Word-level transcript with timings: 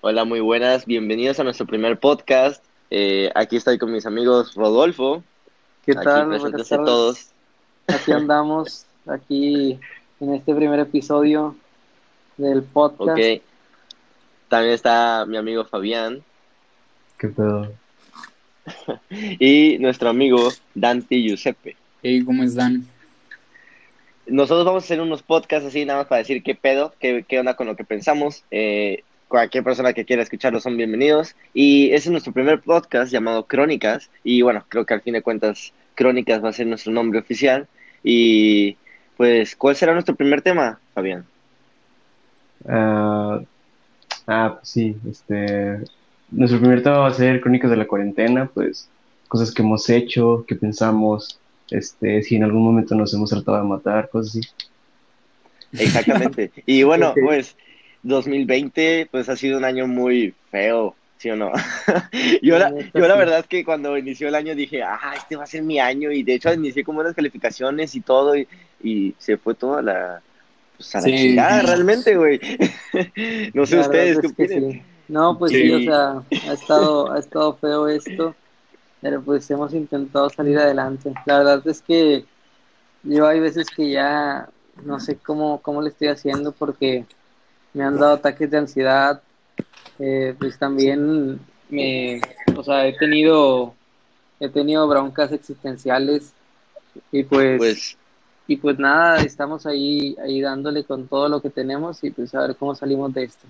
Hola, 0.00 0.24
muy 0.24 0.38
buenas. 0.38 0.86
Bienvenidos 0.86 1.40
a 1.40 1.44
nuestro 1.44 1.66
primer 1.66 1.98
podcast. 1.98 2.64
Eh, 2.88 3.32
aquí 3.34 3.56
estoy 3.56 3.78
con 3.78 3.92
mis 3.92 4.06
amigos 4.06 4.54
Rodolfo. 4.54 5.24
¿Qué 5.84 5.90
Aquí 5.90 6.04
tal? 6.04 6.28
presentes 6.28 6.68
Buenas 6.68 6.72
a 6.72 6.84
todos. 6.84 7.26
Aquí 7.88 8.12
andamos, 8.12 8.86
aquí 9.06 9.80
en 10.20 10.34
este 10.34 10.54
primer 10.54 10.78
episodio 10.78 11.56
del 12.36 12.62
podcast. 12.62 13.18
Ok. 13.18 13.42
También 14.48 14.74
está 14.74 15.26
mi 15.26 15.36
amigo 15.36 15.64
Fabián 15.64 16.22
¿Qué 17.18 17.28
pedo? 17.28 17.72
y 19.10 19.78
nuestro 19.80 20.10
amigo 20.10 20.48
Dante 20.76 21.16
Giuseppe. 21.16 21.76
Hey, 22.04 22.22
¿cómo 22.24 22.44
están? 22.44 22.86
Nosotros 24.28 24.64
vamos 24.64 24.84
a 24.84 24.86
hacer 24.86 25.00
unos 25.00 25.24
podcasts 25.24 25.66
así, 25.66 25.84
nada 25.84 26.00
más 26.00 26.06
para 26.06 26.20
decir 26.20 26.44
qué 26.44 26.54
pedo, 26.54 26.94
qué, 27.00 27.24
qué 27.26 27.40
onda 27.40 27.56
con 27.56 27.66
lo 27.66 27.74
que 27.74 27.82
pensamos. 27.82 28.44
Eh, 28.52 29.02
cualquier 29.28 29.62
persona 29.62 29.92
que 29.92 30.04
quiera 30.04 30.22
escucharlo 30.22 30.60
son 30.60 30.76
bienvenidos. 30.76 31.36
Y 31.54 31.88
ese 31.88 32.08
es 32.08 32.10
nuestro 32.10 32.32
primer 32.32 32.60
podcast 32.60 33.12
llamado 33.12 33.46
Crónicas. 33.46 34.10
Y 34.24 34.42
bueno, 34.42 34.64
creo 34.68 34.86
que 34.86 34.94
al 34.94 35.02
fin 35.02 35.14
de 35.14 35.22
cuentas, 35.22 35.72
Crónicas 35.94 36.42
va 36.42 36.48
a 36.48 36.54
ser 36.54 36.66
nuestro 36.66 36.92
nombre 36.92 37.20
oficial. 37.20 37.68
Y 38.02 38.76
pues, 39.16 39.54
¿cuál 39.54 39.76
será 39.76 39.92
nuestro 39.92 40.16
primer 40.16 40.42
tema, 40.42 40.80
Fabián? 40.94 41.24
Ah, 42.66 43.40
ah, 44.26 44.54
pues 44.56 44.68
sí, 44.68 44.96
este, 45.08 45.78
nuestro 46.30 46.58
primer 46.58 46.82
tema 46.82 46.98
va 46.98 47.08
a 47.08 47.14
ser 47.14 47.40
Crónicas 47.40 47.70
de 47.70 47.76
la 47.76 47.86
Cuarentena, 47.86 48.50
pues 48.52 48.88
cosas 49.28 49.52
que 49.52 49.62
hemos 49.62 49.88
hecho, 49.90 50.44
que 50.48 50.54
pensamos, 50.54 51.38
este, 51.70 52.22
si 52.22 52.36
en 52.36 52.44
algún 52.44 52.64
momento 52.64 52.94
nos 52.94 53.12
hemos 53.12 53.30
tratado 53.30 53.58
de 53.58 53.64
matar, 53.64 54.08
cosas 54.08 54.36
así. 54.36 54.48
Exactamente. 55.72 56.50
Y 56.64 56.82
bueno, 56.82 57.12
pues 57.22 57.56
2020 58.02 59.08
pues 59.10 59.28
ha 59.28 59.36
sido 59.36 59.58
un 59.58 59.64
año 59.64 59.86
muy 59.86 60.34
feo, 60.50 60.94
¿sí 61.18 61.30
o 61.30 61.36
no? 61.36 61.52
Yo 62.42 62.58
la, 62.58 62.72
yo 62.94 63.08
la 63.08 63.16
verdad 63.16 63.40
es 63.40 63.46
que 63.46 63.64
cuando 63.64 63.96
inició 63.98 64.28
el 64.28 64.34
año 64.34 64.54
dije, 64.54 64.82
ah, 64.82 65.14
este 65.16 65.36
va 65.36 65.44
a 65.44 65.46
ser 65.46 65.62
mi 65.62 65.78
año 65.78 66.10
y 66.12 66.22
de 66.22 66.34
hecho 66.34 66.52
inicié 66.52 66.84
con 66.84 66.94
buenas 66.96 67.14
calificaciones 67.14 67.94
y 67.94 68.00
todo 68.00 68.36
y, 68.36 68.46
y 68.82 69.14
se 69.18 69.36
fue 69.36 69.54
toda 69.54 69.82
la, 69.82 70.22
pues 70.76 70.94
a 70.94 71.00
la 71.00 71.06
Sí. 71.08 71.16
chingada 71.16 71.62
realmente, 71.62 72.16
güey. 72.16 72.40
No 73.54 73.66
sé 73.66 73.76
La 73.76 73.82
ustedes 73.82 74.18
qué 74.36 74.48
sí. 74.48 74.82
No, 75.08 75.38
pues 75.38 75.52
Sí. 75.52 75.62
sí, 75.62 75.70
o 75.72 75.80
sea, 75.80 76.22
ha 76.48 76.52
estado, 76.52 77.12
ha 77.12 77.18
estado 77.18 77.56
feo 77.56 77.88
esto, 77.88 78.34
pero 79.00 79.22
pues 79.22 79.50
hemos 79.50 79.72
intentado 79.74 80.28
salir 80.30 80.58
adelante. 80.58 81.12
La 81.26 81.38
verdad 81.38 81.62
es 81.66 81.82
que 81.82 82.24
yo 83.02 83.26
hay 83.26 83.40
veces 83.40 83.66
que 83.74 83.90
ya 83.90 84.48
no 84.84 85.00
sé 85.00 85.16
cómo, 85.16 85.60
cómo 85.62 85.82
le 85.82 85.88
estoy 85.90 86.08
haciendo 86.08 86.52
porque 86.52 87.04
me 87.78 87.84
han 87.84 87.96
dado 87.96 88.14
ataques 88.14 88.50
de 88.50 88.58
ansiedad, 88.58 89.22
eh, 90.00 90.34
pues 90.36 90.58
también 90.58 91.38
me, 91.70 92.20
o 92.56 92.64
sea, 92.64 92.84
he 92.88 92.92
tenido, 92.98 93.72
he 94.40 94.48
tenido 94.48 94.88
broncas 94.88 95.30
existenciales 95.30 96.32
y 97.12 97.22
pues, 97.22 97.58
Pues 97.58 97.98
y 98.48 98.56
pues 98.56 98.80
nada, 98.80 99.18
estamos 99.20 99.64
ahí, 99.64 100.16
ahí 100.20 100.40
dándole 100.40 100.82
con 100.82 101.06
todo 101.06 101.28
lo 101.28 101.40
que 101.40 101.50
tenemos 101.50 102.02
y 102.02 102.10
pues 102.10 102.34
a 102.34 102.40
ver 102.40 102.56
cómo 102.56 102.74
salimos 102.74 103.14
de 103.14 103.24
esto. 103.24 103.46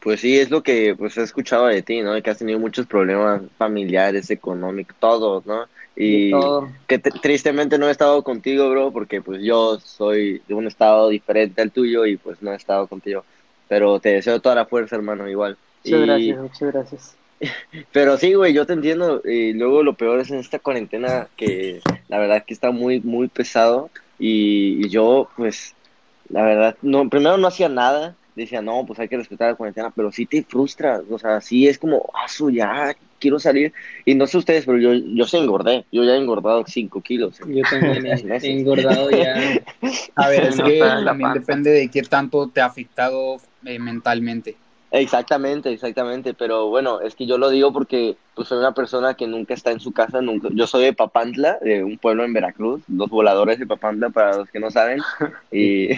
Pues 0.00 0.20
sí, 0.20 0.38
es 0.38 0.50
lo 0.50 0.62
que 0.62 0.94
pues 0.96 1.16
he 1.18 1.22
escuchado 1.22 1.66
de 1.66 1.82
ti, 1.82 2.00
¿no? 2.00 2.20
Que 2.22 2.30
has 2.30 2.38
tenido 2.38 2.58
muchos 2.58 2.86
problemas 2.86 3.42
familiares, 3.58 4.30
económicos, 4.30 4.96
todos, 4.98 5.44
¿no? 5.46 5.66
Y 5.94 6.30
todo. 6.30 6.70
que 6.86 6.98
tristemente 6.98 7.76
no 7.78 7.88
he 7.88 7.90
estado 7.90 8.22
contigo, 8.24 8.70
bro, 8.70 8.92
porque 8.92 9.20
pues 9.20 9.42
yo 9.42 9.78
soy 9.78 10.40
de 10.48 10.54
un 10.54 10.66
estado 10.66 11.10
diferente 11.10 11.60
al 11.60 11.70
tuyo 11.70 12.06
y 12.06 12.16
pues 12.16 12.40
no 12.40 12.52
he 12.52 12.56
estado 12.56 12.86
contigo. 12.86 13.24
Pero 13.68 14.00
te 14.00 14.10
deseo 14.10 14.40
toda 14.40 14.54
la 14.54 14.66
fuerza, 14.66 14.96
hermano, 14.96 15.28
igual. 15.28 15.58
Muchas 15.84 16.00
Y, 16.00 16.06
gracias, 16.06 16.38
muchas 16.38 16.72
gracias. 16.72 17.16
pero 17.92 18.16
sí, 18.16 18.34
güey, 18.34 18.52
yo 18.52 18.66
te 18.66 18.72
entiendo. 18.72 19.20
Y 19.24 19.52
luego 19.52 19.82
lo 19.82 19.94
peor 19.94 20.20
es 20.20 20.30
en 20.30 20.38
esta 20.38 20.58
cuarentena 20.58 21.28
que 21.36 21.80
la 22.08 22.18
verdad 22.18 22.44
que 22.46 22.54
está 22.54 22.70
muy, 22.70 23.00
muy 23.00 23.28
pesado. 23.28 23.90
Y, 24.18 24.84
y 24.84 24.88
yo, 24.88 25.28
pues, 25.36 25.74
la 26.28 26.42
verdad, 26.42 26.76
no, 26.82 27.08
primero 27.08 27.36
no 27.36 27.48
hacía 27.48 27.68
nada. 27.68 28.16
Decía, 28.34 28.62
no, 28.62 28.84
pues 28.86 28.98
hay 28.98 29.08
que 29.08 29.16
respetar 29.16 29.50
la 29.50 29.56
cuarentena, 29.56 29.92
pero 29.94 30.12
sí 30.12 30.26
te 30.26 30.42
frustra. 30.42 31.02
O 31.10 31.18
sea, 31.18 31.40
sí 31.40 31.66
es 31.66 31.78
como, 31.78 32.10
ah, 32.14 32.28
su, 32.28 32.50
ya 32.50 32.94
quiero 33.18 33.38
salir. 33.38 33.72
Y 34.04 34.14
no 34.14 34.26
sé 34.26 34.38
ustedes, 34.38 34.64
pero 34.64 34.78
yo, 34.78 34.94
yo 34.94 35.26
se 35.26 35.38
engordé. 35.38 35.84
Yo 35.92 36.04
ya 36.04 36.12
he 36.12 36.16
engordado 36.16 36.64
5 36.66 37.00
kilos. 37.02 37.40
en 37.40 37.54
Yo 37.54 37.62
también 37.70 38.06
he, 38.42 38.50
engordado 38.50 39.10
ya. 39.10 39.34
A 40.14 40.28
ver, 40.28 40.44
es 40.44 40.60
que 40.60 40.78
también 40.78 41.32
depende 41.34 41.70
de 41.70 41.88
qué 41.88 42.02
tanto 42.02 42.48
te 42.48 42.60
ha 42.60 42.66
afectado 42.66 43.36
eh, 43.64 43.78
mentalmente. 43.78 44.56
Exactamente, 44.92 45.72
exactamente, 45.72 46.34
pero 46.34 46.68
bueno, 46.68 47.00
es 47.00 47.14
que 47.14 47.24
yo 47.24 47.38
lo 47.38 47.48
digo 47.48 47.72
porque 47.72 48.16
pues 48.34 48.48
soy 48.48 48.58
una 48.58 48.74
persona 48.74 49.14
que 49.14 49.26
nunca 49.26 49.54
está 49.54 49.70
en 49.70 49.78
su 49.78 49.92
casa, 49.92 50.20
nunca, 50.20 50.48
yo 50.52 50.66
soy 50.66 50.84
de 50.84 50.92
Papantla, 50.92 51.58
de 51.60 51.84
un 51.84 51.96
pueblo 51.96 52.24
en 52.24 52.32
Veracruz, 52.32 52.82
los 52.88 53.08
voladores 53.08 53.58
de 53.60 53.66
Papantla 53.66 54.10
para 54.10 54.38
los 54.38 54.50
que 54.50 54.58
no 54.58 54.70
saben, 54.70 55.00
y, 55.52 55.90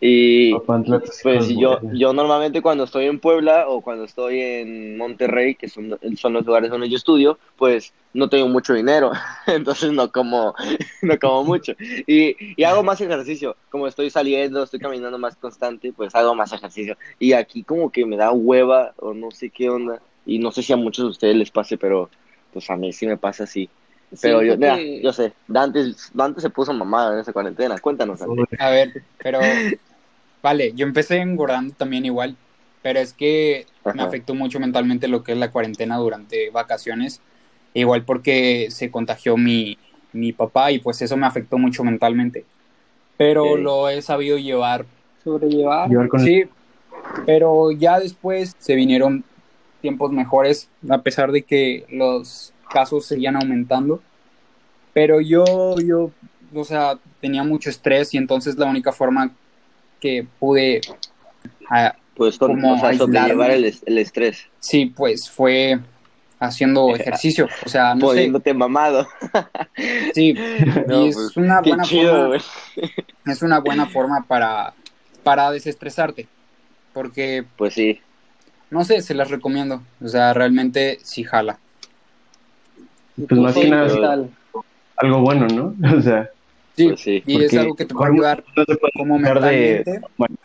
y 0.00 0.54
Papantla, 0.54 1.02
pues 1.22 1.48
yo, 1.48 1.80
yo 1.92 2.14
normalmente 2.14 2.62
cuando 2.62 2.84
estoy 2.84 3.06
en 3.06 3.20
Puebla 3.20 3.66
o 3.68 3.82
cuando 3.82 4.04
estoy 4.04 4.40
en 4.40 4.96
Monterrey, 4.96 5.54
que 5.54 5.68
son, 5.68 5.98
son 6.16 6.32
los 6.32 6.46
lugares 6.46 6.70
donde 6.70 6.88
yo 6.88 6.96
estudio, 6.96 7.38
pues 7.58 7.92
no 8.12 8.28
tengo 8.28 8.48
mucho 8.48 8.74
dinero, 8.74 9.12
entonces 9.46 9.92
no 9.92 10.10
como, 10.10 10.54
no 11.02 11.18
como 11.18 11.44
mucho. 11.44 11.72
Y, 12.06 12.36
y 12.56 12.64
hago 12.64 12.82
más 12.82 13.00
ejercicio, 13.00 13.56
como 13.68 13.86
estoy 13.86 14.10
saliendo, 14.10 14.62
estoy 14.62 14.80
caminando 14.80 15.18
más 15.18 15.36
constante, 15.36 15.92
pues 15.92 16.14
hago 16.14 16.34
más 16.34 16.52
ejercicio. 16.52 16.96
Y 17.18 17.32
aquí 17.32 17.62
como 17.62 17.90
que 17.90 18.04
me 18.06 18.16
da 18.16 18.29
hueva 18.32 18.94
o 18.98 19.14
no 19.14 19.30
sé 19.30 19.50
qué 19.50 19.70
onda, 19.70 20.00
y 20.26 20.38
no 20.38 20.50
sé 20.52 20.62
si 20.62 20.72
a 20.72 20.76
muchos 20.76 21.04
de 21.04 21.10
ustedes 21.10 21.36
les 21.36 21.50
pase, 21.50 21.78
pero 21.78 22.10
pues 22.52 22.68
a 22.70 22.76
mí 22.76 22.92
sí 22.92 23.06
me 23.06 23.16
pasa 23.16 23.44
así. 23.44 23.70
Pero 24.20 24.42
yo, 24.42 24.56
mira, 24.56 24.76
que- 24.76 25.00
yo 25.02 25.12
sé, 25.12 25.32
Dante, 25.46 25.92
Dante 26.12 26.40
se 26.40 26.50
puso 26.50 26.72
mamada 26.72 27.14
en 27.14 27.20
esa 27.20 27.32
cuarentena, 27.32 27.78
cuéntanos, 27.78 28.18
Dante. 28.18 28.56
A 28.58 28.70
ver, 28.70 29.02
pero 29.18 29.40
vale, 30.42 30.72
yo 30.74 30.86
empecé 30.86 31.18
engordando 31.18 31.74
también 31.74 32.04
igual, 32.04 32.36
pero 32.82 32.98
es 32.98 33.12
que 33.12 33.66
me 33.94 34.02
afectó 34.02 34.34
mucho 34.34 34.58
mentalmente 34.58 35.08
lo 35.08 35.22
que 35.22 35.32
es 35.32 35.38
la 35.38 35.50
cuarentena 35.50 35.96
durante 35.98 36.50
vacaciones, 36.50 37.20
igual 37.74 38.04
porque 38.04 38.68
se 38.70 38.90
contagió 38.90 39.36
mi, 39.36 39.78
mi 40.12 40.32
papá 40.32 40.72
y 40.72 40.78
pues 40.80 41.00
eso 41.02 41.16
me 41.16 41.26
afectó 41.26 41.58
mucho 41.58 41.84
mentalmente, 41.84 42.44
pero 43.16 43.56
lo 43.56 43.88
he 43.88 44.02
sabido 44.02 44.38
llevar. 44.38 44.86
Sobrellevar. 45.22 45.88
Llevar 45.88 46.08
con 46.08 46.20
Sí, 46.20 46.44
pero 47.26 47.70
ya 47.72 47.98
después 48.00 48.54
se 48.58 48.74
vinieron 48.74 49.24
tiempos 49.80 50.12
mejores, 50.12 50.68
a 50.88 50.98
pesar 51.02 51.32
de 51.32 51.42
que 51.42 51.86
los 51.90 52.52
casos 52.70 53.06
seguían 53.06 53.36
aumentando. 53.36 54.00
Pero 54.92 55.20
yo, 55.20 55.76
yo, 55.80 56.10
o 56.54 56.64
sea, 56.64 56.98
tenía 57.20 57.42
mucho 57.44 57.70
estrés 57.70 58.12
y 58.14 58.18
entonces 58.18 58.56
la 58.56 58.66
única 58.66 58.92
forma 58.92 59.30
que 60.00 60.26
pude, 60.38 60.80
Pues 62.16 62.38
con, 62.38 62.50
Como 62.52 62.74
o 62.74 62.78
sea, 62.78 62.94
sobrellevar 62.94 63.50
el, 63.52 63.64
es- 63.64 63.82
el 63.86 63.98
estrés, 63.98 64.46
sí, 64.58 64.86
pues 64.86 65.30
fue 65.30 65.78
haciendo 66.38 66.94
ejercicio. 66.96 67.48
O 67.64 67.68
sea, 67.68 67.94
no 67.94 68.10
sé, 68.10 68.30
mamado. 68.54 69.06
sí, 70.14 70.34
No, 70.86 71.04
y 71.04 71.08
es 71.08 71.16
pues, 71.16 71.36
una 71.36 71.60
buena 71.60 71.84
chido, 71.84 72.30
forma, 72.30 72.36
es 73.26 73.42
una 73.42 73.60
buena 73.60 73.86
forma 73.86 74.24
para, 74.26 74.74
para 75.22 75.50
desestresarte. 75.50 76.28
Porque 76.92 77.44
Pues 77.56 77.74
sí, 77.74 78.00
No 78.70 78.84
sé, 78.84 79.00
se 79.02 79.14
las 79.14 79.30
recomiendo. 79.30 79.82
O 80.02 80.08
sea, 80.08 80.32
realmente 80.34 80.98
sí 81.02 81.24
jala. 81.24 81.58
Pues 83.28 83.40
más 83.40 83.54
que 83.54 83.68
nada 83.68 84.18
algo 84.96 85.20
bueno, 85.20 85.46
¿no? 85.48 85.74
O 85.98 86.02
sea, 86.02 86.30
Sí, 86.76 86.88
pues 86.88 87.00
sí. 87.00 87.22
y 87.26 87.42
es 87.42 87.54
algo 87.56 87.74
que 87.74 87.84
te 87.84 87.94
puede 87.94 88.12
ayudar 88.12 88.44
no 88.56 88.64
se 88.64 88.76
puede 88.76 88.92
como 88.96 89.18
de- 89.18 89.22
mentalmente 89.24 90.00
bueno. 90.16 90.36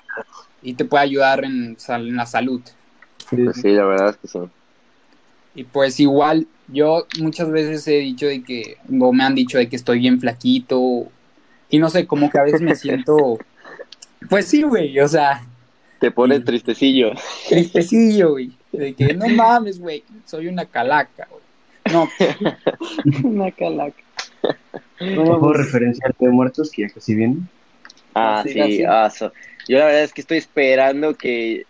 y 0.61 0.73
te 0.73 0.83
puede 0.85 1.03
ayudar 1.03 1.45
en, 1.45 1.77
sal- 1.79 2.07
en 2.07 2.15
la 2.15 2.25
salud. 2.25 2.61
Pues 3.29 3.57
sí, 3.61 3.69
la 3.69 3.85
verdad 3.85 4.09
es 4.09 4.17
que 4.17 4.27
sí. 4.27 4.39
Y 5.53 5.63
pues 5.63 5.99
igual, 5.99 6.47
yo 6.67 7.05
muchas 7.19 7.49
veces 7.51 7.87
he 7.87 7.99
dicho 7.99 8.25
de 8.25 8.43
que, 8.43 8.77
o 8.99 9.13
me 9.13 9.23
han 9.23 9.35
dicho 9.35 9.57
de 9.57 9.69
que 9.69 9.75
estoy 9.77 9.99
bien 9.99 10.19
flaquito. 10.19 11.05
Y 11.69 11.79
no 11.79 11.89
sé, 11.89 12.05
como 12.07 12.29
que 12.29 12.39
a 12.39 12.43
veces 12.43 12.61
me 12.61 12.75
siento, 12.75 13.37
pues 14.29 14.47
sí, 14.47 14.63
güey, 14.63 14.99
o 14.99 15.07
sea, 15.07 15.43
Te 15.99 16.11
pone 16.11 16.37
Sí. 16.37 16.43
tristecillo. 16.43 17.11
tristecillo, 17.49 18.31
güey. 18.31 18.51
De 18.71 18.93
que 18.93 19.13
no 19.13 19.27
mames, 19.29 19.79
güey, 19.79 20.03
soy 20.25 20.47
una 20.47 20.65
calaca, 20.65 21.27
güey. 21.29 21.41
No, 21.93 22.09
Una 23.23 23.51
calaca. 23.51 24.03
Bueno, 24.99 25.23
Ojo, 25.23 25.39
pues, 25.39 25.57
referencia 25.57 26.05
al 26.07 26.15
de 26.19 26.29
muertos 26.29 26.71
que 26.71 26.83
ya 26.83 26.89
casi 26.93 27.15
viene. 27.15 27.37
Ah, 28.13 28.43
sí, 28.45 28.53
casi. 28.55 28.83
ah, 28.83 29.09
so- 29.09 29.31
Yo 29.67 29.77
la 29.79 29.85
verdad 29.85 30.03
es 30.03 30.13
que 30.13 30.21
estoy 30.21 30.37
esperando 30.37 31.15
que, 31.15 31.65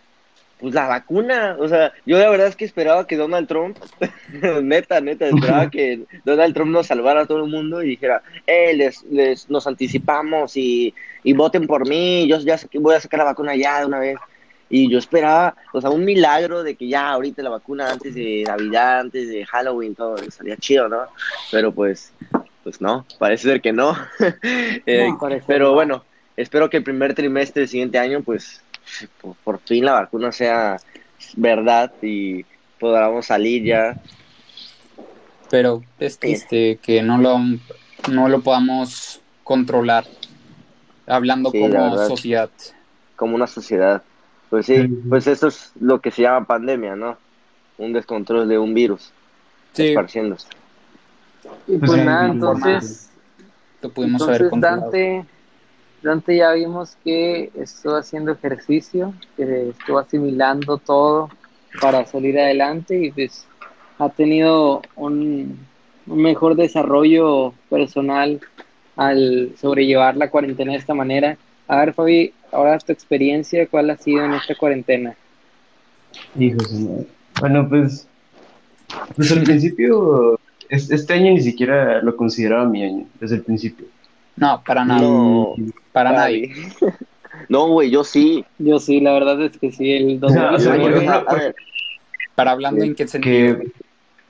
pues 0.58 0.74
la 0.74 0.86
vacuna, 0.88 1.56
o 1.58 1.68
sea, 1.68 1.92
yo 2.06 2.18
la 2.18 2.30
verdad 2.30 2.46
es 2.46 2.56
que 2.56 2.64
esperaba 2.64 3.06
que 3.06 3.16
Donald 3.16 3.46
Trump, 3.46 3.76
neta, 4.62 5.00
neta, 5.00 5.26
esperaba 5.26 5.70
que 5.70 6.04
Donald 6.24 6.54
Trump 6.54 6.70
nos 6.70 6.86
salvara 6.86 7.22
a 7.22 7.26
todo 7.26 7.44
el 7.44 7.50
mundo 7.50 7.82
y 7.82 7.88
dijera, 7.90 8.22
eh, 8.46 8.74
les, 8.74 9.02
les, 9.04 9.50
nos 9.50 9.66
anticipamos 9.66 10.56
y, 10.56 10.94
y 11.22 11.32
voten 11.34 11.66
por 11.66 11.86
mí, 11.88 12.26
yo 12.28 12.38
ya 12.38 12.58
voy 12.74 12.94
a 12.94 13.00
sacar 13.00 13.18
la 13.18 13.24
vacuna 13.24 13.54
ya 13.54 13.80
de 13.80 13.86
una 13.86 13.98
vez. 13.98 14.16
Y 14.68 14.90
yo 14.90 14.98
esperaba, 14.98 15.54
o 15.72 15.80
sea, 15.80 15.90
un 15.90 16.04
milagro 16.04 16.64
de 16.64 16.74
que 16.74 16.88
ya 16.88 17.10
ahorita 17.10 17.40
la 17.42 17.50
vacuna 17.50 17.88
antes 17.88 18.14
de 18.16 18.42
Navidad, 18.44 18.98
antes 19.00 19.28
de 19.28 19.46
Halloween, 19.46 19.94
todo 19.94 20.16
estaría 20.16 20.56
chido, 20.56 20.88
¿no? 20.88 21.02
Pero 21.52 21.70
pues, 21.70 22.12
pues 22.64 22.80
no, 22.80 23.06
parece 23.20 23.44
ser 23.48 23.60
que 23.60 23.72
no. 23.72 23.96
Eh, 24.86 25.08
No, 25.08 25.18
pero 25.46 25.66
no. 25.68 25.74
bueno, 25.74 26.04
espero 26.36 26.68
que 26.68 26.78
el 26.78 26.82
primer 26.82 27.14
trimestre 27.14 27.60
del 27.60 27.68
siguiente 27.68 27.98
año, 27.98 28.22
pues, 28.24 28.60
por, 29.20 29.34
por 29.36 29.58
fin 29.60 29.84
la 29.84 29.92
vacuna 29.92 30.32
sea 30.32 30.76
verdad 31.36 31.92
y 32.02 32.44
podamos 32.78 33.26
salir 33.26 33.64
ya. 33.64 33.96
Pero 35.50 35.82
es 35.98 36.18
triste 36.18 36.78
que 36.82 37.02
no 37.02 37.18
lo, 37.18 37.38
no 38.10 38.28
lo 38.28 38.40
podamos 38.40 39.20
controlar 39.44 40.04
hablando 41.06 41.50
Sí, 41.50 41.60
como 41.60 41.90
verdad. 41.90 42.08
sociedad. 42.08 42.50
como 43.14 43.34
una 43.36 43.46
sociedad. 43.46 44.02
Pues 44.50 44.66
sí, 44.66 44.86
pues 45.08 45.26
eso 45.26 45.48
es 45.48 45.72
lo 45.80 46.00
que 46.00 46.10
se 46.10 46.22
llama 46.22 46.46
pandemia, 46.46 46.94
¿no? 46.96 47.16
Un 47.78 47.92
descontrol 47.92 48.48
de 48.48 48.58
un 48.58 48.74
virus 48.74 49.10
Sí, 49.72 49.88
esparciéndose. 49.88 50.48
Y 51.68 51.76
Pues 51.78 51.90
pues 51.90 52.04
nada, 52.04 52.26
entonces, 52.26 53.10
lo 53.82 53.90
pudimos 53.90 54.22
haber 54.22 54.42
entonces 54.42 54.50
controlado. 54.50 54.82
Dante, 54.90 55.24
Dante 56.02 56.36
ya 56.36 56.52
vimos 56.52 56.96
que 57.04 57.50
estuvo 57.54 57.96
haciendo 57.96 58.32
ejercicio, 58.32 59.12
que 59.36 59.70
estuvo 59.70 59.98
asimilando 59.98 60.78
todo 60.78 61.30
para 61.80 62.06
salir 62.06 62.38
adelante 62.38 62.96
y 62.96 63.10
pues 63.10 63.46
ha 63.98 64.08
tenido 64.10 64.82
un, 64.94 65.58
un 66.06 66.22
mejor 66.22 66.54
desarrollo 66.54 67.54
personal 67.68 68.40
al 68.96 69.52
sobrellevar 69.60 70.16
la 70.16 70.30
cuarentena 70.30 70.72
de 70.72 70.78
esta 70.78 70.94
manera. 70.94 71.36
A 71.68 71.80
ver, 71.80 71.92
Fabi, 71.92 72.32
ahora 72.52 72.78
tu 72.78 72.92
experiencia, 72.92 73.66
¿cuál 73.66 73.90
ha 73.90 73.96
sido 73.96 74.24
en 74.24 74.34
esta 74.34 74.54
cuarentena? 74.54 75.14
Hijo. 76.38 76.58
Bueno, 77.40 77.68
pues, 77.68 78.06
pues 79.16 79.32
al 79.32 79.42
principio, 79.42 80.38
es- 80.68 80.90
este 80.90 81.12
año 81.14 81.32
ni 81.32 81.40
siquiera 81.40 82.00
lo 82.02 82.16
consideraba 82.16 82.66
mi 82.68 82.84
año, 82.84 83.06
desde 83.20 83.36
el 83.36 83.42
principio. 83.42 83.86
No, 84.36 84.62
para 84.64 84.84
nada, 84.84 85.00
No, 85.00 85.54
para 85.92 86.12
nadie. 86.12 86.52
No, 87.50 87.68
güey, 87.68 87.90
yo 87.90 88.02
sí. 88.02 88.44
Yo 88.58 88.78
sí, 88.78 89.00
la 89.00 89.12
verdad 89.12 89.40
es 89.42 89.58
que 89.58 89.70
sí, 89.70 89.92
el 89.92 90.18
O 90.24 90.28
sea, 90.30 90.52
o 90.52 90.58
sea, 90.58 90.74
Güey, 90.76 90.90
por 90.90 90.94
2019 90.94 90.96
o 90.96 91.00
sea, 91.00 91.14
ejemplo, 91.16 91.30
a 91.30 91.34
ver, 91.34 91.54
Para 92.34 92.50
hablando 92.52 92.84
en 92.84 92.94
qué 92.94 93.06
sentido. 93.06 93.58
que, 93.58 93.70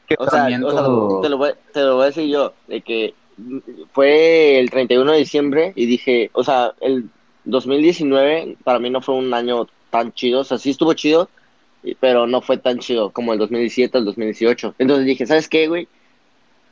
que 0.08 0.16
o 0.18 0.24
sea, 0.28 0.46
Pensamiento- 0.46 0.66
o 0.66 1.12
sea, 1.12 1.22
te, 1.22 1.28
lo 1.28 1.38
voy, 1.38 1.50
te 1.72 1.80
lo 1.80 1.94
voy 1.96 2.02
a 2.02 2.06
decir 2.06 2.26
yo, 2.28 2.52
de 2.66 2.80
que 2.82 3.14
fue 3.92 4.58
el 4.58 4.70
31 4.70 5.12
de 5.12 5.18
diciembre 5.18 5.72
y 5.76 5.86
dije, 5.86 6.30
o 6.32 6.42
sea, 6.42 6.72
el 6.80 7.08
2019 7.44 8.56
para 8.64 8.78
mí 8.80 8.90
no 8.90 9.00
fue 9.00 9.14
un 9.14 9.32
año 9.32 9.66
tan 9.90 10.12
chido, 10.12 10.40
o 10.40 10.44
sea, 10.44 10.58
sí 10.58 10.70
estuvo 10.70 10.92
chido, 10.94 11.28
pero 12.00 12.26
no 12.26 12.40
fue 12.40 12.58
tan 12.58 12.78
chido 12.80 13.10
como 13.10 13.32
el 13.32 13.38
2017 13.38 13.96
o 13.96 14.00
el 14.00 14.04
2018. 14.06 14.74
Entonces 14.78 15.06
dije, 15.06 15.26
¿sabes 15.26 15.48
qué, 15.48 15.68
güey? 15.68 15.86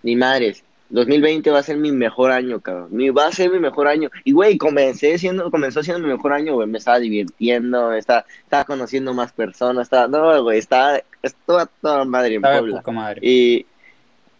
Ni 0.02 0.16
madres. 0.16 0.64
2020 0.94 1.50
va 1.50 1.58
a 1.58 1.62
ser 1.64 1.76
mi 1.76 1.90
mejor 1.90 2.30
año, 2.30 2.60
cabrón. 2.60 2.88
Mi, 2.92 3.10
va 3.10 3.26
a 3.26 3.32
ser 3.32 3.50
mi 3.50 3.58
mejor 3.58 3.88
año. 3.88 4.10
Y, 4.22 4.30
güey, 4.30 4.56
comencé 4.56 5.18
siendo, 5.18 5.50
comenzó 5.50 5.82
siendo 5.82 6.06
mi 6.06 6.14
mejor 6.14 6.32
año, 6.32 6.54
güey. 6.54 6.68
Me 6.68 6.78
estaba 6.78 7.00
divirtiendo, 7.00 7.90
me 7.90 7.98
estaba, 7.98 8.24
estaba 8.44 8.64
conociendo 8.64 9.12
más 9.12 9.32
personas. 9.32 9.86
Estaba, 9.86 10.06
no, 10.06 10.42
güey, 10.44 10.58
estaba, 10.58 11.00
estaba 11.20 11.66
toda 11.66 12.04
madre 12.04 12.36
en 12.36 12.42
Puebla. 12.42 12.82
madre. 12.92 13.20
Y, 13.22 13.66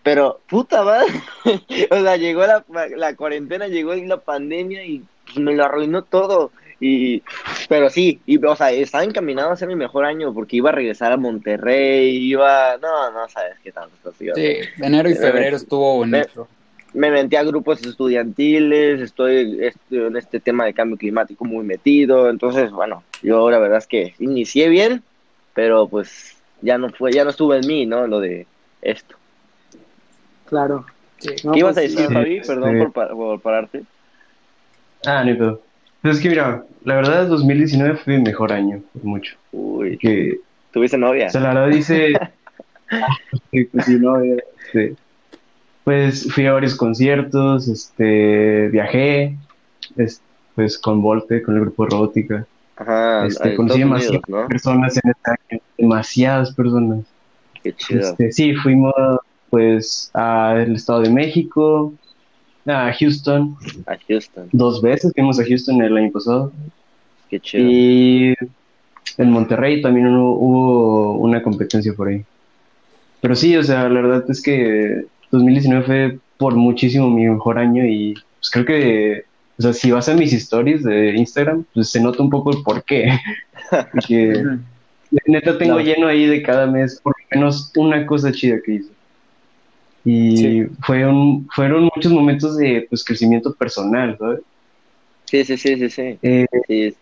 pero, 0.05 0.41
puta 0.49 0.85
madre, 0.85 1.13
o 1.91 2.03
sea, 2.03 2.17
llegó 2.17 2.47
la, 2.47 2.65
la 2.97 3.17
cuarentena, 3.17 3.67
llegó 3.67 3.93
la 3.93 4.19
pandemia 4.19 4.85
y 4.85 5.03
pues, 5.25 5.39
me 5.39 5.57
lo 5.57 5.65
arruinó 5.65 6.03
todo. 6.03 6.53
Y, 6.81 7.23
pero 7.69 7.89
sí, 7.89 8.21
y, 8.27 8.45
o 8.45 8.57
sea, 8.57 8.71
estaba 8.73 9.05
encaminado 9.05 9.51
a 9.51 9.57
ser 9.57 9.69
mi 9.69 9.77
mejor 9.77 10.05
año 10.05 10.35
porque 10.35 10.57
iba 10.57 10.71
a 10.71 10.73
regresar 10.73 11.13
a 11.13 11.17
Monterrey, 11.17 12.17
iba, 12.17 12.77
no, 12.79 13.11
no 13.11 13.29
sabes 13.29 13.55
qué 13.63 13.73
a 13.75 13.87
Sí, 14.35 14.57
enero 14.83 15.09
y 15.09 15.15
febrero 15.15 15.57
estuvo 15.57 15.97
bonito. 15.97 16.49
Me 16.93 17.11
metí 17.11 17.35
a 17.35 17.43
grupos 17.43 17.85
estudiantiles, 17.85 19.01
estoy 19.01 19.73
en 19.91 20.17
este 20.17 20.39
tema 20.39 20.65
de 20.65 20.75
cambio 20.75 20.97
climático 20.97 21.45
muy 21.45 21.65
metido, 21.65 22.31
entonces, 22.31 22.71
bueno, 22.71 23.03
yo 23.23 23.51
la 23.51 23.59
verdad 23.59 23.79
es 23.79 23.87
que 23.89 24.15
inicié 24.21 24.69
bien, 24.69 25.03
pero 25.55 25.89
pues 25.89 26.37
ya 26.61 26.79
no 26.79 26.91
fue, 26.91 27.13
ya 27.13 27.25
no 27.25 27.31
estuvo 27.31 27.55
en 27.55 27.67
mí, 27.67 27.85
¿no? 27.85 28.07
Lo 28.07 28.21
de 28.21 28.47
esto. 28.83 29.17
Claro. 30.47 30.87
Sí. 31.19 31.31
No, 31.43 31.53
¿Qué 31.53 31.59
ibas 31.61 31.77
a 31.77 31.81
pues, 31.81 31.95
decir, 31.95 32.13
Fabi? 32.13 32.41
Perdón 32.43 32.79
Sí. 32.79 32.87
por, 32.93 33.09
por 33.09 33.41
pararte. 33.41 33.83
Ah, 35.07 35.25
no, 35.25 35.61
pero, 36.05 36.15
es 36.15 36.21
que 36.21 36.29
mira, 36.29 36.63
la 36.85 36.95
verdad 36.97 37.27
2019 37.29 37.97
fue 37.97 38.19
mi 38.19 38.25
mejor 38.25 38.53
año, 38.53 38.83
por 38.93 39.05
mucho. 39.05 39.37
Uy, 39.53 39.97
Que, 39.97 40.39
¿tuviste 40.71 40.99
novia? 40.99 41.29
o 41.29 41.31
sea, 41.31 41.41
la 41.41 41.55
verdad 41.55 41.75
dice, 41.75 42.13
Sí, 43.51 43.65
pues, 43.65 43.87
sí, 43.87 43.97
no, 43.99 44.21
eh, 44.21 44.37
este, 44.67 44.95
pues 45.83 46.31
fui 46.33 46.47
a 46.47 46.53
varios 46.53 46.77
conciertos, 46.77 47.69
este, 47.69 48.69
viajé, 48.69 49.37
es- 49.97 50.21
pues 50.55 50.79
con 50.79 51.01
Volte, 51.01 51.43
con 51.43 51.55
el 51.57 51.63
grupo 51.63 51.87
Robótica, 51.87 52.47
Ajá, 52.77 53.27
este, 53.27 53.55
conocí 53.57 53.79
demasiadas 53.81 54.23
Unidos, 54.27 54.43
¿no? 54.43 54.49
personas 54.49 55.01
en 55.03 55.11
este 55.11 55.31
año, 55.31 55.63
demasiadas 55.79 56.55
personas. 56.55 57.01
Qué 57.63 57.75
chido. 57.75 58.01
Este, 58.01 58.31
sí, 58.31 58.55
fuimos 58.55 58.93
pues 59.51 60.11
al 60.13 60.75
Estado 60.75 61.01
de 61.01 61.11
México, 61.11 61.95
a 62.67 62.93
Houston, 62.99 63.57
A 63.87 63.97
Houston, 64.09 64.49
dos 64.53 64.81
veces 64.81 65.13
fuimos 65.15 65.39
a 65.39 65.45
Houston 65.45 65.83
el 65.83 65.97
año 65.97 66.13
pasado. 66.13 66.53
qué 67.31 67.41
chido. 67.41 67.65
Y 67.69 68.35
en 69.19 69.31
Monterrey 69.31 69.83
también 69.83 70.09
hubo, 70.09 70.39
hubo 70.39 71.19
una 71.19 71.43
competencia 71.43 71.93
por 71.95 72.09
ahí. 72.09 72.25
Pero 73.21 73.35
sí, 73.37 73.57
o 73.57 73.63
sea, 73.63 73.89
la 73.89 74.01
verdad 74.01 74.25
es 74.29 74.43
que 74.43 75.05
2019 75.31 75.85
fue 75.85 76.19
por 76.37 76.55
muchísimo 76.57 77.09
mi 77.11 77.27
mejor 77.27 77.59
año 77.59 77.85
y 77.85 78.15
pues 78.39 78.51
creo 78.51 78.65
que, 78.65 79.25
o 79.59 79.63
sea, 79.63 79.73
si 79.73 79.91
vas 79.91 80.09
a 80.09 80.15
mis 80.15 80.33
stories 80.33 80.83
de 80.83 81.15
Instagram, 81.17 81.65
pues 81.73 81.91
se 81.91 82.01
nota 82.01 82.23
un 82.23 82.31
poco 82.31 82.51
el 82.51 82.63
por 82.63 82.85
qué. 82.85 83.19
Porque 83.93 84.43
neta 85.27 85.57
tengo 85.59 85.81
lleno 85.81 86.07
ahí 86.07 86.27
de 86.27 86.43
cada 86.43 86.67
mes 86.67 87.01
por 87.01 87.15
lo 87.19 87.41
menos 87.41 87.73
una 87.77 88.05
cosa 88.07 88.33
chida 88.33 88.59
que 88.65 88.75
hice. 88.75 88.91
Y 90.05 90.37
Sí. 90.37 90.63
fueron, 90.83 91.47
fueron 91.55 91.85
muchos 91.95 92.13
momentos 92.13 92.57
de 92.59 92.87
pues 92.89 93.05
crecimiento 93.05 93.55
personal, 93.55 94.17
¿sabes? 94.19 94.41
Sí, 95.25 95.45
sí, 95.45 95.57
sí, 95.57 95.77
sí, 95.77 95.91
sí. 95.91 96.19
Eh, 96.23 96.47
Sí, 96.69 96.95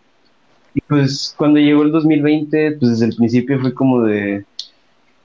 Y 0.75 0.81
pues 0.87 1.33
cuando 1.37 1.59
llegó 1.59 1.83
el 1.83 1.91
2020, 1.91 2.77
pues 2.79 2.91
desde 2.91 3.05
el 3.11 3.15
principio 3.15 3.59
fue 3.59 3.73
como 3.73 4.01
de, 4.03 4.43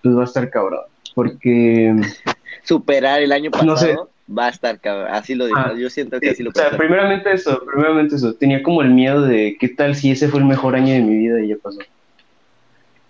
pues 0.03 0.17
va 0.17 0.23
a 0.23 0.25
estar 0.25 0.51
cabrón, 0.51 0.81
porque, 1.15 1.95
Superar 2.65 3.23
el 3.23 3.33
año 3.33 3.51
pasado 3.51 3.71
No 3.71 3.77
sé. 3.77 3.97
va 4.37 4.47
a 4.47 4.51
estar 4.51 4.79
cabrón. 4.81 5.09
Así 5.11 5.35
lo 5.35 5.47
digo. 5.47 5.59
Ah, 5.59 5.73
Yo 5.79 5.89
siento 5.89 6.21
que 6.21 6.31
así 6.31 6.43
lo 6.43 6.51
o 6.51 6.53
sea, 6.53 6.77
primeramente 6.77 7.33
eso, 7.33 7.63
primeramente 7.65 8.17
eso, 8.17 8.35
tenía 8.35 8.63
como 8.63 8.83
el 8.83 8.91
miedo 8.91 9.23
de 9.23 9.57
qué 9.59 9.69
tal 9.69 9.95
si 9.95 10.11
ese 10.11 10.29
fue 10.29 10.41
el 10.41 10.47
mejor 10.47 10.75
año 10.75 10.93
de 10.93 11.01
mi 11.01 11.17
vida 11.17 11.41
y 11.41 11.49
ya 11.49 11.57
pasó. 11.63 11.79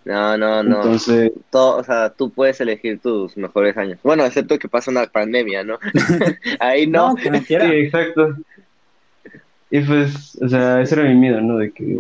No, 0.08 0.38
no, 0.38 0.62
no. 0.62 0.76
Entonces, 0.76 1.32
Todo, 1.50 1.76
o 1.76 1.84
sea, 1.84 2.08
tú 2.08 2.30
puedes 2.30 2.58
elegir 2.62 2.98
tus 2.98 3.36
mejores 3.36 3.76
años. 3.76 3.98
Bueno, 4.02 4.24
excepto 4.24 4.58
que 4.58 4.66
pasa 4.66 4.90
una 4.90 5.04
pandemia, 5.04 5.62
¿no? 5.64 5.78
Ahí 6.60 6.86
no. 6.86 7.10
No, 7.10 7.22
como 7.22 7.42
quiera. 7.42 7.68
sí, 7.68 7.74
exacto. 7.74 8.34
Y 9.70 9.80
pues, 9.80 10.38
o 10.40 10.48
sea, 10.48 10.80
ese 10.80 10.94
era 10.94 11.04
mi 11.04 11.14
miedo, 11.14 11.42
¿no? 11.42 11.58
De 11.58 11.72
que, 11.72 11.98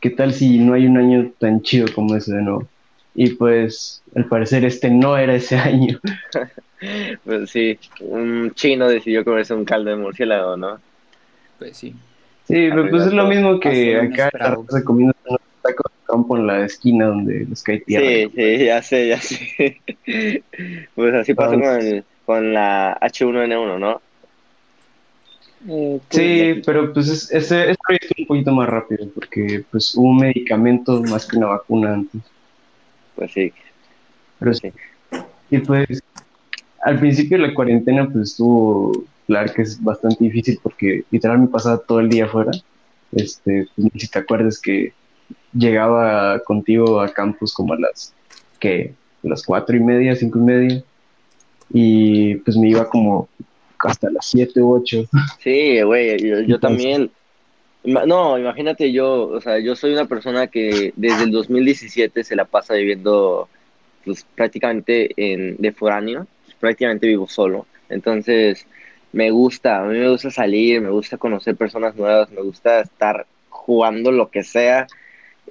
qué 0.00 0.10
tal 0.10 0.34
si 0.34 0.58
no 0.58 0.74
hay 0.74 0.86
un 0.86 0.98
año 0.98 1.32
tan 1.38 1.62
chido 1.62 1.86
como 1.94 2.14
ese 2.14 2.34
de 2.34 2.42
nuevo. 2.42 2.68
Y 3.14 3.30
pues, 3.30 4.02
al 4.14 4.26
parecer 4.26 4.66
este 4.66 4.90
no 4.90 5.16
era 5.16 5.34
ese 5.34 5.56
año. 5.56 5.98
Pues 7.24 7.50
sí, 7.50 7.76
un 7.98 8.52
chino 8.54 8.88
decidió 8.88 9.24
comerse 9.24 9.52
un 9.52 9.64
caldo 9.64 9.90
de 9.90 9.96
murciélago, 9.96 10.56
¿no? 10.56 10.78
Pues 11.58 11.76
sí. 11.76 11.92
Sí, 12.44 12.68
pero 12.70 12.88
pues 12.88 13.06
es 13.06 13.12
lo 13.12 13.26
mismo 13.26 13.58
que 13.58 13.96
acá 13.98 14.28
estar 14.28 14.84
comiendo 14.84 15.12
campo 16.08 16.36
en 16.36 16.46
la 16.46 16.64
esquina 16.64 17.06
donde 17.06 17.44
les 17.48 17.62
cae 17.62 17.80
tierra. 17.80 18.06
Sí, 18.06 18.30
sí, 18.34 18.64
ya 18.64 18.82
sé, 18.82 19.08
ya 19.08 19.20
sé. 19.20 19.82
Pues 20.94 21.14
así 21.14 21.34
pasó 21.34 21.52
con, 21.52 21.62
el- 21.64 22.04
con 22.24 22.52
la 22.52 22.98
H1N1, 23.00 23.78
¿no? 23.78 24.00
Eh, 25.68 26.00
pues, 26.08 26.22
Sí, 26.22 26.62
pero 26.64 26.92
pues 26.92 27.08
es- 27.08 27.30
ese, 27.32 27.70
ese 27.70 27.76
proyecto 27.86 28.06
es 28.16 28.20
un 28.20 28.26
poquito 28.26 28.52
más 28.52 28.68
rápido 28.68 29.08
porque 29.14 29.64
pues 29.70 29.94
hubo 29.96 30.08
un 30.10 30.18
medicamento 30.18 31.00
más 31.02 31.26
que 31.26 31.36
una 31.36 31.48
vacuna 31.48 31.94
antes. 31.94 32.22
Pues 33.14 33.32
sí. 33.32 33.52
Pero 34.38 34.54
sí. 34.54 34.72
Y 35.50 35.58
pues 35.58 36.00
al 36.82 36.98
principio 37.00 37.38
de 37.38 37.48
la 37.48 37.54
cuarentena 37.54 38.08
pues 38.10 38.30
estuvo, 38.30 39.04
claro 39.26 39.52
que 39.52 39.62
es 39.62 39.82
bastante 39.82 40.24
difícil 40.24 40.58
porque 40.62 41.04
literal 41.10 41.40
me 41.40 41.48
pasaba 41.48 41.78
todo 41.86 42.00
el 42.00 42.08
día 42.08 42.26
afuera. 42.26 42.52
Este, 43.12 43.66
pues, 43.74 43.88
si 43.94 44.08
te 44.08 44.18
acuerdas 44.18 44.60
que 44.60 44.92
llegaba 45.52 46.38
contigo 46.40 47.00
a 47.00 47.08
campus 47.08 47.54
como 47.54 47.74
a 47.74 47.78
las 47.78 48.14
que 48.58 48.94
las 49.22 49.44
cuatro 49.44 49.76
y 49.76 49.80
media, 49.80 50.14
cinco 50.14 50.38
y 50.38 50.42
media 50.42 50.84
y 51.70 52.34
pues 52.36 52.56
me 52.56 52.68
iba 52.68 52.88
como 52.88 53.28
hasta 53.78 54.10
las 54.10 54.26
siete 54.26 54.60
u 54.60 54.74
ocho. 54.74 55.04
Sí, 55.38 55.80
güey, 55.82 56.46
yo, 56.46 56.58
también. 56.58 57.10
No, 57.84 58.38
imagínate 58.38 58.92
yo, 58.92 59.28
o 59.28 59.40
sea, 59.40 59.58
yo 59.58 59.76
soy 59.76 59.92
una 59.92 60.06
persona 60.06 60.48
que 60.48 60.92
desde 60.96 61.24
el 61.24 61.30
2017 61.30 62.24
se 62.24 62.36
la 62.36 62.44
pasa 62.44 62.74
viviendo 62.74 63.48
pues 64.04 64.26
prácticamente 64.34 65.10
en, 65.16 65.56
de 65.58 65.72
foráneo, 65.72 66.26
prácticamente 66.60 67.06
vivo 67.06 67.28
solo. 67.28 67.66
Entonces, 67.88 68.66
me 69.12 69.30
gusta, 69.30 69.80
a 69.80 69.84
mí 69.84 69.98
me 69.98 70.10
gusta 70.10 70.30
salir, 70.30 70.80
me 70.80 70.90
gusta 70.90 71.16
conocer 71.16 71.56
personas 71.56 71.94
nuevas, 71.96 72.30
me 72.30 72.42
gusta 72.42 72.80
estar 72.80 73.26
jugando 73.48 74.10
lo 74.12 74.30
que 74.30 74.42
sea 74.42 74.86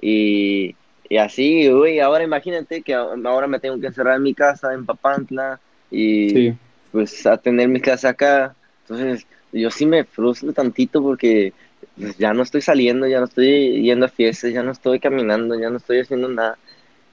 y, 0.00 0.76
y 1.08 1.16
así, 1.18 1.70
uy, 1.72 2.00
ahora 2.00 2.24
imagínate 2.24 2.82
que 2.82 2.94
ahora 2.94 3.46
me 3.46 3.60
tengo 3.60 3.80
que 3.80 3.86
encerrar 3.88 4.16
en 4.16 4.22
mi 4.22 4.34
casa 4.34 4.72
en 4.74 4.86
Papantla 4.86 5.60
y 5.90 6.28
Sí. 6.32 6.54
pues 6.92 7.26
a 7.26 7.36
tener 7.36 7.68
mis 7.68 7.82
clases 7.82 8.06
acá. 8.10 8.54
Entonces, 8.82 9.26
yo 9.52 9.70
sí 9.70 9.86
me 9.86 10.04
frustro 10.04 10.52
tantito 10.52 11.02
porque 11.02 11.52
pues, 11.98 12.16
ya 12.18 12.32
no 12.32 12.42
estoy 12.42 12.60
saliendo, 12.62 13.06
ya 13.06 13.18
no 13.20 13.26
estoy 13.26 13.82
yendo 13.82 14.06
a 14.06 14.08
fiestas, 14.08 14.52
ya 14.52 14.62
no 14.62 14.72
estoy 14.72 15.00
caminando, 15.00 15.58
ya 15.58 15.70
no 15.70 15.78
estoy 15.78 16.00
haciendo 16.00 16.28
nada. 16.28 16.58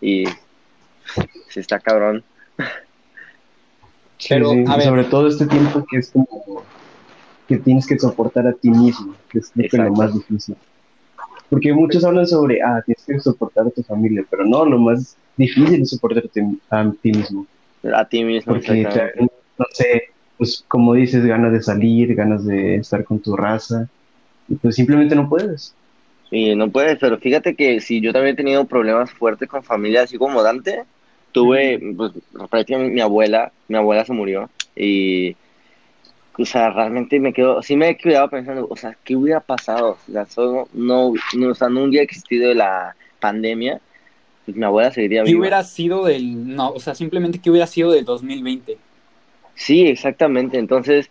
Y 0.02 0.26
sí 1.50 1.60
está 1.60 1.80
cabrón. 1.80 2.24
Sí, 4.18 4.30
Pero, 4.30 4.50
sí, 4.52 4.64
a 4.68 4.76
y 4.76 4.78
ver. 4.78 4.84
sobre 4.84 5.04
todo 5.06 5.28
este 5.28 5.46
tiempo 5.46 5.86
que 5.90 5.98
es 5.98 6.12
como 6.12 6.28
que 7.48 7.58
tienes 7.58 7.86
que 7.86 8.00
soportar 8.00 8.48
a 8.48 8.54
ti 8.54 8.70
mismo, 8.72 9.16
que 9.30 9.40
es 9.40 9.52
lo 9.74 9.92
más 9.92 10.14
difícil. 10.14 10.56
Porque 11.50 11.74
muchos 11.74 12.04
hablan 12.04 12.28
sobre, 12.28 12.62
ah, 12.62 12.82
tienes 12.86 13.04
que 13.06 13.20
soportar 13.20 13.68
a 13.68 13.70
tu 13.70 13.84
familia, 13.84 14.24
pero 14.30 14.46
no, 14.46 14.66
lo 14.66 14.80
más 14.80 15.16
difícil 15.38 15.82
es 15.82 15.90
soportarte 15.90 16.42
a 16.70 16.92
ti 17.02 17.12
mismo. 17.12 17.46
A 17.94 18.06
ti 18.06 18.24
mismo, 18.24 18.54
Porque, 18.54 18.84
no 19.58 19.66
sé, 19.72 20.04
pues 20.38 20.64
como 20.68 20.94
dices, 20.94 21.26
ganas 21.26 21.54
de 21.54 21.62
salir, 21.62 22.16
ganas 22.16 22.46
de 22.46 22.76
estar 22.76 23.04
con 23.04 23.20
tu 23.20 23.36
raza, 23.36 23.88
y 24.48 24.56
pues 24.56 24.76
simplemente 24.76 25.16
no 25.16 25.30
puedes. 25.30 25.74
Y 26.32 26.56
no 26.56 26.70
puedes, 26.70 26.98
pero 27.00 27.18
fíjate 27.18 27.56
que 27.56 27.80
si 27.80 28.02
yo 28.02 28.12
también 28.12 28.34
he 28.34 28.38
tenido 28.38 28.66
problemas 28.66 29.12
fuertes 29.12 29.48
con 29.48 29.64
familia, 29.64 30.04
así 30.04 30.18
como 30.18 30.42
Dante, 30.42 30.84
tuve, 31.32 31.80
pues 31.96 32.12
prácticamente 32.50 32.94
mi 32.94 33.02
abuela, 33.02 33.52
mi 33.68 33.78
abuela 33.78 34.04
se 34.06 34.14
murió 34.14 34.50
y, 34.76 35.36
o 36.38 36.46
sea, 36.46 36.70
realmente 36.70 37.20
me 37.20 37.34
quedo, 37.34 37.62
sí 37.62 37.76
me 37.76 37.90
he 37.90 37.98
quedado 37.98 38.30
pensando, 38.30 38.68
o 38.70 38.76
sea, 38.76 38.98
¿qué 39.04 39.16
hubiera 39.16 39.40
pasado? 39.40 39.98
O 40.08 40.12
sea, 40.12 40.26
solo 40.26 40.68
no, 40.74 41.14
no, 41.36 41.50
o 41.50 41.56
sea, 41.56 41.70
no 41.70 41.84
hubiera 41.84 42.04
existido 42.04 42.54
la 42.54 42.96
pandemia, 43.20 43.80
pues 44.46 44.56
mi 44.56 44.64
abuela 44.64 44.92
seguiría 44.92 45.24
¿Qué 45.24 45.32
viva. 45.32 45.40
hubiera 45.40 45.64
sido 45.64 46.06
del, 46.06 46.56
no, 46.56 46.70
o 46.72 46.80
sea, 46.80 46.94
simplemente 46.94 47.40
qué 47.40 47.50
hubiera 47.50 47.68
sido 47.68 47.92
del 47.92 48.06
2020? 48.06 48.78
Sí, 49.56 49.88
exactamente. 49.88 50.60
Entonces, 50.60 51.10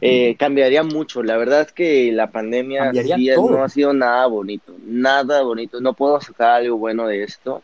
eh, 0.00 0.36
cambiaría 0.38 0.82
mucho. 0.82 1.22
La 1.22 1.36
verdad 1.36 1.62
es 1.62 1.72
que 1.72 2.12
la 2.12 2.30
pandemia 2.30 2.92
sí 2.92 3.30
no 3.36 3.62
ha 3.62 3.68
sido 3.68 3.92
nada 3.94 4.26
bonito, 4.26 4.76
nada 4.84 5.42
bonito. 5.42 5.80
No 5.80 5.94
puedo 5.94 6.20
sacar 6.20 6.62
algo 6.62 6.76
bueno 6.76 7.06
de 7.06 7.22
esto. 7.22 7.62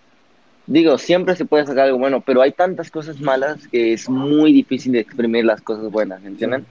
Digo, 0.67 0.99
siempre 0.99 1.35
se 1.35 1.45
puede 1.45 1.67
sacar 1.67 1.87
algo 1.87 1.99
bueno, 1.99 2.21
pero 2.21 2.43
hay 2.43 2.53
tantas 2.53 2.91
cosas 2.91 3.21
malas 3.21 3.67
que 3.69 3.93
es 3.93 4.09
muy 4.09 4.53
difícil 4.53 4.93
de 4.93 5.01
exprimir 5.01 5.45
las 5.45 5.61
cosas 5.61 5.91
buenas, 5.91 6.25
¿entienden? 6.25 6.65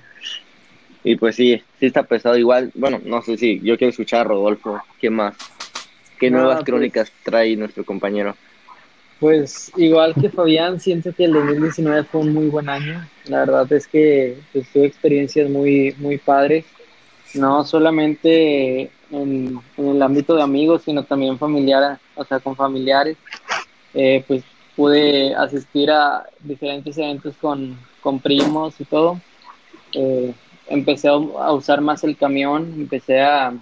Y 1.04 1.16
pues 1.16 1.36
sí, 1.36 1.62
sí 1.80 1.86
está 1.86 2.04
pesado 2.04 2.38
igual. 2.38 2.72
Bueno, 2.76 3.00
no 3.06 3.22
sé 3.22 3.38
si 3.38 3.60
yo 3.62 3.78
quiero 3.78 3.92
escuchar 3.92 4.22
a 4.22 4.24
Rodolfo. 4.26 4.82
¿Qué 5.00 5.10
más? 5.10 5.36
¿Qué 6.20 6.30
No, 6.30 6.40
nuevas 6.40 6.58
pues- 6.58 6.66
crónicas 6.66 7.12
trae 7.24 7.56
nuestro 7.56 7.86
compañero? 7.86 8.36
Pues 9.20 9.70
igual 9.76 10.14
que 10.20 10.30
Fabián, 10.30 10.80
siento 10.80 11.14
que 11.14 11.26
el 11.26 11.34
2019 11.34 12.04
fue 12.06 12.22
un 12.22 12.34
muy 12.34 12.48
buen 12.48 12.70
año. 12.70 13.06
La 13.26 13.40
verdad 13.40 13.72
es 13.74 13.86
que 13.86 14.38
pues, 14.54 14.70
tuve 14.72 14.86
experiencias 14.86 15.50
muy, 15.50 15.94
muy 15.98 16.18
padres, 16.18 16.64
no 17.34 17.66
solamente 17.66 18.84
en, 19.12 19.60
en 19.76 19.88
el 19.90 20.02
ámbito 20.02 20.36
de 20.36 20.42
amigos, 20.42 20.84
sino 20.86 21.04
también 21.04 21.38
familiar, 21.38 22.00
o 22.16 22.24
sea, 22.24 22.40
con 22.40 22.56
familiares. 22.56 23.18
Eh, 23.94 24.24
pues 24.26 24.42
pude 24.78 25.36
asistir 25.36 25.92
a 25.92 26.26
diferentes 26.40 26.98
eventos 26.98 27.36
con, 27.42 27.78
con 28.02 28.22
primos 28.22 28.80
y 28.80 28.86
todo. 28.86 29.20
Eh, 29.96 30.34
empecé 30.70 31.08
a, 31.08 31.16
usar 31.18 31.82
más 31.82 32.04
el 32.04 32.16
camión, 32.18 32.74
empecé 32.78 33.22
a, 33.22 33.54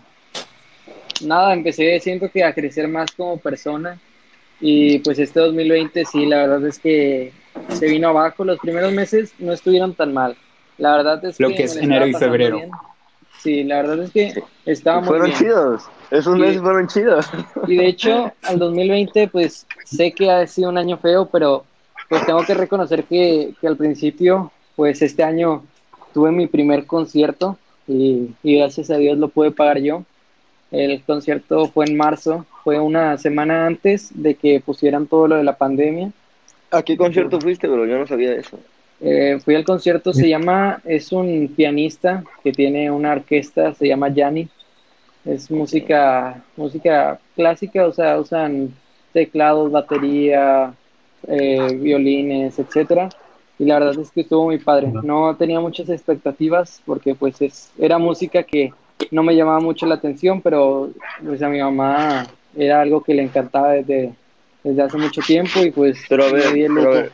nada, 1.22 1.54
empecé, 1.54 2.00
siento 2.00 2.30
que 2.30 2.44
a 2.44 2.54
crecer 2.54 2.88
más 2.88 3.12
como 3.12 3.38
persona. 3.38 4.00
Y 4.60 5.00
pues 5.00 5.20
este 5.20 5.40
2020 5.40 6.04
sí, 6.06 6.26
la 6.26 6.38
verdad 6.38 6.66
es 6.66 6.80
que 6.80 7.32
se 7.70 7.88
vino 7.88 8.10
abajo. 8.10 8.44
Los 8.44 8.60
primeros 8.60 8.92
meses 8.92 9.34
no 9.40 9.54
estuvieron 9.54 9.94
tan 9.94 10.14
mal. 10.14 10.36
La 10.78 10.96
verdad 10.98 11.24
es 11.26 11.40
Lo 11.40 11.50
que, 11.50 11.56
que 11.56 11.64
es 11.64 11.76
enero 11.76 12.08
y 12.08 12.14
febrero. 12.14 12.58
bien. 12.58 12.72
Sí, 13.42 13.64
la 13.64 13.78
verdad 13.84 14.00
es 14.04 14.12
que 14.12 14.34
estaba 14.66 15.00
muy 15.00 15.08
Fueron 15.10 15.28
bien. 15.28 15.38
chidos. 15.40 15.84
Esos 16.10 16.38
Y- 16.38 16.42
meses 16.42 16.62
fueron 16.62 16.88
chidos. 16.88 17.30
Y 17.68 17.76
de 17.76 17.88
hecho, 17.88 18.32
al 18.44 18.58
2020, 18.58 19.28
pues 19.28 19.68
sé 19.86 20.12
que 20.12 20.30
ha 20.32 20.46
sido 20.48 20.70
un 20.70 20.78
año 20.78 20.98
feo, 20.98 21.28
pero 21.28 21.66
pues 22.10 22.26
tengo 22.26 22.44
que 22.44 22.54
reconocer 22.56 23.04
que, 23.04 23.54
que 23.62 23.68
al 23.68 23.78
principio, 23.78 24.52
pues 24.76 25.02
este 25.02 25.24
año 25.24 25.64
tuve 26.14 26.32
mi 26.32 26.48
primer 26.48 26.86
concierto 26.86 27.58
y, 27.88 28.30
y 28.44 28.58
gracias 28.58 28.90
a 28.90 28.98
Dios 28.98 29.18
lo 29.18 29.30
pude 29.30 29.52
pagar 29.52 29.80
yo. 29.80 30.04
El 30.72 31.02
concierto 31.04 31.68
fue 31.68 31.86
en 31.86 31.96
marzo, 31.96 32.46
fue 32.64 32.80
una 32.80 33.18
semana 33.18 33.66
antes 33.66 34.10
de 34.14 34.36
que 34.36 34.60
pusieran 34.60 35.08
todo 35.08 35.28
lo 35.28 35.36
de 35.36 35.44
la 35.44 35.58
pandemia. 35.58 36.12
¿A 36.72 36.84
qué 36.84 36.98
concierto 36.98 37.40
fuiste, 37.40 37.68
bro? 37.68 37.86
Yo 37.86 37.98
no 37.98 38.06
sabía 38.06 38.32
de 38.32 38.40
eso. 38.40 38.60
Eh, 39.00 39.40
fui 39.44 39.56
al 39.56 39.64
concierto, 39.64 40.12
se 40.12 40.28
llama, 40.28 40.82
es 40.84 41.12
un 41.12 41.54
pianista 41.56 42.24
que 42.44 42.52
tiene 42.52 42.92
una 42.92 43.14
orquesta, 43.14 43.74
se 43.74 43.88
llama 43.88 44.10
Yanni. 44.10 44.50
Es 45.24 45.52
música, 45.52 46.44
música 46.56 47.20
clásica, 47.36 47.86
o 47.86 47.94
sea, 47.94 48.20
usan 48.20 48.74
teclados, 49.14 49.72
batería, 49.72 50.74
eh, 51.28 51.78
violines, 51.80 52.58
etcétera. 52.60 53.10
Y 53.60 53.66
la 53.66 53.80
verdad 53.80 54.00
es 54.00 54.12
que 54.12 54.22
estuvo 54.22 54.46
muy 54.46 54.60
padre. 54.60 54.98
No 55.02 55.36
tenía 55.38 55.60
muchas 55.60 55.90
expectativas 55.90 56.82
porque 56.86 57.16
pues 57.16 57.42
es, 57.42 57.74
era 57.78 57.98
música 57.98 58.44
que 58.44 58.76
no 59.12 59.24
me 59.24 59.36
llamaba 59.36 59.60
mucho 59.62 59.86
la 59.86 59.96
atención, 59.96 60.42
pero 60.42 60.92
pues 61.24 61.42
a 61.42 61.50
mi 61.50 61.60
mamá 61.62 62.28
era 62.56 62.82
algo 62.82 63.04
que 63.04 63.14
le 63.14 63.24
encantaba 63.24 63.72
desde, 63.74 64.16
desde 64.64 64.82
hace 64.82 64.98
mucho 64.98 65.22
tiempo 65.24 65.60
y 65.64 65.72
pues 65.72 66.00
Pero 66.10 66.26
a 66.26 66.32
me 66.36 66.42
ver, 66.42 66.54
di 66.54 66.64
el 66.64 66.74
pero 66.74 66.88
a 66.90 66.92
lujo. 66.92 67.00
ver, 67.02 67.14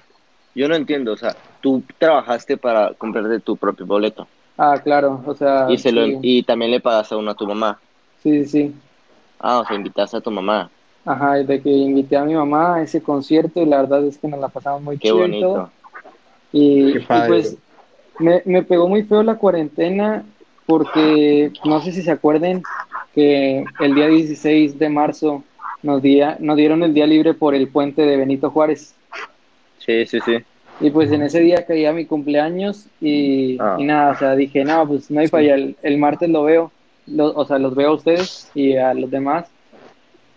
yo 0.55 0.67
no 0.67 0.75
entiendo, 0.75 1.13
o 1.13 1.17
sea, 1.17 1.37
tú 1.61 1.83
trabajaste 1.97 2.57
para 2.57 2.93
comprarte 2.95 3.39
tu 3.41 3.57
propio 3.57 3.85
boleto 3.85 4.27
Ah, 4.57 4.79
claro, 4.83 5.21
o 5.25 5.35
sea, 5.35 5.67
y 5.67 5.77
se 5.77 5.91
lo 5.91 6.05
y 6.21 6.43
también 6.43 6.71
le 6.71 6.79
pagaste 6.79 7.15
uno 7.15 7.31
a 7.31 7.35
tu 7.35 7.45
mamá. 7.47 7.81
sí, 8.21 8.45
sí, 8.45 8.49
sí. 8.49 8.73
Ah, 9.39 9.59
o 9.59 9.65
sea, 9.65 9.75
invitaste 9.75 10.17
a 10.17 10.21
tu 10.21 10.31
mamá. 10.31 10.71
Ajá, 11.05 11.39
y 11.39 11.45
de 11.45 11.61
que 11.61 11.69
invité 11.69 12.15
a 12.17 12.23
mi 12.25 12.33
mamá 12.35 12.75
a 12.75 12.81
ese 12.83 13.01
concierto 13.01 13.61
y 13.61 13.65
la 13.65 13.81
verdad 13.81 14.05
es 14.05 14.17
que 14.17 14.27
nos 14.27 14.39
la 14.39 14.49
pasamos 14.49 14.81
muy 14.81 14.99
Qué 14.99 15.11
chido 15.11 15.27
y 15.27 15.35
todo. 15.35 15.69
Y, 16.53 16.93
Qué 16.93 16.99
y 16.99 17.01
padre. 17.01 17.27
pues 17.27 17.57
me, 18.19 18.41
me 18.45 18.63
pegó 18.63 18.87
muy 18.87 19.03
feo 19.03 19.21
la 19.23 19.35
cuarentena 19.35 20.23
porque 20.65 21.51
no 21.65 21.81
sé 21.81 21.91
si 21.91 22.01
se 22.01 22.11
acuerden 22.11 22.63
que 23.13 23.65
el 23.81 23.95
día 23.95 24.07
16 24.07 24.79
de 24.79 24.89
marzo 24.89 25.43
nos, 25.81 26.01
día, 26.01 26.37
nos 26.39 26.55
dieron 26.55 26.81
el 26.83 26.93
día 26.93 27.05
libre 27.05 27.33
por 27.33 27.53
el 27.53 27.67
puente 27.67 28.03
de 28.03 28.15
Benito 28.17 28.49
Juárez. 28.49 28.95
Sí, 29.79 30.05
sí, 30.05 30.19
sí. 30.23 30.37
Y 30.79 30.89
pues 30.89 31.11
en 31.11 31.21
ese 31.21 31.39
día 31.41 31.65
caía 31.65 31.91
mi 31.91 32.05
cumpleaños 32.05 32.87
y, 33.01 33.57
Ah. 33.59 33.75
y 33.77 33.83
nada, 33.83 34.11
o 34.13 34.17
sea, 34.17 34.35
dije, 34.35 34.63
no, 34.63 34.87
pues 34.87 35.11
no 35.11 35.19
hay 35.19 35.27
falla, 35.27 35.55
el, 35.55 35.75
el 35.83 35.97
martes 35.97 36.29
lo 36.29 36.43
veo, 36.43 36.71
lo- 37.07 37.33
o 37.35 37.45
sea, 37.45 37.59
los 37.59 37.75
veo 37.75 37.89
a 37.89 37.95
ustedes 37.95 38.49
y 38.55 38.75
a 38.77 38.93
los 38.93 39.11
demás. 39.11 39.47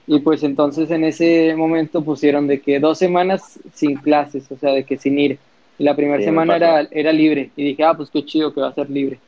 Y 0.09 0.21
pues 0.21 0.43
entonces 0.43 0.91
en 0.91 1.05
ese 1.05 1.55
momento 1.57 2.03
pusieron 2.03 2.47
de 2.47 2.61
que 2.61 2.79
dos 2.81 2.99
semanas 2.99 3.59
sin 3.75 3.95
clases, 3.97 4.51
o 4.51 4.57
sea, 4.57 4.73
de 4.73 4.85
que 4.85 4.99
sin 4.99 5.19
ir. 5.19 5.39
Y 5.79 5.85
la 5.85 5.95
primera 5.95 6.19
Sí, 6.19 6.25
semana 6.25 6.57
era, 6.57 6.81
era 6.91 7.13
libre. 7.13 7.51
Y 7.57 7.65
dije, 7.65 7.85
ah, 7.85 7.95
pues 7.95 8.11
qué 8.11 8.25
chido 8.25 8.53
que 8.55 8.61
va 8.61 8.69
a 8.69 8.75
ser 8.75 8.89
libre. 8.91 9.19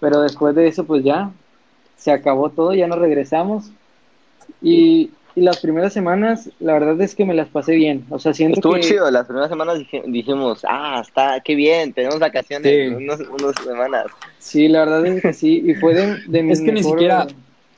Pero 0.00 0.20
después 0.20 0.54
de 0.54 0.68
eso, 0.68 0.84
pues 0.84 1.02
ya, 1.02 1.30
se 1.96 2.12
acabó 2.12 2.50
todo, 2.50 2.72
ya 2.74 2.86
nos 2.86 2.98
regresamos. 2.98 3.70
Y, 4.62 5.10
y 5.34 5.40
las 5.40 5.58
primeras 5.58 5.92
semanas, 5.92 6.50
la 6.60 6.72
verdad 6.74 7.00
es 7.00 7.14
que 7.14 7.24
me 7.24 7.34
las 7.34 7.48
pasé 7.48 7.74
bien. 7.74 8.04
O 8.10 8.18
sea, 8.18 8.32
siento 8.34 8.56
Estuvo 8.58 8.74
que... 8.74 8.80
chido, 8.80 9.10
las 9.10 9.26
primeras 9.26 9.48
semanas 9.50 9.78
dije- 9.78 10.02
dijimos, 10.06 10.64
ah, 10.68 11.00
está, 11.04 11.40
qué 11.40 11.54
bien, 11.54 11.92
tenemos 11.92 12.18
vacaciones, 12.18 12.70
Sí. 12.90 12.94
unos, 12.94 13.20
unas 13.20 13.54
semanas. 13.64 14.06
Sí, 14.38 14.68
la 14.68 14.80
verdad 14.80 15.06
es 15.06 15.22
que 15.22 15.32
sí, 15.32 15.62
y 15.66 15.74
fue 15.74 15.94
de, 15.94 16.16
de 16.28 16.42
mis 16.44 16.58
Es 16.60 16.64
que 16.64 16.72
ni 16.72 16.80
mejor- 16.80 16.92
siquiera- 16.92 17.26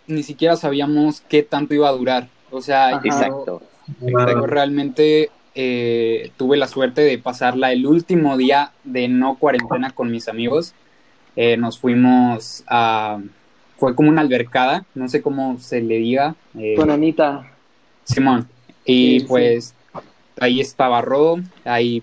Ni 0.06 0.22
siquiera 0.22 0.56
sabíamos 0.56 1.22
qué 1.28 1.42
tanto 1.42 1.72
iba 1.74 1.88
a 1.88 1.92
durar. 1.92 2.28
O 2.50 2.60
sea, 2.60 2.88
Ajá. 2.96 3.00
Exacto. 3.04 3.62
yo 4.00 4.46
realmente 4.46 5.30
eh, 5.54 6.30
tuve 6.36 6.56
la 6.56 6.68
suerte 6.68 7.00
de 7.02 7.18
pasarla 7.18 7.72
el 7.72 7.86
último 7.86 8.36
día 8.36 8.72
de 8.84 9.08
no 9.08 9.36
cuarentena 9.36 9.90
con 9.90 10.10
mis 10.10 10.28
amigos. 10.28 10.74
Eh, 11.36 11.56
nos 11.56 11.78
fuimos 11.78 12.64
a... 12.66 13.20
Fue 13.76 13.94
como 13.94 14.10
una 14.10 14.20
albercada, 14.20 14.84
no 14.94 15.08
sé 15.08 15.22
cómo 15.22 15.58
se 15.58 15.80
le 15.80 15.96
diga. 15.96 16.34
eh, 16.58 16.74
con 16.76 16.90
Anita. 16.90 17.50
Simón. 18.04 18.46
Y 18.84 19.20
Sí, 19.20 19.26
pues 19.26 19.74
ahí 20.38 20.60
estaba 20.60 21.00
Ro, 21.00 21.40
ahí 21.64 22.02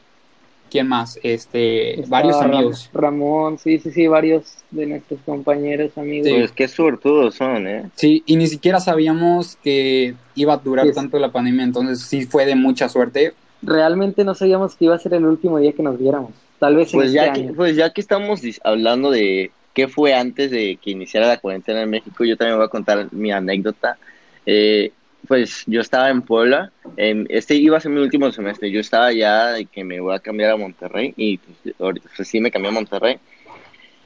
¿quién 0.69 0.88
más? 0.88 1.19
Este, 1.24 2.00
Estaba 2.01 2.21
varios 2.21 2.41
amigos. 2.41 2.89
Ramón, 2.93 3.57
sí, 3.57 3.79
sí, 3.79 3.91
sí, 3.91 4.07
varios 4.07 4.57
de 4.71 4.86
nuestros 4.86 5.19
compañeros, 5.25 5.97
amigos. 5.97 6.29
Pues 6.31 6.51
qué 6.51 6.67
suertudos 6.67 7.36
son, 7.36 7.67
¿eh? 7.67 7.89
Sí, 7.95 8.24
y 8.25 8.36
ni 8.36 8.47
siquiera 8.47 8.79
sabíamos 8.79 9.57
que 9.63 10.13
iba 10.36 10.53
a 10.53 10.57
durar 10.57 10.91
tanto 10.91 11.17
la 11.19 11.31
pandemia, 11.31 11.63
entonces 11.63 12.01
sí 12.01 12.25
fue 12.25 12.45
de 12.45 12.55
mucha 12.55 12.89
suerte. 12.89 13.33
Realmente 13.62 14.24
no 14.24 14.36
sabíamos 14.36 14.75
que 14.75 14.86
iba 14.86 14.95
a 14.95 15.00
ser 15.00 15.13
el 15.15 15.25
último 15.25 15.57
día 15.59 15.74
que 15.74 15.83
nos 15.83 15.97
viéramos. 15.97 16.31
Tal 16.59 16.75
vez 16.75 16.93
en 16.93 17.00
Pues 17.00 17.07
este 17.09 17.15
ya, 17.15 17.33
que, 17.33 17.39
año. 17.41 17.53
pues 17.55 17.75
ya 17.75 17.91
que 17.91 18.01
estamos 18.01 18.41
hablando 18.63 19.12
de 19.12 19.51
qué 19.74 19.88
fue 19.88 20.13
antes 20.13 20.50
de 20.51 20.77
que 20.81 20.91
iniciara 20.91 21.27
la 21.27 21.38
cuarentena 21.38 21.81
en 21.83 21.89
México, 21.89 22.24
yo 22.24 22.36
también 22.38 22.57
voy 22.57 22.65
a 22.65 22.69
contar 22.69 23.07
mi 23.12 23.31
anécdota. 23.31 23.97
Eh, 24.45 24.91
pues 25.27 25.63
yo 25.67 25.81
estaba 25.81 26.10
en 26.10 26.22
Puebla, 26.22 26.72
este 26.96 27.55
iba 27.55 27.77
a 27.77 27.79
ser 27.79 27.91
mi 27.91 28.01
último 28.01 28.31
semestre, 28.31 28.72
yo 28.72 28.79
estaba 28.79 29.12
ya 29.12 29.53
de 29.53 29.65
que 29.65 29.84
me 29.84 30.00
voy 30.00 30.15
a 30.15 30.19
cambiar 30.19 30.51
a 30.51 30.57
Monterrey 30.57 31.13
y 31.17 31.38
pues, 31.38 31.75
ahorita 31.79 32.10
pues, 32.15 32.27
sí 32.27 32.39
me 32.39 32.51
cambié 32.51 32.69
a 32.69 32.74
Monterrey. 32.74 33.19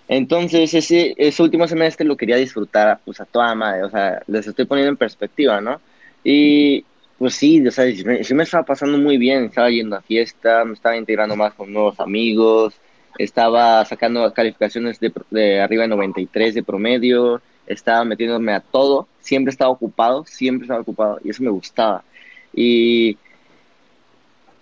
Entonces 0.07 0.73
ese, 0.73 1.15
último 1.41 1.67
semestre 1.67 2.05
lo 2.05 2.17
quería 2.17 2.35
disfrutar 2.35 2.99
pues 3.05 3.21
a 3.21 3.25
toda 3.25 3.55
madre, 3.55 3.83
o 3.83 3.89
sea, 3.89 4.21
les 4.27 4.45
estoy 4.47 4.65
poniendo 4.65 4.91
en 4.91 4.97
perspectiva, 4.97 5.61
¿no? 5.61 5.79
Y 6.23 6.83
pues 7.17 7.35
sí, 7.35 7.65
o 7.65 7.71
sea, 7.71 7.85
sí 7.85 8.03
me, 8.03 8.23
sí 8.23 8.33
me 8.33 8.43
estaba 8.43 8.65
pasando 8.65 8.97
muy 8.97 9.17
bien, 9.17 9.45
estaba 9.45 9.69
yendo 9.69 9.95
a 9.95 10.01
fiesta, 10.01 10.65
me 10.65 10.73
estaba 10.73 10.97
integrando 10.97 11.35
más 11.35 11.53
con 11.53 11.71
nuevos 11.71 11.99
amigos, 11.99 12.73
estaba 13.17 13.83
sacando 13.85 14.33
calificaciones 14.33 14.99
de, 14.99 15.11
de 15.29 15.61
arriba 15.61 15.83
de 15.83 15.89
93 15.89 16.55
de 16.55 16.63
promedio, 16.63 17.41
estaba 17.67 18.03
metiéndome 18.05 18.53
a 18.53 18.59
todo, 18.59 19.07
siempre 19.19 19.51
estaba 19.51 19.71
ocupado, 19.71 20.25
siempre 20.25 20.65
estaba 20.65 20.81
ocupado 20.81 21.19
y 21.23 21.29
eso 21.29 21.43
me 21.43 21.49
gustaba. 21.49 22.03
Y, 22.53 23.17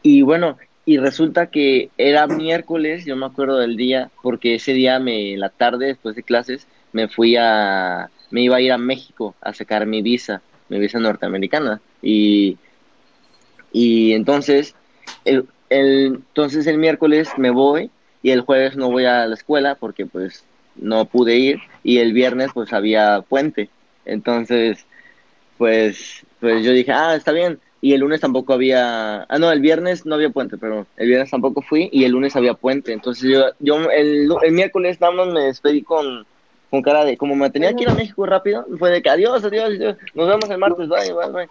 y 0.03 0.21
bueno, 0.21 0.57
y 0.85 0.97
resulta 0.97 1.47
que 1.47 1.89
era 1.97 2.27
miércoles, 2.27 3.05
yo 3.05 3.15
me 3.15 3.25
acuerdo 3.25 3.57
del 3.57 3.77
día, 3.77 4.09
porque 4.21 4.55
ese 4.55 4.73
día, 4.73 4.99
me, 4.99 5.37
la 5.37 5.49
tarde, 5.49 5.87
después 5.87 6.15
de 6.15 6.23
clases, 6.23 6.67
me 6.93 7.07
fui 7.07 7.35
a, 7.35 8.09
me 8.31 8.41
iba 8.41 8.57
a 8.57 8.61
ir 8.61 8.71
a 8.71 8.77
México 8.77 9.35
a 9.41 9.53
sacar 9.53 9.85
mi 9.85 10.01
visa, 10.01 10.41
mi 10.67 10.79
visa 10.79 10.99
norteamericana. 10.99 11.81
Y, 12.01 12.57
y 13.71 14.13
entonces, 14.13 14.75
el, 15.25 15.45
el, 15.69 16.23
entonces 16.27 16.65
el 16.67 16.77
miércoles 16.77 17.29
me 17.37 17.51
voy 17.51 17.91
y 18.21 18.31
el 18.31 18.41
jueves 18.41 18.75
no 18.75 18.89
voy 18.91 19.05
a 19.05 19.25
la 19.27 19.35
escuela 19.35 19.75
porque 19.75 20.05
pues 20.05 20.43
no 20.75 21.05
pude 21.05 21.35
ir 21.37 21.59
y 21.83 21.99
el 21.99 22.13
viernes 22.13 22.51
pues 22.53 22.73
había 22.73 23.21
puente. 23.21 23.69
Entonces, 24.05 24.85
pues, 25.57 26.25
pues 26.39 26.63
yo 26.63 26.71
dije, 26.71 26.91
ah, 26.91 27.15
está 27.15 27.31
bien. 27.31 27.59
Y 27.81 27.93
el 27.93 28.01
lunes 28.01 28.19
tampoco 28.21 28.53
había, 28.53 29.23
ah, 29.23 29.39
no, 29.39 29.51
el 29.51 29.61
viernes 29.61 30.05
no 30.05 30.15
había 30.15 30.29
puente, 30.31 30.57
pero 30.57 30.87
el 30.97 31.07
viernes 31.07 31.29
tampoco 31.31 31.61
fui 31.61 31.89
y 31.91 32.03
el 32.05 32.11
lunes 32.11 32.35
había 32.35 32.53
puente. 32.53 32.91
Entonces 32.93 33.29
yo, 33.29 33.45
yo 33.59 33.89
el, 33.91 34.29
el 34.43 34.51
miércoles 34.51 34.99
nada 34.99 35.13
más 35.13 35.27
me 35.27 35.41
despedí 35.45 35.81
con, 35.83 36.25
con 36.69 36.81
cara 36.81 37.05
de, 37.05 37.17
como 37.17 37.35
me 37.35 37.49
tenía 37.49 37.73
que 37.73 37.83
ir 37.83 37.89
a 37.89 37.95
México 37.95 38.25
rápido, 38.25 38.65
fue 38.77 38.91
de 38.91 39.01
que 39.01 39.09
adiós, 39.09 39.43
adiós, 39.43 39.65
adiós, 39.75 39.97
nos 40.13 40.27
vemos 40.27 40.49
el 40.49 40.57
martes, 40.57 40.87
bye, 40.89 41.13
bye, 41.13 41.31
bye. 41.31 41.49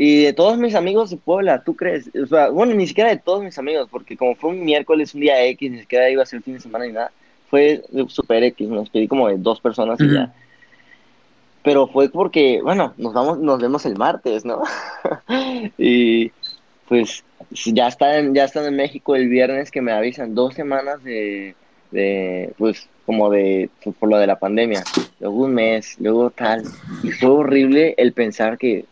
Y 0.00 0.22
de 0.22 0.32
todos 0.32 0.56
mis 0.58 0.76
amigos 0.76 1.10
de 1.10 1.16
Puebla, 1.16 1.64
¿tú 1.64 1.74
crees? 1.74 2.08
O 2.14 2.26
sea, 2.28 2.50
bueno, 2.50 2.72
ni 2.72 2.86
siquiera 2.86 3.10
de 3.10 3.16
todos 3.16 3.42
mis 3.42 3.58
amigos, 3.58 3.88
porque 3.90 4.16
como 4.16 4.36
fue 4.36 4.50
un 4.50 4.64
miércoles, 4.64 5.12
un 5.12 5.22
día 5.22 5.44
X, 5.46 5.72
ni 5.72 5.80
siquiera 5.80 6.08
iba 6.08 6.22
a 6.22 6.26
ser 6.26 6.40
fin 6.40 6.54
de 6.54 6.60
semana 6.60 6.86
ni 6.86 6.92
nada, 6.92 7.10
fue 7.50 7.82
super 8.06 8.44
X, 8.44 8.68
me 8.68 8.78
despedí 8.78 9.08
como 9.08 9.26
de 9.26 9.38
dos 9.38 9.60
personas 9.60 9.98
y 10.00 10.14
ya. 10.14 10.32
Pero 11.64 11.88
fue 11.88 12.08
porque, 12.10 12.60
bueno, 12.62 12.94
nos 12.96 13.12
vamos, 13.12 13.40
nos 13.40 13.60
vemos 13.60 13.84
el 13.86 13.96
martes, 13.96 14.44
¿no? 14.44 14.62
y 15.78 16.30
pues 16.86 17.24
ya 17.66 17.88
están, 17.88 18.32
ya 18.36 18.44
están 18.44 18.66
en 18.66 18.76
México 18.76 19.16
el 19.16 19.28
viernes 19.28 19.72
que 19.72 19.82
me 19.82 19.90
avisan 19.90 20.32
dos 20.32 20.54
semanas 20.54 21.02
de, 21.02 21.56
de 21.90 22.52
pues 22.56 22.88
como 23.04 23.30
de 23.30 23.68
por 23.98 24.08
lo 24.08 24.18
de 24.18 24.28
la 24.28 24.38
pandemia, 24.38 24.84
luego 25.18 25.38
un 25.38 25.54
mes, 25.54 25.96
luego 25.98 26.30
tal, 26.30 26.62
y 27.02 27.10
fue 27.10 27.30
horrible 27.30 27.96
el 27.98 28.12
pensar 28.12 28.58
que 28.58 28.84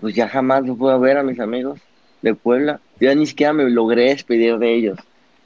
pues 0.00 0.14
ya 0.14 0.28
jamás 0.28 0.66
los 0.66 0.76
puedo 0.78 0.98
ver 1.00 1.16
a 1.18 1.22
mis 1.22 1.40
amigos 1.40 1.80
de 2.22 2.34
Puebla, 2.34 2.80
yo 3.00 3.14
ni 3.14 3.26
siquiera 3.26 3.52
me 3.52 3.68
logré 3.70 4.04
despedir 4.10 4.58
de 4.58 4.74
ellos, 4.74 4.98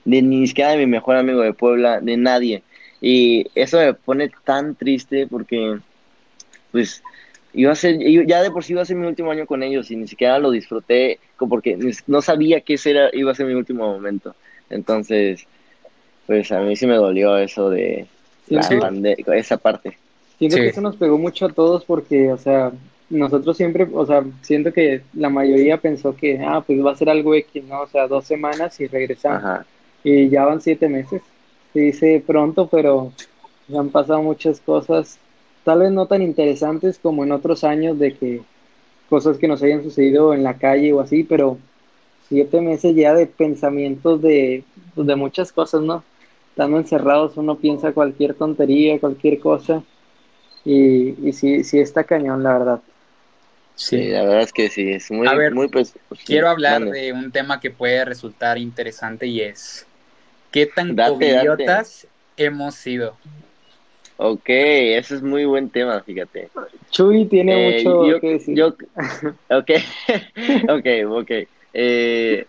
de 0.05 0.23
ni 0.23 0.47
siquiera 0.47 0.71
de 0.71 0.79
mi 0.79 0.87
mejor 0.87 1.17
amigo 1.17 1.41
de 1.41 1.53
Puebla, 1.53 2.01
de 2.01 2.17
nadie, 2.17 2.63
y 3.01 3.47
eso 3.55 3.79
me 3.79 3.95
pone 3.95 4.31
tan 4.45 4.75
triste 4.75 5.27
porque 5.27 5.79
pues 6.71 7.03
iba 7.53 7.73
a 7.73 7.75
ser, 7.75 7.99
ya 8.27 8.43
de 8.43 8.51
por 8.51 8.63
sí 8.63 8.73
iba 8.73 8.83
a 8.83 8.85
ser 8.85 8.97
mi 8.97 9.07
último 9.07 9.31
año 9.31 9.47
con 9.47 9.63
ellos 9.63 9.91
y 9.91 9.97
ni 9.97 10.07
siquiera 10.07 10.39
lo 10.39 10.51
disfruté 10.51 11.19
como 11.37 11.51
porque 11.51 11.77
no 12.07 12.23
sabía 12.23 12.61
que 12.61 12.75
ese 12.75 12.91
era, 12.93 13.11
iba 13.13 13.33
a 13.33 13.35
ser 13.35 13.47
mi 13.47 13.55
último 13.55 13.93
momento. 13.93 14.35
Entonces, 14.69 15.47
pues 16.27 16.53
a 16.53 16.61
mí 16.61 16.77
sí 16.77 16.87
me 16.87 16.95
dolió 16.95 17.37
eso 17.39 17.71
de 17.71 18.07
la 18.49 18.63
Sí. 18.63 18.79
esa 19.35 19.57
parte. 19.57 19.99
Siento 20.39 20.57
Sí. 20.57 20.63
que 20.63 20.69
eso 20.69 20.81
nos 20.81 20.97
pegó 20.97 21.19
mucho 21.19 21.47
a 21.47 21.53
todos 21.53 21.85
porque, 21.85 22.31
o 22.31 22.39
sea, 22.39 22.73
nosotros 23.11 23.57
siempre, 23.57 23.89
o 23.93 24.07
sea, 24.07 24.25
siento 24.41 24.73
que 24.73 25.03
la 25.15 25.29
mayoría 25.29 25.79
pensó 25.79 26.15
que, 26.17 26.41
ah, 26.41 26.63
pues 26.65 26.85
va 26.85 26.93
a 26.93 26.97
ser 26.97 27.11
algo 27.11 27.35
X, 27.35 27.65
¿no? 27.65 27.83
O 27.83 27.87
sea, 27.89 28.07
dos 28.07 28.25
semanas 28.25 28.79
y 28.81 28.87
regresamos. 28.87 29.45
Ajá. 29.45 29.67
Y 30.05 30.29
ya 30.29 30.45
van 30.47 30.61
siete 30.61 30.89
meses. 30.89 31.21
Se 31.73 31.81
dice 31.81 32.23
pronto, 32.27 32.69
pero 32.69 33.13
han 33.77 33.91
pasado 33.91 34.23
muchas 34.23 34.61
cosas, 34.61 35.19
tal 35.65 35.81
vez 35.81 35.93
no 35.93 36.07
tan 36.07 36.23
interesantes 36.23 36.99
como 36.99 37.25
en 37.25 37.33
otros 37.33 37.65
años 37.65 37.99
de 37.99 38.15
que 38.15 38.43
cosas 39.09 39.39
que 39.39 39.49
nos 39.49 39.63
hayan 39.63 39.83
sucedido 39.83 40.33
en 40.35 40.43
la 40.43 40.57
calle 40.59 40.93
o 40.93 41.01
así, 41.01 41.25
pero 41.25 41.59
siete 42.29 42.61
meses 42.61 42.95
ya 42.95 43.15
de 43.15 43.27
pensamientos 43.27 44.23
de, 44.23 44.65
pues, 44.95 45.07
de 45.07 45.17
muchas 45.17 45.53
cosas, 45.53 45.83
¿no? 45.83 46.05
Estando 46.51 46.79
encerrados 46.79 47.37
uno 47.37 47.57
piensa 47.57 47.93
cualquier 47.93 48.35
tontería, 48.35 49.01
cualquier 49.01 49.41
cosa, 49.41 49.83
y, 50.65 51.29
y 51.29 51.33
sí, 51.33 51.65
sí 51.65 51.79
está 51.81 52.05
cañón, 52.05 52.43
la 52.43 52.59
verdad. 52.59 52.81
Sí, 53.81 54.09
la 54.09 54.23
verdad 54.23 54.43
es 54.43 54.53
que 54.53 54.69
sí, 54.69 54.91
es 54.91 55.11
muy, 55.11 55.27
A 55.29 55.35
ver, 55.35 55.55
muy 55.55 55.69
pues, 55.69 55.95
pues, 56.09 56.21
sí, 56.21 56.27
Quiero 56.27 56.49
hablar 56.49 56.81
mande. 56.81 57.01
de 57.01 57.13
un 57.13 57.33
tema 57.33 57.61
que 57.61 57.71
puede 57.71 58.05
resultar 58.05 58.59
interesante 58.59 59.27
y 59.27 59.41
es 59.41 59.87
¿qué 60.53 60.67
tan 60.67 60.95
Date, 60.95 61.83
hemos 62.37 62.75
sido? 62.75 63.17
Ok, 64.19 64.43
ese 64.49 65.15
es 65.15 65.23
muy 65.23 65.47
buen 65.47 65.71
tema, 65.71 66.03
fíjate. 66.03 66.51
Chuy 66.91 67.25
tiene 67.27 67.57
Eh, 67.57 67.85
mucho 67.85 68.07
yo, 68.07 68.21
que 68.21 68.29
decir. 68.33 68.57
yo, 68.59 68.67
ok, 69.49 69.71
ok, 70.69 70.87
ok. 71.11 71.31
Eh, 71.73 72.47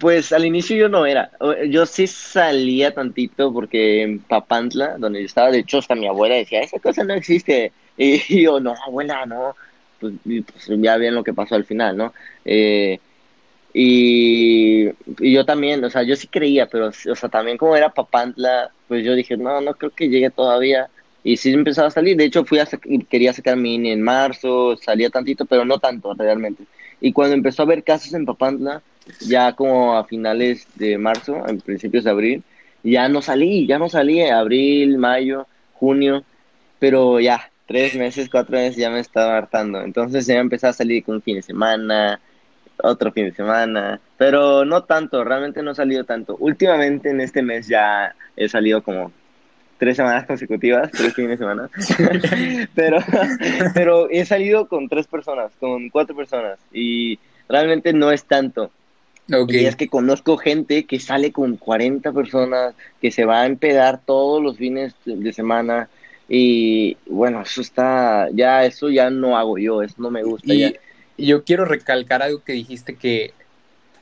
pues 0.00 0.32
al 0.32 0.44
inicio 0.44 0.76
yo 0.76 0.88
no 0.88 1.06
era, 1.06 1.30
yo 1.68 1.86
sí 1.86 2.06
salía 2.06 2.92
tantito 2.94 3.52
porque 3.52 4.02
en 4.02 4.20
Papantla, 4.20 4.96
donde 4.98 5.20
yo 5.20 5.26
estaba, 5.26 5.50
de 5.50 5.58
hecho 5.58 5.78
hasta 5.78 5.94
mi 5.94 6.06
abuela 6.06 6.36
decía, 6.36 6.60
esa 6.60 6.78
cosa 6.78 7.04
no 7.04 7.14
existe. 7.14 7.72
Y 7.96 8.18
yo, 8.42 8.60
no, 8.60 8.74
abuela, 8.86 9.24
no. 9.26 9.54
Pues, 10.00 10.14
y, 10.24 10.42
pues, 10.42 10.66
ya 10.68 10.96
bien 10.98 11.14
lo 11.14 11.24
que 11.24 11.34
pasó 11.34 11.54
al 11.54 11.64
final, 11.64 11.96
¿no? 11.96 12.12
Eh, 12.44 13.00
y, 13.72 14.88
y 15.20 15.32
yo 15.34 15.44
también, 15.44 15.84
o 15.84 15.90
sea, 15.90 16.02
yo 16.02 16.16
sí 16.16 16.28
creía, 16.28 16.68
pero, 16.68 16.88
o 16.88 16.92
sea, 17.14 17.28
también 17.28 17.58
como 17.58 17.76
era 17.76 17.92
Papantla, 17.92 18.72
pues 18.88 19.04
yo 19.04 19.14
dije, 19.14 19.36
no, 19.36 19.60
no 19.60 19.74
creo 19.74 19.92
que 19.92 20.08
llegue 20.08 20.30
todavía. 20.30 20.90
Y 21.22 21.36
sí 21.38 21.52
empezaba 21.52 21.88
a 21.88 21.90
salir. 21.90 22.16
De 22.16 22.24
hecho, 22.24 22.44
fui 22.44 22.58
a 22.60 22.66
quería 23.10 23.32
sacar 23.32 23.56
mi 23.56 23.74
INE 23.74 23.92
en 23.92 24.02
marzo, 24.02 24.76
salía 24.76 25.10
tantito, 25.10 25.44
pero 25.46 25.64
no 25.64 25.78
tanto 25.80 26.14
realmente. 26.14 26.68
Y 27.00 27.12
cuando 27.12 27.34
empezó 27.34 27.62
a 27.62 27.64
haber 27.66 27.84
casos 27.84 28.14
en 28.14 28.24
Papantla, 28.24 28.82
ya 29.20 29.54
como 29.54 29.96
a 29.96 30.04
finales 30.06 30.68
de 30.74 30.98
marzo, 30.98 31.46
en 31.48 31.60
principios 31.60 32.04
de 32.04 32.10
abril, 32.10 32.44
ya 32.82 33.08
no 33.08 33.22
salí, 33.22 33.66
ya 33.66 33.78
no 33.78 33.88
salí, 33.88 34.22
abril, 34.22 34.98
mayo, 34.98 35.48
junio, 35.72 36.24
pero 36.78 37.20
ya, 37.20 37.50
tres 37.66 37.94
meses, 37.96 38.28
cuatro 38.30 38.56
meses 38.56 38.76
ya 38.76 38.90
me 38.90 39.00
estaba 39.00 39.36
hartando. 39.36 39.80
Entonces 39.80 40.26
ya 40.26 40.34
empecé 40.34 40.68
a 40.68 40.72
salir 40.72 41.04
con 41.04 41.16
un 41.16 41.22
fin 41.22 41.36
de 41.36 41.42
semana, 41.42 42.20
otro 42.82 43.12
fin 43.12 43.26
de 43.26 43.32
semana, 43.32 44.00
pero 44.16 44.64
no 44.64 44.84
tanto, 44.84 45.24
realmente 45.24 45.62
no 45.62 45.72
he 45.72 45.74
salido 45.74 46.04
tanto. 46.04 46.36
Últimamente 46.38 47.10
en 47.10 47.20
este 47.20 47.42
mes 47.42 47.68
ya 47.68 48.14
he 48.36 48.48
salido 48.48 48.82
como 48.82 49.12
tres 49.78 49.96
semanas 49.96 50.26
consecutivas, 50.26 50.90
tres 50.90 51.14
fines 51.14 51.32
de 51.32 51.36
semana, 51.38 51.70
pero, 52.74 52.98
pero 53.74 54.10
he 54.10 54.24
salido 54.24 54.68
con 54.68 54.88
tres 54.88 55.06
personas, 55.06 55.52
con 55.60 55.90
cuatro 55.90 56.16
personas, 56.16 56.58
y 56.72 57.18
realmente 57.48 57.92
no 57.92 58.10
es 58.10 58.24
tanto. 58.24 58.70
Ok. 59.32 59.52
Y 59.52 59.66
es 59.66 59.74
que 59.74 59.88
conozco 59.88 60.36
gente 60.36 60.84
que 60.84 61.00
sale 61.00 61.32
con 61.32 61.56
40 61.56 62.12
personas, 62.12 62.74
que 63.00 63.10
se 63.10 63.24
va 63.24 63.42
a 63.42 63.46
empedar 63.46 64.00
todos 64.04 64.40
los 64.40 64.56
fines 64.56 64.94
de 65.04 65.32
semana, 65.32 65.88
y 66.28 66.96
bueno, 67.06 67.42
eso 67.42 67.60
está, 67.60 68.28
ya 68.32 68.64
eso 68.64 68.90
ya 68.90 69.10
no 69.10 69.36
hago 69.38 69.58
yo, 69.58 69.82
eso 69.82 69.94
no 69.98 70.10
me 70.10 70.22
gusta 70.22 70.54
ya. 70.54 70.72
Y 71.16 71.26
yo 71.26 71.44
quiero 71.44 71.64
recalcar 71.64 72.22
algo 72.22 72.42
que 72.42 72.52
dijiste 72.52 72.96
que 72.96 73.32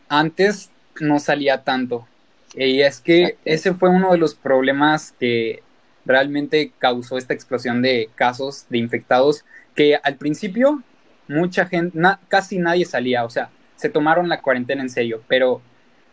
antes 0.09 0.71
no 1.01 1.19
salía 1.19 1.63
tanto. 1.65 2.07
Y 2.55 2.81
es 2.83 3.01
que 3.01 3.23
Exacto. 3.23 3.41
ese 3.45 3.75
fue 3.75 3.89
uno 3.91 4.13
de 4.13 4.19
los 4.19 4.35
problemas 4.35 5.13
que 5.19 5.63
realmente 6.05 6.73
causó 6.79 7.19
esta 7.19 7.35
explosión 7.35 7.83
de 7.83 8.11
casos 8.15 8.67
de 8.69 8.79
infectados, 8.79 9.45
que 9.75 9.97
al 10.03 10.17
principio 10.17 10.83
mucha 11.29 11.67
gente, 11.67 11.99
na- 11.99 12.21
casi 12.29 12.59
nadie 12.59 12.85
salía, 12.85 13.25
o 13.25 13.31
sea, 13.31 13.51
se 13.77 13.89
tomaron 13.89 14.29
la 14.29 14.41
cuarentena 14.41 14.83
en 14.83 14.91
serio, 14.91 15.23
pero 15.29 15.61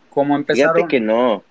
como 0.10 0.36
empezaron. 0.36 0.76
Fíjate 0.76 0.90
que 0.90 1.00
no. 1.00 1.44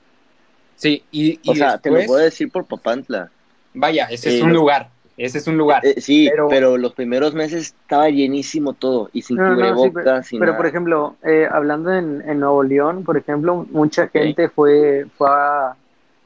Sí, 0.77 1.05
y, 1.13 1.39
y 1.43 1.51
O 1.51 1.55
sea, 1.55 1.79
te 1.79 1.91
lo 1.91 2.05
puedo 2.07 2.25
decir 2.25 2.51
por 2.51 2.67
Papantla. 2.67 3.31
Vaya, 3.75 4.07
ese 4.07 4.29
es 4.31 4.41
Eh, 4.41 4.43
un 4.43 4.49
no- 4.51 4.55
lugar. 4.61 4.89
Ese 5.17 5.37
es 5.37 5.47
un 5.47 5.59
lugar. 5.59 5.85
Eh, 5.85 6.01
sí, 6.01 6.29
Pero- 6.31 6.49
pero... 6.49 6.77
los 6.79 6.95
primeros 6.95 7.35
meses 7.35 7.75
estaba 7.83 8.09
llenísimo 8.09 8.73
todo 8.73 9.11
y 9.13 9.21
sin 9.21 9.37
No, 9.37 9.51
no, 9.51 9.57
sí, 9.57 9.61
cubrebocas, 9.91 10.29
pero, 10.39 10.57
por 10.57 10.67
ejemplo, 10.67 11.17
eh, 11.23 11.47
hablando 11.51 11.93
en, 11.93 12.23
en 12.27 12.41
Nuevo 12.41 12.63
León, 12.63 13.05
por 13.05 13.19
ejemplo, 13.19 13.67
mucha 13.71 14.09
gente 14.09 14.49
fue, 14.49 15.05
fue 15.19 15.29
a, 15.31 15.77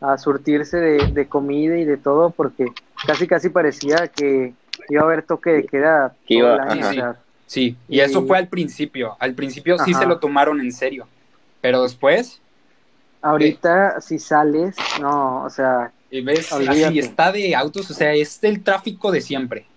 a 0.00 0.18
surtirse 0.18 0.76
de, 0.76 1.06
de 1.08 1.26
comida 1.26 1.76
y 1.76 1.84
de 1.84 1.96
todo 1.96 2.30
porque 2.30 2.66
casi 3.04 3.26
casi 3.26 3.48
parecía 3.48 4.06
que 4.06 4.54
iba 4.88 5.02
a 5.02 5.04
haber 5.06 5.22
toque 5.24 5.50
de 5.50 5.64
queda 5.66 6.14
Que 6.26 6.38
todo 6.38 6.54
iba- 6.54 6.64
el 6.64 6.70
año, 6.70 6.80
ajá. 6.82 6.90
o 6.90 6.94
sea, 6.94 7.16
Sí, 7.46 7.76
y 7.88 7.96
Y- 7.96 8.00
eso 8.00 8.24
fue 8.26 8.38
al 8.38 8.46
principio. 8.48 9.16
Al 9.18 9.34
principio 9.34 9.76
sí 9.78 9.92
se 9.92 10.06
lo 10.06 10.18
tomaron 10.18 10.60
en 10.60 10.72
serio. 10.72 11.06
Pero 11.60 11.82
después, 11.82 12.40
ahorita 13.22 14.00
si 14.00 14.18
sales, 14.18 14.76
no, 15.00 15.44
o 15.44 15.50
sea, 15.50 15.90
eh, 16.18 16.22
ves, 16.22 16.52
así 16.68 16.98
Olvídate. 16.98 16.98
está 17.00 17.32
de 17.32 17.54
autos, 17.54 17.90
o 17.90 17.94
sea, 17.94 18.12
es 18.14 18.42
el 18.44 18.62
tráfico 18.62 19.10
de 19.12 19.20
siempre. 19.20 19.70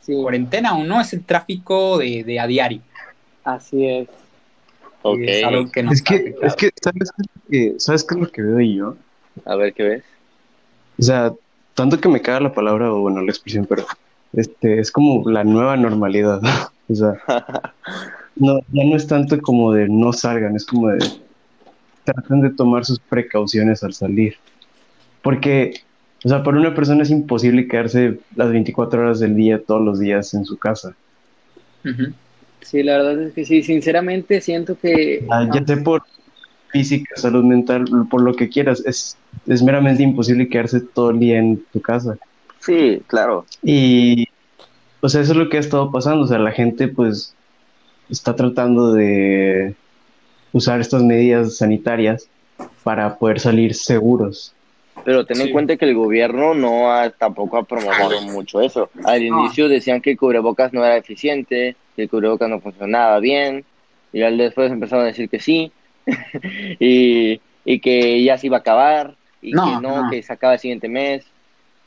sí, 0.00 0.14
Cuarentena 0.14 0.76
o 0.76 0.84
no, 0.84 1.00
es 1.00 1.12
el 1.12 1.24
tráfico 1.24 1.98
de, 1.98 2.24
de 2.24 2.40
a 2.40 2.46
diario. 2.46 2.82
así 3.44 3.86
es. 3.86 4.08
Ok, 5.02 5.18
Y 5.18 5.28
es 5.28 5.42
algo 5.42 5.70
que 5.70 5.82
nos 5.82 5.96
Es 5.96 6.02
que, 6.02 6.34
es 6.42 6.56
que, 6.56 6.70
¿sabes 6.82 7.12
qué 7.16 7.22
es 7.22 7.28
lo 7.34 7.42
que, 7.50 7.74
¿sabes 7.80 8.04
qué 8.04 8.14
es 8.14 8.20
lo 8.20 8.30
que 8.30 8.42
veo 8.42 8.60
yo? 8.60 8.98
a 9.44 9.56
ver 9.56 9.74
qué 9.74 9.82
ves. 9.84 10.04
O 10.98 11.02
sea, 11.02 11.32
tanto 11.74 12.00
que 12.00 12.08
me 12.08 12.22
caga 12.22 12.40
la 12.40 12.54
palabra 12.54 12.92
o 12.92 13.00
bueno, 13.00 13.20
la 13.22 13.30
expresión, 13.32 13.66
pero 13.66 13.84
este 14.32 14.78
es 14.80 14.90
como 14.92 15.28
la 15.30 15.44
nueva 15.44 15.76
normalidad. 15.76 16.40
o 16.88 16.94
sea, 16.94 17.14
no, 18.36 18.60
ya 18.68 18.84
no 18.84 18.96
es 18.96 19.06
tanto 19.06 19.40
como 19.40 19.72
de 19.72 19.88
no 19.88 20.12
salgan, 20.12 20.56
es 20.56 20.66
como 20.66 20.88
de 20.88 20.98
traten 22.04 22.40
de 22.42 22.50
tomar 22.50 22.84
sus 22.84 23.00
precauciones 23.00 23.82
al 23.82 23.94
salir. 23.94 24.36
Porque, 25.22 25.74
o 26.24 26.28
sea, 26.28 26.42
para 26.42 26.58
una 26.58 26.74
persona 26.74 27.02
es 27.02 27.10
imposible 27.10 27.68
quedarse 27.68 28.18
las 28.36 28.50
24 28.50 29.00
horas 29.00 29.20
del 29.20 29.36
día, 29.36 29.62
todos 29.62 29.82
los 29.82 29.98
días 29.98 30.34
en 30.34 30.44
su 30.44 30.58
casa. 30.58 30.94
Sí, 32.60 32.82
la 32.82 32.98
verdad 32.98 33.22
es 33.22 33.32
que 33.32 33.44
sí, 33.44 33.62
sinceramente 33.62 34.40
siento 34.40 34.78
que 34.78 35.24
Ah, 35.30 35.48
ya 35.52 35.64
sea 35.64 35.82
por 35.82 36.02
física, 36.70 37.14
salud 37.16 37.44
mental, 37.44 37.84
por 38.10 38.22
lo 38.22 38.34
que 38.34 38.48
quieras, 38.48 38.82
es, 38.86 39.16
es 39.46 39.62
meramente 39.62 40.02
imposible 40.02 40.48
quedarse 40.48 40.80
todo 40.80 41.10
el 41.10 41.18
día 41.18 41.38
en 41.38 41.62
tu 41.72 41.80
casa. 41.80 42.16
Sí, 42.60 43.02
claro. 43.06 43.44
Y, 43.62 44.26
o 45.00 45.08
sea, 45.08 45.20
eso 45.20 45.32
es 45.32 45.38
lo 45.38 45.48
que 45.48 45.56
ha 45.56 45.60
estado 45.60 45.90
pasando. 45.90 46.24
O 46.24 46.26
sea, 46.28 46.38
la 46.38 46.52
gente, 46.52 46.88
pues, 46.88 47.34
está 48.08 48.36
tratando 48.36 48.92
de 48.94 49.74
usar 50.52 50.80
estas 50.80 51.02
medidas 51.02 51.56
sanitarias 51.56 52.28
para 52.84 53.16
poder 53.18 53.40
salir 53.40 53.74
seguros. 53.74 54.54
Pero 55.04 55.24
ten 55.26 55.36
Sí. 55.38 55.42
en 55.44 55.52
cuenta 55.52 55.76
que 55.76 55.84
el 55.84 55.94
gobierno 55.94 56.54
no 56.54 56.92
ha, 56.92 57.10
tampoco 57.10 57.56
ha 57.56 57.64
promovido 57.64 58.20
mucho 58.32 58.60
eso. 58.60 58.90
Al 59.04 59.26
No. 59.28 59.40
inicio 59.40 59.68
decían 59.68 60.00
que 60.00 60.12
el 60.12 60.16
cubrebocas 60.18 60.72
no 60.72 60.84
era 60.84 60.96
eficiente, 60.96 61.76
que 61.96 62.02
el 62.02 62.08
cubrebocas 62.08 62.48
no 62.48 62.60
funcionaba 62.60 63.18
bien, 63.18 63.64
y 64.12 64.22
al 64.22 64.36
después 64.38 64.70
empezaron 64.70 65.04
a 65.04 65.08
decir 65.08 65.28
que 65.28 65.40
sí, 65.40 65.72
y, 66.80 67.40
y 67.64 67.78
que 67.80 68.22
ya 68.22 68.38
se 68.38 68.46
iba 68.48 68.58
a 68.58 68.60
acabar, 68.60 69.14
y 69.40 69.52
No, 69.52 69.64
que 69.64 69.70
no, 69.82 70.04
no. 70.04 70.10
que 70.10 70.22
se 70.22 70.32
acaba 70.32 70.54
el 70.54 70.58
siguiente 70.60 70.88
mes. 70.88 71.24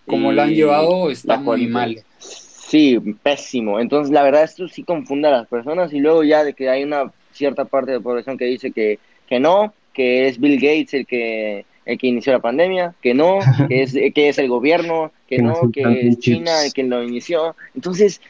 Como 0.06 0.32
lo 0.32 0.42
han 0.44 0.54
llevado, 0.54 1.10
está 1.10 1.38
muy 1.38 1.66
mal. 1.68 1.98
Sí, 2.20 3.00
pésimo. 3.24 3.80
Entonces, 3.80 4.14
la 4.14 4.22
verdad, 4.24 4.44
esto 4.44 4.68
sí 4.68 4.84
confunde 4.84 5.28
a 5.30 5.32
las 5.32 5.48
personas 5.48 5.94
y 5.94 6.00
luego 6.00 6.24
ya 6.24 6.44
de 6.44 6.54
que 6.54 6.70
hay 6.70 6.84
una 6.84 7.12
cierta 7.32 7.66
parte 7.66 7.92
de 7.92 7.98
la 7.98 8.04
población 8.04 8.38
que 8.38 8.46
dice 8.46 8.72
que, 8.72 9.00
que 9.28 9.40
no, 9.40 9.74
que 9.94 10.28
es 10.28 10.40
Bill 10.40 10.56
Gates 10.58 10.94
el 10.94 11.08
que 11.08 11.66
el 11.86 11.98
que 11.98 12.08
inició 12.08 12.34
la 12.34 12.40
pandemia, 12.40 12.94
que 13.02 13.14
no, 13.14 13.40
que 13.70 13.84
es, 13.84 13.94
que 13.94 14.30
es 14.30 14.38
el 14.38 14.48
gobierno, 14.50 15.12
que 15.28 15.40
no, 15.40 15.72
que 15.72 15.82
es 16.10 16.20
China 16.20 16.52
chips. 16.52 16.66
el 16.66 16.74
que 16.74 16.84
lo 16.84 17.04
inició. 17.04 17.56
Entonces, 17.76 18.22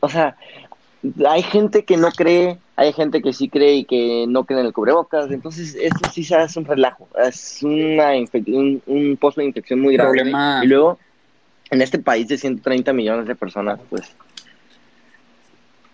o 0.00 0.08
sea, 0.08 0.36
hay 1.28 1.42
gente 1.42 1.84
que 1.84 1.96
no 1.96 2.10
cree, 2.12 2.58
hay 2.76 2.92
gente 2.92 3.20
que 3.22 3.32
sí 3.32 3.48
cree 3.48 3.74
y 3.74 3.84
que 3.84 4.24
no 4.28 4.44
cree 4.44 4.60
en 4.60 4.66
el 4.66 4.72
cubrebocas. 4.72 5.30
Entonces, 5.32 5.74
esto 5.74 6.10
sí 6.12 6.22
se 6.24 6.36
hace 6.36 6.58
un 6.60 6.64
relajo, 6.64 7.08
es 7.26 7.58
una 7.62 8.12
un, 8.14 8.82
un 8.86 9.16
pozo 9.16 9.40
de 9.40 9.46
infección 9.48 9.80
muy. 9.80 9.96
Problema- 9.96 10.60
Y 10.62 10.68
luego, 10.68 10.98
en 11.70 11.82
este 11.82 11.98
país 11.98 12.28
de 12.28 12.38
130 12.38 12.92
millones 12.92 13.26
de 13.26 13.34
personas, 13.34 13.80
pues 13.90 14.02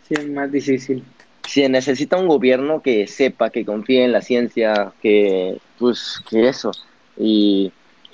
sí 0.07 0.15
es 0.15 0.29
más 0.29 0.51
difícil. 0.51 1.05
se 1.47 1.69
necesita 1.69 2.17
un 2.17 2.29
gobierno 2.29 2.83
que 2.83 3.07
sepa, 3.07 3.51
que 3.51 3.65
confíe 3.65 4.05
en 4.05 4.13
la 4.13 4.21
ciencia, 4.21 4.93
que 5.01 5.59
pues 5.79 6.21
que 6.29 6.49
eso. 6.49 6.71
Y, 7.19 7.73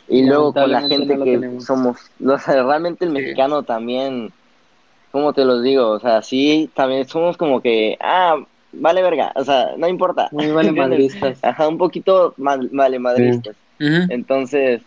y 0.09 0.23
luego 0.25 0.53
con 0.53 0.71
la 0.73 0.81
gente 0.83 1.07
no 1.07 1.17
lo 1.17 1.25
que 1.25 1.31
tenemos. 1.33 1.65
somos, 1.65 1.99
o 2.27 2.39
sea, 2.39 2.63
realmente 2.63 3.05
el 3.05 3.11
Sí. 3.11 3.17
mexicano 3.19 3.63
también, 3.63 4.33
¿cómo 5.13 5.33
te 5.33 5.45
los 5.45 5.63
digo? 5.63 5.91
O 5.91 6.01
sea, 6.01 6.23
sí, 6.23 6.71
también 6.75 7.07
somos 7.09 7.37
como 7.37 7.61
que, 7.61 7.97
ah, 8.01 8.37
vale 8.73 9.03
verga, 9.03 9.33
o 9.37 9.45
sea, 9.45 9.75
no 9.77 9.87
importa. 9.89 10.29
Muy 10.33 10.49
vale 10.51 10.73
madristas. 10.73 11.39
Ajá, 11.43 11.69
un 11.69 11.79
poquito 11.79 12.35
mal, 12.37 12.69
vale 12.73 12.99
madristas. 12.99 13.57
Entonces, 13.79 14.83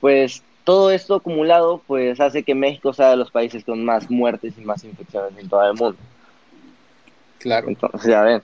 pues 0.00 0.42
todo 0.64 0.90
esto 0.90 1.14
acumulado 1.14 1.80
pues 1.86 2.20
hace 2.20 2.42
que 2.42 2.54
México 2.54 2.92
sea 2.92 3.10
de 3.10 3.16
los 3.16 3.30
países 3.30 3.64
con 3.64 3.84
más 3.84 4.10
muertes 4.10 4.54
y 4.58 4.62
más 4.62 4.82
infecciones 4.84 5.32
en 5.38 5.48
todo 5.48 5.64
el 5.64 5.74
mundo. 5.74 5.96
Claro. 7.38 7.68
Entonces, 7.68 8.10
ya 8.10 8.22
ven. 8.22 8.42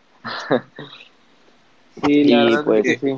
Sí, 2.05 2.25
la 2.25 2.43
Y, 2.45 2.45
verdad 2.45 2.65
pues, 2.65 2.87
es 2.87 3.01
que 3.01 3.09
sí. 3.09 3.17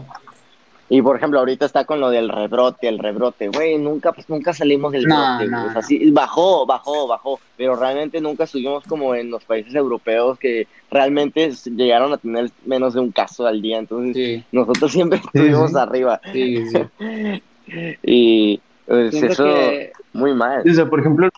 Y 0.89 1.01
por 1.01 1.17
ejemplo, 1.17 1.39
ahorita 1.39 1.65
está 1.65 1.85
con 1.85 1.99
lo 2.01 2.11
del 2.11 2.29
rebrote, 2.29 2.89
el 2.89 2.99
rebrote, 2.99 3.49
güey, 3.49 3.79
nunca, 3.79 4.13
pues, 4.13 4.29
nunca 4.29 4.53
salimos 4.53 4.93
del 4.93 5.07
No, 5.07 5.17
brote, 5.17 5.51
no, 5.51 5.59
güey. 5.59 5.69
O 5.69 5.73
sea, 5.73 5.81
no. 5.81 5.87
sí, 5.87 6.11
bajó, 6.11 6.67
bajó, 6.67 7.07
bajó, 7.07 7.41
pero 7.57 7.75
realmente 7.75 8.21
nunca 8.21 8.45
estuvimos 8.45 8.85
como 8.85 9.15
en 9.15 9.31
los 9.31 9.45
países 9.45 9.75
europeos 9.75 10.39
que 10.39 10.67
realmente 10.91 11.51
llegaron 11.75 12.13
a 12.13 12.19
tener 12.19 12.51
menos 12.67 12.95
de 12.95 13.01
un 13.01 13.13
caso 13.13 13.47
al 13.47 13.63
día, 13.63 13.79
entonces 13.79 14.15
Sí, 14.15 14.45
nosotros 14.53 14.93
siempre 14.93 15.21
estuvimos 15.25 15.71
sí. 15.71 15.77
arriba 15.79 16.21
sí, 16.33 16.67
sí. 16.69 17.43
y 18.03 18.61
pues, 18.87 19.11
Siento 19.13 19.33
eso 19.33 19.45
que 19.45 19.93
muy 20.13 20.35
mal. 20.35 20.63
O 20.69 20.75
sea, 20.75 20.89
por 20.89 21.01
ejemplo, 21.01 21.29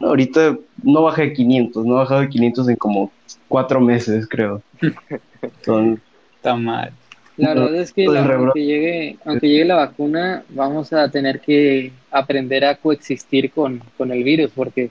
ahorita 0.00 0.56
no 0.82 1.02
baja 1.02 1.22
de 1.22 1.32
500, 1.32 1.84
no 1.86 1.96
ha 1.96 2.00
bajado 2.00 2.20
de 2.22 2.28
500 2.28 2.68
en 2.68 2.76
como 2.76 3.12
cuatro 3.46 3.80
meses, 3.80 4.26
creo. 4.28 4.60
Son, 5.64 6.00
Está 6.36 6.56
mal. 6.56 6.92
La 7.38 7.54
verdad 7.54 7.74
es 7.76 7.92
que 7.92 8.06
la- 8.06 8.24
rebrote. 8.26 8.44
aunque 8.46 8.64
llegue, 8.64 9.16
aunque 9.24 9.48
llegue 9.48 9.64
la 9.64 9.76
vacuna, 9.76 10.42
vamos 10.50 10.92
a 10.92 11.08
tener 11.10 11.40
que 11.40 11.92
aprender 12.10 12.64
a 12.64 12.74
coexistir 12.76 13.50
con, 13.52 13.80
con 13.96 14.10
el 14.10 14.24
virus, 14.24 14.50
porque 14.54 14.90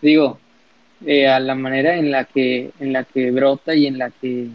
digo, 0.00 0.38
eh, 1.04 1.28
a 1.28 1.40
la 1.40 1.54
manera 1.54 1.96
en 1.96 2.10
la 2.10 2.24
que, 2.24 2.70
en 2.80 2.92
la 2.92 3.04
que 3.04 3.30
brota 3.30 3.74
y 3.74 3.86
en 3.86 3.98
la 3.98 4.10
que, 4.10 4.48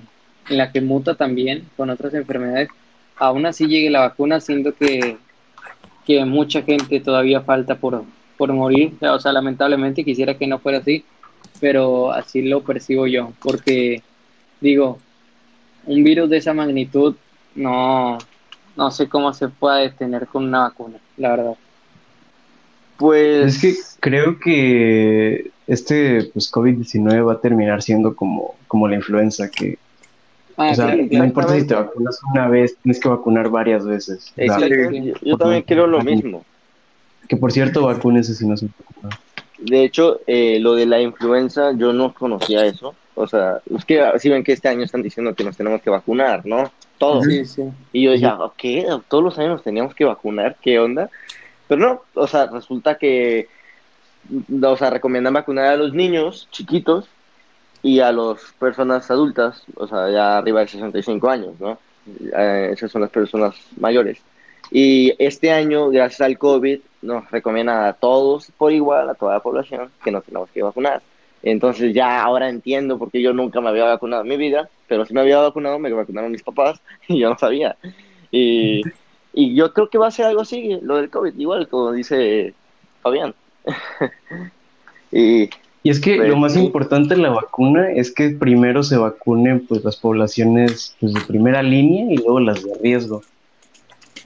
en 0.49 0.57
la 0.57 0.71
que 0.71 0.81
muta 0.81 1.15
también 1.15 1.63
con 1.77 1.89
otras 1.89 2.13
enfermedades, 2.13 2.69
aún 3.17 3.45
así 3.45 3.67
llegue 3.67 3.89
la 3.89 4.01
vacuna, 4.01 4.39
siento 4.39 4.73
que, 4.73 5.17
que 6.05 6.25
mucha 6.25 6.61
gente 6.63 6.99
todavía 6.99 7.41
falta 7.41 7.75
por, 7.75 8.03
por 8.37 8.51
morir. 8.53 8.93
O 9.01 9.19
sea, 9.19 9.31
lamentablemente 9.31 10.03
quisiera 10.03 10.37
que 10.37 10.47
no 10.47 10.59
fuera 10.59 10.79
así, 10.79 11.03
pero 11.59 12.11
así 12.11 12.41
lo 12.41 12.61
percibo 12.61 13.05
yo, 13.07 13.33
porque 13.41 14.01
digo, 14.61 14.99
un 15.85 16.03
virus 16.03 16.29
de 16.29 16.37
esa 16.37 16.53
magnitud 16.53 17.15
no, 17.55 18.17
no 18.75 18.91
sé 18.91 19.07
cómo 19.07 19.33
se 19.33 19.49
pueda 19.49 19.77
detener 19.77 20.27
con 20.27 20.45
una 20.45 20.61
vacuna, 20.61 20.97
la 21.17 21.29
verdad. 21.29 21.55
Pues 22.97 23.55
es 23.55 23.61
que 23.61 23.75
creo 23.99 24.39
que 24.39 25.51
este 25.67 26.29
pues, 26.33 26.51
COVID-19 26.51 27.27
va 27.27 27.33
a 27.33 27.41
terminar 27.41 27.81
siendo 27.81 28.15
como, 28.15 28.55
como 28.67 28.87
la 28.87 28.95
influenza, 28.95 29.49
que 29.49 29.77
Ah, 30.55 30.69
o 30.71 30.75
sea, 30.75 30.85
claro, 30.85 31.07
no 31.09 31.25
importa 31.25 31.55
si 31.55 31.65
te 31.65 31.73
vacunas 31.73 32.19
una 32.31 32.47
vez, 32.47 32.77
tienes 32.83 32.99
que 32.99 33.09
vacunar 33.09 33.49
varias 33.49 33.85
veces. 33.85 34.31
Yo, 34.37 35.13
yo 35.21 35.37
también 35.37 35.63
creo 35.63 35.87
lo 35.87 36.01
mismo. 36.01 36.45
que 37.27 37.37
por 37.37 37.51
cierto, 37.51 37.85
vacúnense 37.85 38.35
si 38.35 38.45
no 38.45 38.55
se 38.55 38.67
vacunan. 38.67 39.17
De 39.57 39.83
hecho, 39.83 40.19
eh, 40.27 40.59
lo 40.59 40.75
de 40.75 40.85
la 40.85 41.01
influenza, 41.01 41.71
yo 41.75 41.93
no 41.93 42.13
conocía 42.13 42.65
eso. 42.65 42.93
O 43.15 43.27
sea, 43.27 43.61
es 43.75 43.85
que 43.85 44.03
si 44.19 44.29
ven 44.29 44.43
que 44.43 44.53
este 44.53 44.69
año 44.69 44.83
están 44.83 45.03
diciendo 45.03 45.35
que 45.35 45.43
nos 45.43 45.57
tenemos 45.57 45.81
que 45.81 45.89
vacunar, 45.89 46.45
¿no? 46.45 46.71
Todos. 46.97 47.25
Sí, 47.25 47.45
sí. 47.45 47.63
Y 47.91 48.03
yo 48.03 48.11
decía, 48.11 48.37
¿qué? 48.57 48.87
¿Todos 49.07 49.23
los 49.23 49.37
años 49.37 49.51
nos 49.51 49.63
teníamos 49.63 49.93
que 49.93 50.05
vacunar? 50.05 50.55
¿Qué 50.61 50.79
onda? 50.79 51.09
Pero 51.67 51.81
no, 51.81 52.01
o 52.13 52.27
sea, 52.27 52.47
resulta 52.47 52.95
que, 52.95 53.47
o 54.61 54.77
sea, 54.77 54.89
recomiendan 54.89 55.33
vacunar 55.33 55.65
a 55.65 55.77
los 55.77 55.93
niños 55.93 56.47
chiquitos 56.51 57.07
y 57.81 57.99
a 57.99 58.11
las 58.11 58.39
personas 58.59 59.09
adultas, 59.11 59.63
o 59.75 59.87
sea, 59.87 60.09
ya 60.09 60.37
arriba 60.37 60.61
de 60.61 60.67
65 60.67 61.29
años, 61.29 61.59
¿no? 61.59 61.77
Eh, 62.35 62.71
esas 62.73 62.91
son 62.91 63.01
las 63.01 63.11
personas 63.11 63.55
mayores. 63.77 64.19
Y 64.71 65.13
este 65.19 65.51
año, 65.51 65.89
gracias 65.89 66.21
al 66.21 66.37
COVID, 66.37 66.79
nos 67.01 67.29
recomiendan 67.29 67.85
a 67.85 67.93
todos 67.93 68.51
por 68.57 68.71
igual, 68.71 69.09
a 69.09 69.13
toda 69.13 69.33
la 69.33 69.39
población, 69.39 69.89
que 70.03 70.11
nos 70.11 70.23
tenemos 70.23 70.49
que 70.49 70.63
vacunar. 70.63 71.01
Entonces 71.43 71.93
ya 71.93 72.23
ahora 72.23 72.49
entiendo 72.49 72.97
por 72.97 73.11
qué 73.11 73.21
yo 73.21 73.33
nunca 73.33 73.59
me 73.61 73.69
había 73.69 73.83
vacunado 73.85 74.21
en 74.23 74.29
mi 74.29 74.37
vida, 74.37 74.69
pero 74.87 75.05
si 75.05 75.13
me 75.13 75.21
había 75.21 75.39
vacunado, 75.39 75.77
me 75.77 75.91
vacunaron 75.91 76.31
mis 76.31 76.41
papás 76.43 76.79
y 77.07 77.19
yo 77.19 77.29
no 77.29 77.37
sabía. 77.37 77.75
y, 78.31 78.81
y 79.33 79.53
yo 79.55 79.73
creo 79.73 79.89
que 79.89 79.97
va 79.97 80.07
a 80.07 80.11
ser 80.11 80.25
algo 80.27 80.41
así, 80.41 80.79
lo 80.81 80.97
del 80.97 81.09
COVID, 81.09 81.33
igual 81.37 81.67
como 81.67 81.91
dice 81.91 82.53
Fabián. 83.01 83.33
y 85.11 85.49
Y 85.85 85.89
es 85.89 85.99
que 85.99 86.15
Pues, 86.15 86.29
lo 86.29 86.37
más 86.37 86.53
sí. 86.53 86.59
importante 86.59 87.15
de 87.15 87.21
la 87.21 87.29
vacuna 87.31 87.91
es 87.91 88.13
que 88.13 88.29
primero 88.29 88.83
se 88.83 88.97
vacunen 88.97 89.65
pues 89.67 89.83
las 89.83 89.97
poblaciones 89.97 90.95
pues, 90.99 91.13
de 91.13 91.21
primera 91.21 91.61
línea 91.61 92.05
y 92.13 92.17
luego 92.17 92.39
las 92.39 92.63
de 92.63 92.73
riesgo. 92.81 93.21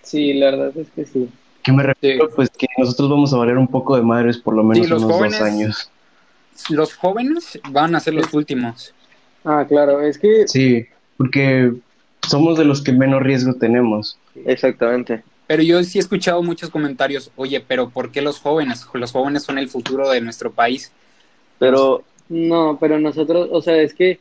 Sí, 0.04 0.34
la 0.34 0.52
verdad 0.52 0.72
es 0.78 0.88
que 0.92 1.06
sí. 1.06 1.28
¿Qué 1.64 1.72
me 1.72 1.84
refiero? 1.84 2.30
Pues 2.36 2.50
que 2.52 2.68
nosotros 2.78 3.10
vamos 3.10 3.34
a 3.34 3.38
valer 3.38 3.58
un 3.58 3.68
poco 3.68 3.96
de 3.96 4.04
madres 4.04 4.38
por 4.38 4.56
lo 4.56 4.64
menos 4.64 4.88
Sí, 4.88 4.94
unos 4.94 5.04
jóvenes- 5.12 5.40
dos 5.40 5.48
años. 5.48 5.92
Los 6.70 6.94
jóvenes 6.96 7.60
van 7.72 7.96
a 7.96 8.00
ser 8.00 8.14
los 8.14 8.34
últimos. 8.34 8.94
Ah, 9.44 9.66
claro, 9.68 10.02
es 10.02 10.18
que 10.18 10.46
Sí, 10.48 10.86
porque 11.18 11.74
somos 12.28 12.58
de 12.58 12.66
los 12.66 12.84
que 12.84 12.92
menos 12.92 13.22
riesgo 13.22 13.54
tenemos. 13.56 14.18
exactamente. 14.46 15.24
Pero 15.48 15.64
yo 15.64 15.82
sí 15.84 15.98
he 15.98 16.02
escuchado 16.02 16.44
muchos 16.44 16.70
comentarios, 16.70 17.32
oye, 17.36 17.62
pero 17.62 17.90
¿por 17.90 18.12
qué 18.12 18.22
los 18.22 18.40
jóvenes? 18.40 18.86
Los 18.94 19.12
jóvenes 19.12 19.44
son 19.44 19.58
el 19.58 19.70
futuro 19.70 20.10
de 20.10 20.20
nuestro 20.22 20.52
país. 20.52 20.92
Pero 21.60 22.04
No, 22.30 22.78
pero 22.80 23.00
nosotros, 23.00 23.48
o 23.52 23.62
sea, 23.62 23.82
es 23.82 23.94
que 23.94 24.20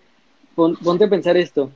pon- 0.54 0.76
ponte 0.76 1.04
a 1.04 1.10
pensar 1.10 1.36
esto. 1.36 1.70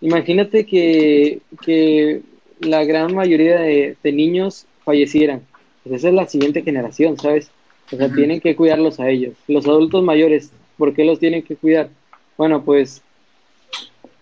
Imagínate 0.00 0.66
que, 0.66 1.40
que 1.62 2.22
la 2.60 2.84
gran 2.84 3.14
mayoría 3.14 3.60
de, 3.60 3.96
de 4.02 4.12
niños 4.12 4.66
fallecieran. 4.84 5.42
Pues 5.84 5.96
esa 5.96 6.08
es 6.08 6.14
la 6.14 6.26
siguiente 6.26 6.62
generación, 6.62 7.16
¿sabes? 7.18 7.50
O 7.92 7.96
sea, 7.96 8.08
tienen 8.12 8.40
que 8.40 8.56
cuidarlos 8.56 8.98
a 9.00 9.08
ellos. 9.08 9.34
Los 9.46 9.66
adultos 9.66 10.02
mayores, 10.02 10.50
¿por 10.76 10.92
qué 10.94 11.04
los 11.04 11.18
tienen 11.20 11.42
que 11.42 11.56
cuidar? 11.56 11.88
Bueno, 12.36 12.62
pues, 12.62 13.02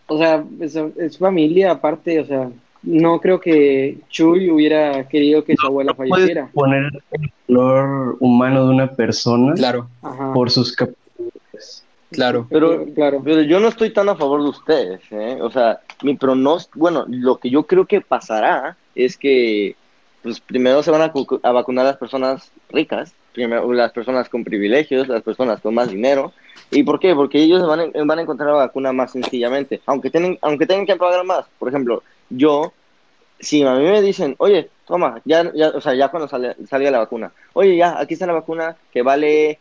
o 0.07 0.19
sea, 0.19 0.45
es, 0.61 0.77
es 0.77 1.19
familia 1.19 1.71
aparte, 1.73 2.21
o 2.21 2.27
sea, 2.27 2.51
no 2.83 3.19
creo 3.21 3.41
que 3.41 3.97
Chuy 4.11 4.51
hubiera 4.51 5.09
querido 5.09 5.43
que 5.43 5.55
su 5.57 5.67
abuela 5.67 5.95
Puedes 5.95 6.11
falleciera. 6.11 6.51
poner 6.53 6.85
el 7.13 7.31
valor 7.49 8.17
humano 8.21 8.67
de 8.67 8.71
una 8.75 8.91
persona 8.93 9.55
Claro, 9.55 9.89
Ajá. 10.03 10.35
por 10.35 10.51
sus 10.51 10.73
capacidades. 10.77 11.85
claro. 12.11 12.47
Pero- 12.51 12.85
claro. 12.95 13.23
Pero 13.25 13.41
yo 13.43 13.59
no 13.61 13.69
estoy 13.69 13.91
tan 13.91 14.11
a 14.11 14.15
favor 14.17 14.43
de 14.43 14.51
ustedes, 14.51 15.01
¿eh? 15.11 15.39
O 15.41 15.51
sea, 15.51 15.81
mi 16.03 16.15
pronóstico, 16.15 16.79
bueno, 16.79 17.07
lo 17.09 17.39
que 17.39 17.49
yo 17.49 17.63
creo 17.63 17.87
que 17.87 18.03
pasará 18.03 18.77
es 18.95 19.17
que, 19.17 19.75
pues, 20.23 20.39
primero 20.41 20.83
se 20.83 20.91
van 20.91 21.01
a, 21.01 21.13
a 21.43 21.53
vacunar 21.53 21.87
las 21.87 21.97
personas 21.97 22.53
ricas, 22.69 23.15
primero 23.35 23.71
las 23.73 23.93
personas 23.93 24.29
con 24.29 24.45
privilegios, 24.45 25.09
las 25.09 25.23
personas 25.23 25.61
con 25.61 25.75
más 25.75 25.91
dinero. 25.91 26.33
¿Y 26.71 26.83
por 26.85 26.99
qué? 26.99 27.15
Porque 27.15 27.43
ellos 27.43 27.67
van 27.67 27.81
a, 27.81 28.05
van 28.05 28.19
a 28.19 28.23
encontrar 28.23 28.49
la 28.49 28.57
vacuna 28.57 28.93
más 28.93 29.13
sencillamente, 29.13 29.83
aunque 29.87 30.11
tienen, 30.11 30.39
aunque 30.41 30.67
tengan 30.67 30.87
que 30.87 30.97
pagar 30.97 31.25
más. 31.25 31.45
Por 31.59 31.69
ejemplo, 31.69 32.03
yo, 32.31 32.73
si 33.39 33.63
a 33.63 33.75
mí 33.75 33.85
me 33.85 34.01
dicen, 34.01 34.35
oye, 34.39 34.71
toma, 34.87 35.21
ya, 35.25 35.53
ya 35.53 35.69
o 35.69 35.81
sea, 35.81 35.95
ya 35.95 36.09
cuando 36.09 36.29
sale, 36.29 36.57
salga 36.69 36.91
la 36.91 36.99
vacuna, 36.99 37.33
oye, 37.53 37.77
ya, 37.77 37.99
aquí 38.01 38.15
está 38.15 38.27
la 38.27 38.33
vacuna 38.33 38.77
que 38.93 39.03
vale 39.03 39.59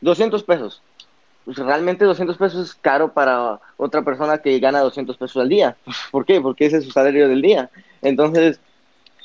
200 0.00 0.44
pesos 0.44 0.82
pues 1.48 1.56
realmente 1.56 2.04
200 2.04 2.36
pesos 2.36 2.68
es 2.68 2.74
caro 2.74 3.14
para 3.14 3.58
otra 3.78 4.02
persona 4.02 4.36
que 4.36 4.58
gana 4.58 4.80
200 4.80 5.16
pesos 5.16 5.40
al 5.40 5.48
día. 5.48 5.78
¿Por 6.10 6.26
qué? 6.26 6.42
Porque 6.42 6.66
ese 6.66 6.76
es 6.76 6.84
su 6.84 6.90
salario 6.90 7.26
del 7.26 7.40
día. 7.40 7.70
Entonces, 8.02 8.60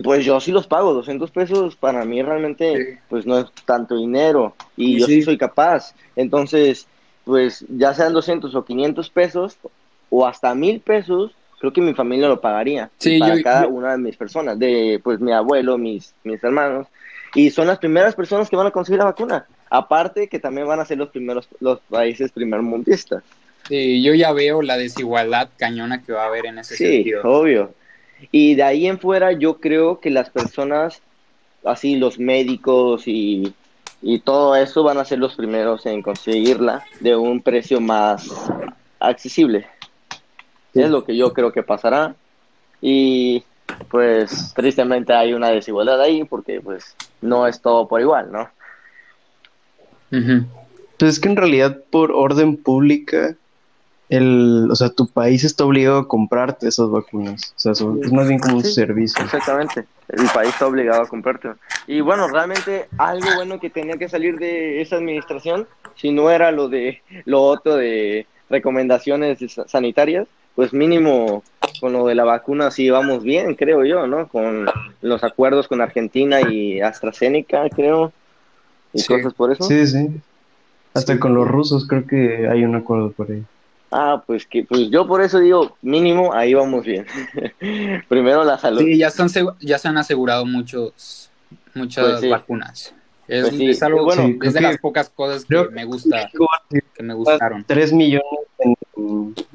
pues 0.01 0.25
yo 0.25 0.39
sí 0.39 0.51
los 0.51 0.67
pago. 0.67 0.93
200 0.93 1.29
pesos 1.31 1.75
para 1.75 2.03
mí 2.05 2.21
realmente 2.23 2.99
pues 3.09 3.25
no 3.25 3.37
es 3.39 3.45
tanto 3.65 3.95
dinero 3.97 4.55
y 4.77 4.95
Y 4.95 4.99
yo 4.99 5.05
sí 5.05 5.15
sí. 5.15 5.21
soy 5.23 5.37
capaz. 5.37 5.93
Entonces, 6.15 6.87
pues 7.25 7.65
ya 7.69 7.93
sean 7.93 8.13
200 8.13 8.55
o 8.55 8.65
500 8.65 9.09
pesos 9.09 9.57
o 10.09 10.25
hasta 10.25 10.53
mil 10.55 10.79
pesos, 10.79 11.31
creo 11.59 11.71
que 11.73 11.81
mi 11.81 11.93
familia 11.93 12.27
lo 12.27 12.41
pagaría. 12.41 12.89
Sí, 12.97 13.19
para 13.19 13.35
yo- 13.37 13.43
cada 13.43 13.63
yo- 13.63 13.69
una 13.69 13.91
de 13.93 13.97
mis 13.97 14.17
personas, 14.17 14.57
de 14.59 14.99
pues 15.03 15.19
mi 15.19 15.31
abuelo, 15.31 15.77
mis, 15.77 16.13
mis 16.23 16.43
hermanos. 16.43 16.87
Y 17.35 17.49
son 17.49 17.65
las 17.67 17.79
primeras 17.79 18.13
personas 18.15 18.49
que 18.49 18.55
van 18.55 18.67
a 18.67 18.71
conseguir 18.71 18.99
la 18.99 19.05
vacuna. 19.05 19.45
Aparte 19.69 20.27
que 20.27 20.39
también 20.39 20.67
van 20.67 20.79
a 20.79 20.85
ser 20.85 20.99
los 20.99 21.09
primeros, 21.09 21.47
los 21.59 21.79
países 21.89 22.31
primermundistas. 22.31 23.23
Sí, 23.67 24.03
yo 24.03 24.13
ya 24.13 24.31
veo 24.33 24.61
la 24.61 24.77
desigualdad 24.77 25.49
cañona 25.57 26.03
que 26.03 26.11
va 26.13 26.23
a 26.23 26.27
haber 26.27 26.45
en 26.47 26.59
ese 26.59 26.75
Sí, 26.75 26.85
sentido. 26.85 27.21
obvio. 27.23 27.73
Y 28.31 28.55
de 28.55 28.63
ahí 28.63 28.87
en 28.87 28.99
fuera 28.99 29.31
yo 29.31 29.59
creo 29.59 29.99
que 29.99 30.09
las 30.09 30.29
personas, 30.29 31.01
así 31.63 31.95
los 31.95 32.19
médicos 32.19 33.07
y, 33.07 33.53
y 34.01 34.19
todo 34.19 34.55
eso 34.55 34.83
van 34.83 34.97
a 34.97 35.05
ser 35.05 35.19
los 35.19 35.35
primeros 35.35 35.85
en 35.85 36.01
conseguirla 36.01 36.83
de 36.99 37.15
un 37.15 37.41
precio 37.41 37.79
más 37.79 38.29
accesible. 38.99 39.67
Es 40.73 40.89
lo 40.89 41.03
que 41.03 41.15
yo 41.15 41.33
creo 41.33 41.51
que 41.51 41.63
pasará. 41.63 42.15
Y 42.81 43.43
pues 43.89 44.53
tristemente 44.55 45.13
hay 45.13 45.33
una 45.33 45.49
desigualdad 45.49 46.01
ahí 46.01 46.23
porque 46.23 46.59
pues 46.61 46.95
no 47.21 47.47
es 47.47 47.61
todo 47.61 47.87
por 47.87 48.01
igual, 48.01 48.31
¿no? 48.31 48.49
Pues 50.09 51.13
es 51.13 51.19
que 51.19 51.29
en 51.29 51.37
realidad 51.37 51.79
por 51.89 52.11
orden 52.11 52.57
pública, 52.57 53.35
el, 54.15 54.67
o 54.71 54.75
sea, 54.75 54.89
tu 54.89 55.07
país 55.07 55.43
está 55.43 55.65
obligado 55.65 55.99
a 55.99 56.07
comprarte 56.07 56.67
esas 56.67 56.89
vacunas. 56.89 57.53
O 57.55 57.59
sea, 57.59 57.73
son- 57.75 57.99
es 58.03 58.11
más 58.11 58.27
bien 58.27 58.39
como 58.39 58.57
un 58.57 58.63
Sí. 58.63 58.73
servicio. 58.73 59.23
Exactamente. 59.23 59.85
El 60.09 60.27
país 60.33 60.49
está 60.49 60.67
obligado 60.67 61.01
a 61.03 61.07
comprarte. 61.07 61.49
Y 61.87 62.01
bueno, 62.01 62.27
realmente 62.27 62.87
algo 62.97 63.27
bueno 63.35 63.59
que 63.59 63.69
tenía 63.69 63.97
que 63.97 64.09
salir 64.09 64.37
de 64.37 64.81
esa 64.81 64.97
administración, 64.97 65.67
si 65.95 66.11
no 66.11 66.29
era 66.29 66.51
lo 66.51 66.69
de 66.69 67.01
lo 67.25 67.41
otro 67.41 67.75
de 67.75 68.27
recomendaciones 68.49 69.39
sa- 69.51 69.67
sanitarias, 69.67 70.27
pues 70.55 70.73
mínimo 70.73 71.43
con 71.79 71.93
lo 71.93 72.05
de 72.05 72.15
la 72.15 72.23
vacuna 72.23 72.69
sí 72.71 72.89
vamos 72.89 73.23
bien, 73.23 73.55
creo 73.55 73.83
yo, 73.83 74.05
¿no? 74.07 74.27
Con 74.27 74.67
los 75.01 75.23
acuerdos 75.23 75.67
con 75.67 75.81
Argentina 75.81 76.39
y 76.41 76.79
AstraZeneca, 76.81 77.67
creo. 77.69 78.11
Y 78.93 78.99
Sí. 78.99 79.07
cosas 79.07 79.33
por 79.33 79.51
eso. 79.51 79.63
Sí, 79.63 79.87
sí. 79.87 80.09
Hasta 80.93 81.19
con 81.19 81.33
los 81.33 81.47
rusos 81.47 81.87
creo 81.87 82.05
que 82.05 82.47
hay 82.47 82.63
un 82.63 82.75
acuerdo 82.75 83.11
por 83.11 83.31
ahí. 83.31 83.43
Ah, 83.95 84.23
pues 84.25 84.47
que 84.47 84.63
pues 84.63 84.89
yo 84.89 85.05
por 85.07 85.21
eso 85.21 85.39
digo, 85.39 85.77
mínimo 85.81 86.33
ahí 86.33 86.53
vamos 86.53 86.83
bien. 86.85 87.05
Primero 88.09 88.43
la 88.43 88.57
salud. 88.57 88.79
Sí, 88.81 88.97
ya, 88.97 89.07
están, 89.07 89.29
ya 89.59 89.77
se 89.77 89.87
han 89.87 89.97
asegurado 89.97 90.45
muchos, 90.45 91.29
muchas 91.73 92.05
Pues 92.09 92.21
sí. 92.21 92.29
vacunas. 92.29 92.95
Es, 93.27 93.43
Pues 93.43 93.55
sí. 93.55 93.69
es 93.69 93.83
algo, 93.83 94.03
Bueno, 94.05 94.25
Sí, 94.25 94.37
creo 94.39 94.47
es 94.49 94.53
de 94.53 94.59
que- 94.59 94.65
las 94.65 94.77
pocas 94.79 95.09
cosas 95.09 95.43
que 95.43 95.47
creo- 95.47 95.71
me 95.71 95.85
gusta, 95.85 96.29
que 96.95 97.03
me 97.03 97.13
gustaron. 97.13 97.63
3 97.65 97.93
millones 97.93 98.23
en 98.59 98.75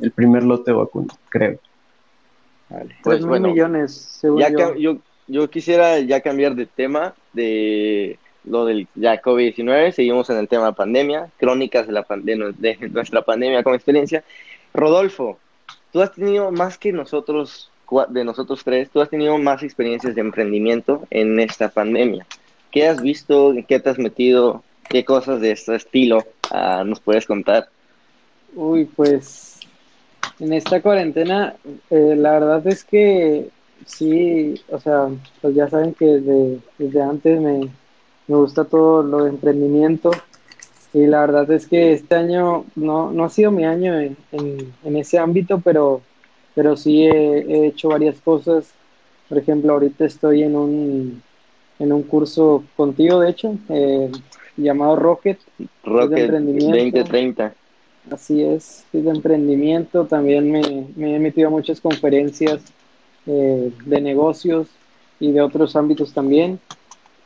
el 0.01 0.11
primer 0.13 0.43
lote 0.45 0.71
de 0.71 0.77
vacunas, 0.77 1.19
creo. 1.29 1.59
Vale. 2.71 2.97
Pues 3.03 3.17
Tres 3.17 3.21
mil 3.21 3.29
bueno, 3.29 3.49
millones, 3.49 3.93
según 3.95 4.41
Ya 4.41 4.51
yo. 4.51 4.75
yo, 4.77 4.99
yo 5.27 5.51
quisiera 5.51 5.99
ya 6.01 6.21
cambiar 6.21 6.55
de 6.55 6.67
tema 6.67 7.15
de 7.33 8.19
lo 8.45 8.65
del 8.65 8.87
ya 8.95 9.21
COVID-19, 9.21 9.93
seguimos 9.93 10.31
en 10.31 10.39
el 10.39 10.49
tema 10.49 10.73
pandemia, 10.73 11.29
crónicas 11.39 11.87
de, 11.87 11.93
la 11.93 12.03
pan- 12.03 12.25
de, 12.25 12.37
nu- 12.37 12.53
de 12.59 12.77
nuestra 12.91 13.23
pandemia 13.23 13.63
con 13.63 13.75
experiencia. 13.75 14.25
Rodolfo, 14.75 15.39
tú 15.93 16.01
has 16.01 16.13
tenido 16.13 16.51
más 16.51 16.79
que 16.79 16.93
nosotros, 16.93 17.71
de 18.09 18.25
nosotros 18.25 18.63
tres, 18.65 18.91
tú 18.91 19.01
has 19.01 19.11
tenido 19.11 19.37
más 19.39 19.63
experiencias 19.63 20.15
de 20.15 20.21
emprendimiento 20.21 21.07
en 21.11 21.41
esta 21.41 21.69
pandemia. 21.69 22.27
¿Qué 22.71 22.87
has 22.87 23.01
visto? 23.01 23.53
¿En 23.53 23.65
qué 23.65 23.81
te 23.81 23.91
has 23.91 23.99
metido? 23.99 24.63
¿Qué 24.89 25.05
cosas 25.05 25.41
de 25.41 25.53
este 25.53 25.75
estilo 25.75 26.25
ah, 26.51 26.83
nos 26.85 27.01
puedes 27.01 27.27
contar? 27.27 27.69
Uy, 28.55 28.85
pues 28.85 29.61
en 30.41 30.53
esta 30.53 30.81
cuarentena, 30.81 31.57
eh, 31.91 32.15
la 32.17 32.33
verdad 32.33 32.67
es 32.67 32.85
que 32.85 33.49
sí, 33.87 34.55
o 34.69 34.79
sea, 34.79 35.09
pues 35.41 35.55
ya 35.55 35.69
saben 35.69 35.95
que 35.95 36.05
desde, 36.07 36.59
desde 36.79 37.03
antes 37.03 37.41
me, 37.41 37.69
me 38.29 38.37
gusta 38.37 38.65
todo 38.65 39.03
lo 39.03 39.25
de 39.25 39.31
emprendimiento 39.31 40.11
y 40.93 41.07
la 41.07 41.21
verdad 41.23 41.51
es 41.51 41.67
que 41.67 41.93
este 41.93 42.15
año 42.15 42.65
no, 42.77 43.11
no 43.11 43.25
ha 43.25 43.29
sido 43.31 43.51
mi 43.51 43.65
año 43.65 43.99
en, 43.99 44.17
en- 44.33 44.73
en 44.85 44.97
ese 44.97 45.19
ámbito, 45.19 45.61
pero, 45.63 46.01
pero 46.55 46.77
sí 46.77 47.05
he, 47.05 47.11
he 47.41 47.67
hecho 47.67 47.89
varias 47.89 48.21
cosas. 48.21 48.71
Por 49.29 49.39
ejemplo, 49.39 49.75
ahorita 49.75 50.05
estoy 50.07 50.43
en 50.43 50.57
un, 50.57 51.23
en 51.79 51.93
un 51.93 52.03
curso 52.03 52.65
contigo, 52.77 53.21
de 53.21 53.31
hecho, 53.31 53.55
eh, 53.69 54.11
llamado 54.57 54.97
Rocket. 54.97 55.39
Rocket 55.85 56.19
emprendimiento. 56.19 56.99
2030. 56.99 57.55
Así 58.11 58.43
es, 58.43 58.85
es 58.93 59.05
de 59.05 59.11
emprendimiento. 59.11 60.07
También 60.07 60.51
me, 60.51 60.63
me 60.97 61.17
he 61.17 61.19
metido 61.19 61.49
a 61.49 61.51
muchas 61.51 61.81
conferencias 61.81 62.63
eh, 63.27 63.71
de 63.85 64.01
negocios 64.01 64.69
y 65.21 65.33
de 65.33 65.43
otros 65.43 65.77
ámbitos 65.77 66.15
también. 66.15 66.59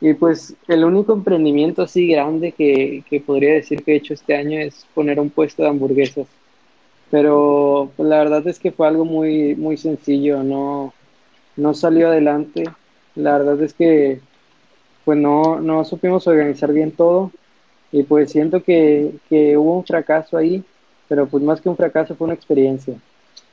Y 0.03 0.13
pues 0.15 0.53
el 0.67 0.83
único 0.83 1.13
emprendimiento 1.13 1.81
así 1.81 2.09
grande 2.09 2.51
que, 2.51 3.05
que 3.09 3.21
podría 3.21 3.53
decir 3.53 3.83
que 3.83 3.93
he 3.93 3.95
hecho 3.95 4.13
este 4.13 4.35
año 4.35 4.59
es 4.59 4.85
poner 4.93 5.17
un 5.17 5.29
puesto 5.29 5.63
de 5.63 5.69
hamburguesas. 5.69 6.27
Pero 7.09 7.89
pues, 7.95 8.09
la 8.09 8.17
verdad 8.17 8.45
es 8.45 8.59
que 8.59 8.73
fue 8.73 8.85
algo 8.85 9.05
muy, 9.05 9.55
muy 9.55 9.77
sencillo, 9.77 10.43
no, 10.43 10.93
no 11.55 11.73
salió 11.73 12.09
adelante. 12.09 12.65
La 13.15 13.37
verdad 13.37 13.61
es 13.61 13.73
que 13.73 14.19
pues 15.05 15.17
no, 15.17 15.61
no 15.61 15.85
supimos 15.85 16.27
organizar 16.27 16.73
bien 16.73 16.91
todo 16.91 17.31
y 17.93 18.03
pues 18.03 18.29
siento 18.29 18.61
que, 18.61 19.11
que 19.29 19.55
hubo 19.55 19.77
un 19.77 19.85
fracaso 19.85 20.35
ahí, 20.35 20.65
pero 21.07 21.27
pues 21.27 21.41
más 21.41 21.61
que 21.61 21.69
un 21.69 21.77
fracaso 21.77 22.13
fue 22.13 22.25
una 22.25 22.33
experiencia. 22.33 22.95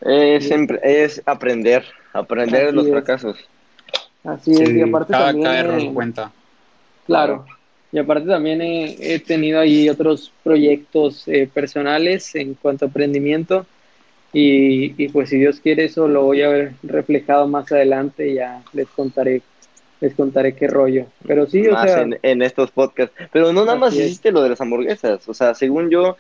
Es, 0.01 0.51
es 0.83 1.23
aprender, 1.27 1.85
aprender 2.13 2.67
de 2.67 2.73
los 2.73 2.87
es. 2.87 2.91
fracasos. 2.91 3.37
Así 4.25 4.51
es, 4.51 4.69
y 4.69 4.81
aparte 4.81 5.13
Cada, 5.13 5.27
también... 5.27 5.45
cada 5.45 5.61
error 5.61 5.81
eh, 5.81 5.91
cuenta. 5.95 6.33
Claro. 7.05 7.45
Y 7.93 7.99
aparte 7.99 8.29
también 8.29 8.61
he, 8.63 9.15
he 9.15 9.21
tenido 9.21 9.61
ahí 9.61 9.89
otros 9.89 10.37
proyectos 10.43 11.27
eh, 11.27 11.49
personales 11.53 12.35
en 12.37 12.55
cuanto 12.55 12.85
a 12.85 12.89
emprendimiento 12.89 13.69
y, 14.33 15.03
y 15.05 15.09
pues 15.11 15.31
si 15.31 15.39
Dios 15.39 15.61
quiere 15.61 15.87
eso 15.87 16.09
lo 16.09 16.25
voy 16.25 16.43
a 16.43 16.49
ver 16.51 16.79
reflejado 16.83 17.49
más 17.49 17.73
adelante 17.73 18.31
y 18.31 18.37
ya 18.37 18.65
les 18.73 18.93
contaré 18.93 19.45
les 20.01 20.15
contaré 20.17 20.57
qué 20.57 20.69
rollo. 20.69 21.13
Pero 21.27 21.47
sí, 21.49 21.69
o 21.69 21.77
más 21.77 21.79
sea, 21.79 21.97
en, 21.97 22.19
en 22.23 22.43
estos 22.43 22.73
podcasts. 22.73 23.15
Pero 23.33 23.53
no 23.53 23.65
nada 23.65 23.77
más 23.77 23.99
es. 23.99 23.99
hiciste 23.99 24.33
lo 24.33 24.43
de 24.43 24.51
las 24.51 24.61
hamburguesas. 24.61 25.29
O 25.29 25.35
sea, 25.35 25.55
según 25.55 25.91
yo, 25.91 26.17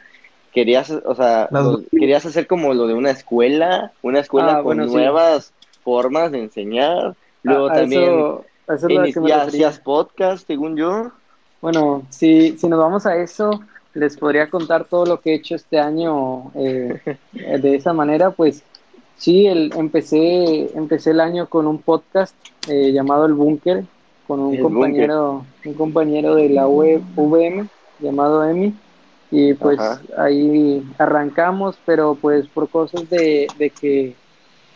querías, 0.53 0.90
o 0.90 1.14
sea, 1.16 1.51
lo- 1.55 1.85
querías 1.97 2.27
hacer 2.27 2.47
como 2.49 2.75
lo 2.75 2.87
de 2.88 2.95
una 2.95 3.11
escuela, 3.12 3.95
una 4.03 4.21
escuela 4.21 4.57
Ah, 4.57 4.61
con 4.61 4.85
bueno, 4.85 4.88
sí. 4.88 4.99
nuevas 5.03 5.55
formas 5.83 6.33
de 6.33 6.40
enseñar. 6.40 7.16
Luego 7.43 7.73
a, 7.73 7.77
a 7.77 7.81
también 7.81 7.83
eso, 7.83 8.50
eso 8.75 8.87
es 8.89 8.95
lo 8.95 9.05
ini- 9.07 9.13
que 9.13 9.21
me 9.21 9.29
ya 9.29 9.45
refería. 9.45 9.69
hacías 9.69 9.81
podcast, 9.83 10.47
según 10.47 10.77
yo. 10.77 11.11
Bueno, 11.61 12.03
si, 12.11 12.57
si 12.59 12.69
nos 12.69 12.79
vamos 12.79 13.07
a 13.07 13.17
eso, 13.17 13.61
les 13.95 14.17
podría 14.17 14.49
contar 14.49 14.85
todo 14.85 15.05
lo 15.07 15.21
que 15.21 15.33
he 15.33 15.35
hecho 15.37 15.55
este 15.57 15.79
año 15.79 16.51
eh, 16.55 17.01
de 17.33 17.75
esa 17.75 17.93
manera, 17.93 18.31
pues 18.31 18.63
sí, 19.17 19.47
el, 19.47 19.73
empecé, 19.77 20.71
empecé 20.77 21.11
el 21.11 21.21
año 21.21 21.47
con 21.49 21.67
un 21.67 21.79
podcast 21.79 22.35
eh, 22.69 22.93
llamado 22.93 23.27
El 23.27 23.35
Búnker, 23.35 23.85
con 24.27 24.41
un 24.41 24.55
El 24.55 24.63
compañero, 24.63 25.45
un 25.65 25.75
compañero 25.75 26.35
de 26.37 26.49
la 26.49 26.67
web 26.69 27.03
VM 27.17 27.67
llamado 27.99 28.49
Emi, 28.49 28.73
y 29.31 29.53
pues 29.55 29.79
Ajá. 29.79 30.01
ahí 30.17 30.83
arrancamos, 30.99 31.77
pero 31.85 32.15
pues 32.15 32.47
por 32.49 32.69
cosas 32.69 33.09
de, 33.11 33.47
de 33.59 33.71
que 33.71 34.15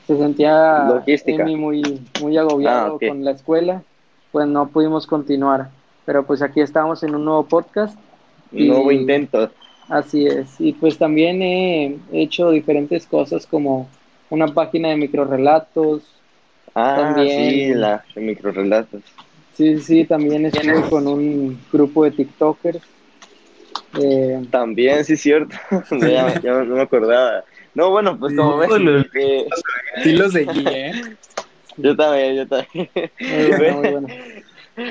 se 0.07 0.17
sentía 0.19 0.85
Logística. 0.89 1.43
Emi 1.43 1.57
muy, 1.57 2.01
muy 2.21 2.37
agobiado 2.37 2.99
Ah, 3.03 3.07
con 3.09 3.25
la 3.25 3.31
escuela, 3.33 3.83
pues 4.33 4.47
no 4.47 4.69
pudimos 4.69 5.07
continuar. 5.07 5.69
Pero 6.05 6.25
pues 6.25 6.43
aquí 6.43 6.61
estamos 6.61 7.03
en 7.03 7.15
un 7.15 7.25
nuevo 7.25 7.45
podcast. 7.47 7.99
Nuevo 8.51 8.93
intento. 8.93 9.51
Así 9.89 10.27
es. 10.27 10.61
Y 10.61 10.73
pues 10.75 10.99
también 10.99 11.43
he 11.43 11.97
hecho 12.13 12.51
diferentes 12.51 13.07
cosas 13.07 13.47
como 13.47 13.89
una 14.31 14.47
página 14.49 14.89
de 14.91 14.97
microrelatos. 14.97 16.03
Ah, 16.75 16.97
También- 17.15 17.51
sí, 17.51 17.75
la 17.75 18.05
de 18.15 18.21
microrelatos. 18.21 19.03
Sí, 19.55 19.79
sí, 19.79 20.05
también 20.05 20.47
estuve 20.47 20.83
con 20.91 21.07
un 21.07 21.59
grupo 21.73 22.05
de 22.05 22.11
TikTokers. 22.11 22.81
Eh, 24.03 24.43
También, 24.51 25.05
sí, 25.05 25.17
cierto. 25.17 25.55
ya, 26.01 26.41
ya 26.41 26.53
no 26.65 26.75
me 26.75 26.83
acordaba. 26.83 27.45
No, 27.75 27.91
bueno, 27.91 28.19
pues 28.19 28.35
como 28.35 28.57
ves, 28.59 28.69
Híjole. 28.69 29.07
Eh, 29.97 30.01
Sí 30.03 30.13
lo 30.13 30.29
seguí, 30.31 30.65
¿eh? 30.67 30.93
yo 31.77 31.97
también, 31.97 32.37
yo 32.37 32.47
también. 32.47 32.91
muy 33.21 33.57
bueno, 33.59 33.77
muy 33.81 33.91
bueno. 33.91 34.09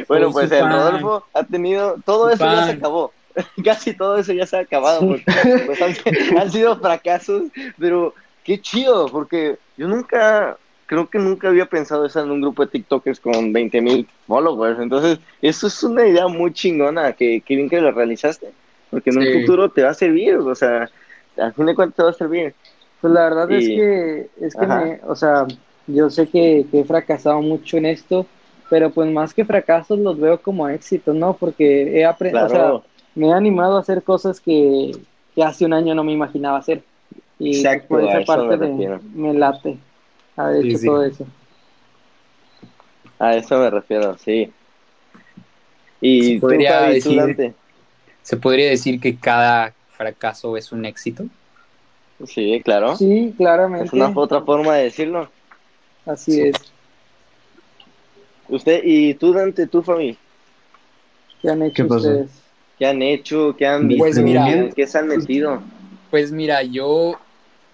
Bueno, 0.08 0.26
Soy 0.28 0.34
pues 0.34 0.52
el 0.54 0.60
fan. 0.62 0.72
Rodolfo 0.72 1.26
ha 1.34 1.44
tenido, 1.44 1.98
todo 2.06 2.30
eso 2.30 2.46
ya 2.46 2.66
se 2.68 2.72
acabó. 2.72 3.12
Casi 3.66 3.94
todo 3.94 4.16
eso 4.18 4.32
ya 4.32 4.46
se 4.46 4.56
ha 4.56 4.62
acabado. 4.62 5.02
Porque, 5.08 5.26
pues, 5.66 5.82
han, 5.82 5.94
han 6.38 6.50
sido 6.52 6.80
fracasos, 6.80 7.44
pero 7.78 8.14
qué 8.46 8.62
chido, 8.62 9.08
porque 9.10 9.58
yo 9.76 9.90
nunca, 9.90 10.56
creo 10.86 11.10
que 11.10 11.18
nunca 11.20 11.50
había 11.50 11.66
pensado 11.66 12.06
eso 12.06 12.22
en 12.22 12.32
un 12.32 12.40
grupo 12.42 12.64
de 12.64 12.72
TikTokers 12.72 13.20
con 13.20 13.52
20 13.52 13.82
mil 13.82 14.08
followers. 14.26 14.80
Entonces, 14.80 15.20
eso 15.42 15.68
es 15.68 15.84
una 15.84 16.08
idea 16.08 16.28
muy 16.30 16.54
chingona, 16.54 17.12
que, 17.12 17.42
que 17.42 17.56
bien 17.58 17.70
que 17.70 17.82
lo 17.82 17.92
realizaste, 17.92 18.52
porque 18.90 19.10
en 19.10 19.22
Sí. 19.22 19.28
un 19.28 19.42
futuro 19.42 19.70
te 19.70 19.84
va 19.84 19.90
a 19.90 19.94
servir, 19.96 20.36
o 20.36 20.56
sea, 20.56 20.90
al 21.38 21.54
fin 21.54 21.66
de 21.66 21.76
cuentas 21.76 21.98
te 21.98 22.04
va 22.04 22.10
a 22.12 22.14
servir. 22.14 22.54
Pues 23.04 23.14
la 23.14 23.24
verdad 23.26 23.52
es 23.52 23.68
que, 23.68 24.30
es 24.40 24.56
que 24.56 24.66
me, 24.66 25.02
o 25.06 25.14
sea, 25.14 25.46
yo 25.88 26.10
sé 26.10 26.26
que, 26.28 26.66
que 26.72 26.80
he 26.80 26.86
fracasado 26.86 27.42
mucho 27.42 27.76
en 27.76 27.86
esto, 27.86 28.26
pero 28.70 28.92
pues 28.92 29.12
más 29.12 29.34
que 29.34 29.44
fracasos 29.44 30.00
los 30.00 30.18
veo 30.18 30.42
como 30.42 30.70
éxitos, 30.70 31.14
¿no? 31.14 31.36
Porque 31.36 32.00
he 32.00 32.06
aprendido, 32.06 32.46
o 32.46 32.50
sea, 32.50 32.82
me 33.14 33.28
he 33.28 33.34
animado 33.34 33.76
a 33.76 33.82
hacer 33.82 34.04
cosas 34.04 34.40
que, 34.40 34.92
que 35.36 35.44
hace 35.44 35.66
un 35.66 35.74
año 35.74 35.94
no 35.94 36.06
me 36.06 36.14
imaginaba 36.14 36.60
hacer. 36.60 36.82
Y 37.40 37.58
Exacto, 37.58 37.90
por 37.90 38.04
a 38.04 38.08
esa 38.08 38.20
eso 38.22 38.38
parte 38.38 38.58
me 38.58 38.68
de- 38.68 39.00
me 39.16 39.34
late 39.34 39.78
haber 40.38 40.66
hecho 40.66 40.78
sí. 40.78 40.86
todo 40.86 41.04
eso. 41.04 41.26
a 43.20 43.36
eso 43.36 43.60
me 43.60 43.70
refiero, 43.70 44.18
sí. 44.18 44.50
Y 46.00 46.36
Se 46.36 46.40
podría 46.40 46.82
decir-. 46.84 47.54
¿Se 48.22 48.38
podría 48.38 48.70
decir 48.70 49.02
que 49.02 49.18
cada 49.18 49.74
fracaso 49.90 50.56
es 50.56 50.72
un 50.72 50.86
éxito? 50.86 51.26
Sí, 52.26 52.62
claro. 52.64 52.96
Sí, 52.96 53.34
claramente, 53.38 53.88
Es 53.88 53.94
una 53.94 54.12
otra 54.16 54.42
forma 54.42 54.76
de 54.76 54.84
decirlo. 54.86 55.30
así 56.06 56.42
es. 56.42 56.56
Usted 58.50 58.82
y 58.84 59.14
tú, 59.16 59.34
Dante, 59.34 59.68
tú, 59.68 59.82
Fabi, 59.82 60.18
¿Qué 61.42 61.50
han 61.50 61.62
hecho 61.64 61.88
¿Qué 61.88 61.94
ustedes? 61.94 62.30
¿qué 62.80 62.86
han 62.86 63.02
hecho? 63.02 63.56
¿Qué 63.58 63.66
han 63.68 63.88
visto? 63.88 64.04
Pues 64.04 64.20
mira. 64.20 64.50
¿En 64.52 64.72
qué 64.72 64.88
se 64.88 64.98
han 64.98 65.08
metido? 65.08 65.62
Pues 66.12 66.32
mira, 66.32 66.64
yo 66.64 67.20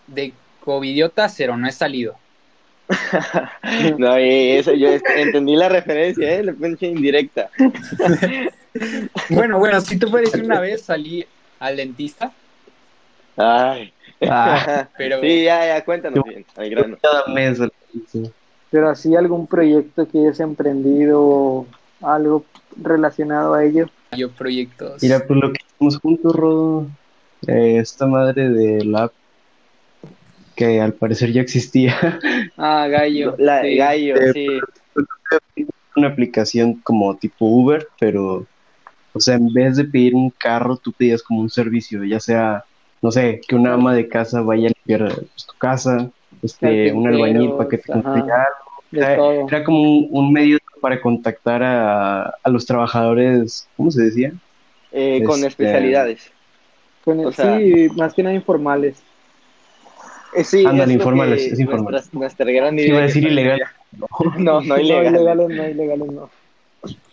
de 0.07 0.33
covidiota 0.63 1.27
cero, 1.29 1.57
no 1.57 1.67
he 1.67 1.71
salido. 1.71 2.15
No, 3.97 4.19
y 4.19 4.51
eso 4.51 4.73
yo 4.73 4.89
entendí 5.15 5.55
la 5.55 5.69
referencia, 5.69 6.31
¿eh? 6.35 6.43
La 6.43 6.53
pinche 6.53 6.87
indirecta. 6.87 7.49
Bueno, 9.29 9.57
bueno, 9.57 9.81
si 9.81 9.97
te 9.97 10.05
puedes 10.05 10.31
decir 10.31 10.45
una 10.45 10.59
vez 10.59 10.83
salí 10.83 11.25
al 11.59 11.75
dentista, 11.75 12.31
Ay. 13.39 13.93
Ah. 14.29 14.87
pero 14.97 15.21
Sí, 15.21 15.43
ya, 15.45 15.65
ya, 15.65 15.85
cuéntanos 15.85 16.23
bien, 16.25 16.45
al 16.55 16.69
grano. 16.69 16.97
Cada 17.01 17.25
mes. 17.33 17.59
sí. 18.07 18.29
Pero 18.71 18.89
así 18.89 19.15
algún 19.15 19.47
proyecto 19.47 20.07
que 20.07 20.19
hayas 20.19 20.39
emprendido, 20.41 21.65
algo 22.01 22.45
relacionado 22.81 23.55
a 23.55 23.63
ello. 23.63 23.89
yo 24.15 24.29
proyectos. 24.29 25.01
Mira, 25.01 25.25
pues 25.25 25.39
lo 25.39 25.51
que 25.51 25.59
hicimos 25.67 25.97
juntos, 25.97 26.35
Rodo, 26.35 26.85
eh, 27.47 27.77
esta 27.79 28.05
madre 28.05 28.49
de 28.49 28.85
la 28.85 29.03
app, 29.05 29.13
que 30.55 30.81
al 30.81 30.93
parecer 30.93 31.31
ya 31.31 31.41
existía, 31.41 31.95
Ah, 32.57 32.87
Gallo. 32.89 33.35
La, 33.39 33.61
sí. 33.61 33.75
Gallo, 33.77 34.15
Eh, 34.17 34.33
sí. 34.33 35.65
una 35.95 36.09
aplicación 36.09 36.75
como 36.83 37.15
tipo 37.17 37.45
Uber, 37.47 37.87
pero, 37.99 38.45
o 39.13 39.19
sea, 39.19 39.35
en 39.35 39.51
vez 39.51 39.77
de 39.77 39.85
pedir 39.85 40.13
un 40.13 40.29
carro, 40.29 40.77
tú 40.77 40.91
pedías 40.91 41.23
como 41.23 41.41
un 41.41 41.49
servicio, 41.49 42.03
ya 42.03 42.19
sea, 42.19 42.65
no 43.01 43.11
sé, 43.11 43.41
que 43.47 43.55
una 43.55 43.73
ama 43.73 43.93
de 43.93 44.07
casa 44.07 44.41
vaya 44.41 44.67
a 44.69 44.71
limpiar 44.71 45.13
pues, 45.13 45.45
tu 45.45 45.57
casa, 45.57 46.09
este, 46.41 46.91
un 46.93 47.07
albañil 47.07 47.51
para 47.53 47.69
que 47.69 47.77
te 47.77 47.91
algo. 47.93 48.05
De 48.91 48.99
Era, 49.01 49.63
como 49.63 49.81
un, 49.81 50.07
un 50.11 50.33
medio 50.33 50.57
para 50.81 50.99
contactar 51.01 51.61
a, 51.61 52.23
a 52.43 52.49
los 52.49 52.65
trabajadores, 52.65 53.67
¿cómo 53.77 53.91
se 53.91 54.03
decía? 54.03 54.33
Eh, 54.91 55.21
con 55.23 55.35
Este- 55.35 55.47
especialidades. 55.47 56.31
Con- 57.03 57.23
o 57.25 57.31
sea- 57.31 57.57
sí, 57.57 57.87
más 57.95 58.13
que 58.13 58.23
nada 58.23 58.35
informales. 58.35 59.01
Eh, 60.35 60.43
sí, 60.43 60.63
Ándale, 60.65 60.93
informales, 60.93 61.51
es 61.51 61.59
informal. 61.59 61.91
Nuestra, 61.91 62.19
nuestra 62.19 62.51
gran 62.51 62.75
Sí, 62.75 62.81
idea. 62.81 62.89
iba 62.89 62.99
a 62.99 63.03
decir 63.03 63.23
ilegal. 63.25 63.61
No, 64.37 64.61
no 64.61 64.77
ilegal. 64.79 65.13
No, 65.13 65.19
ilegales 65.19 65.49
no, 65.57 65.67
ilegales 65.69 66.11
no. 66.11 66.29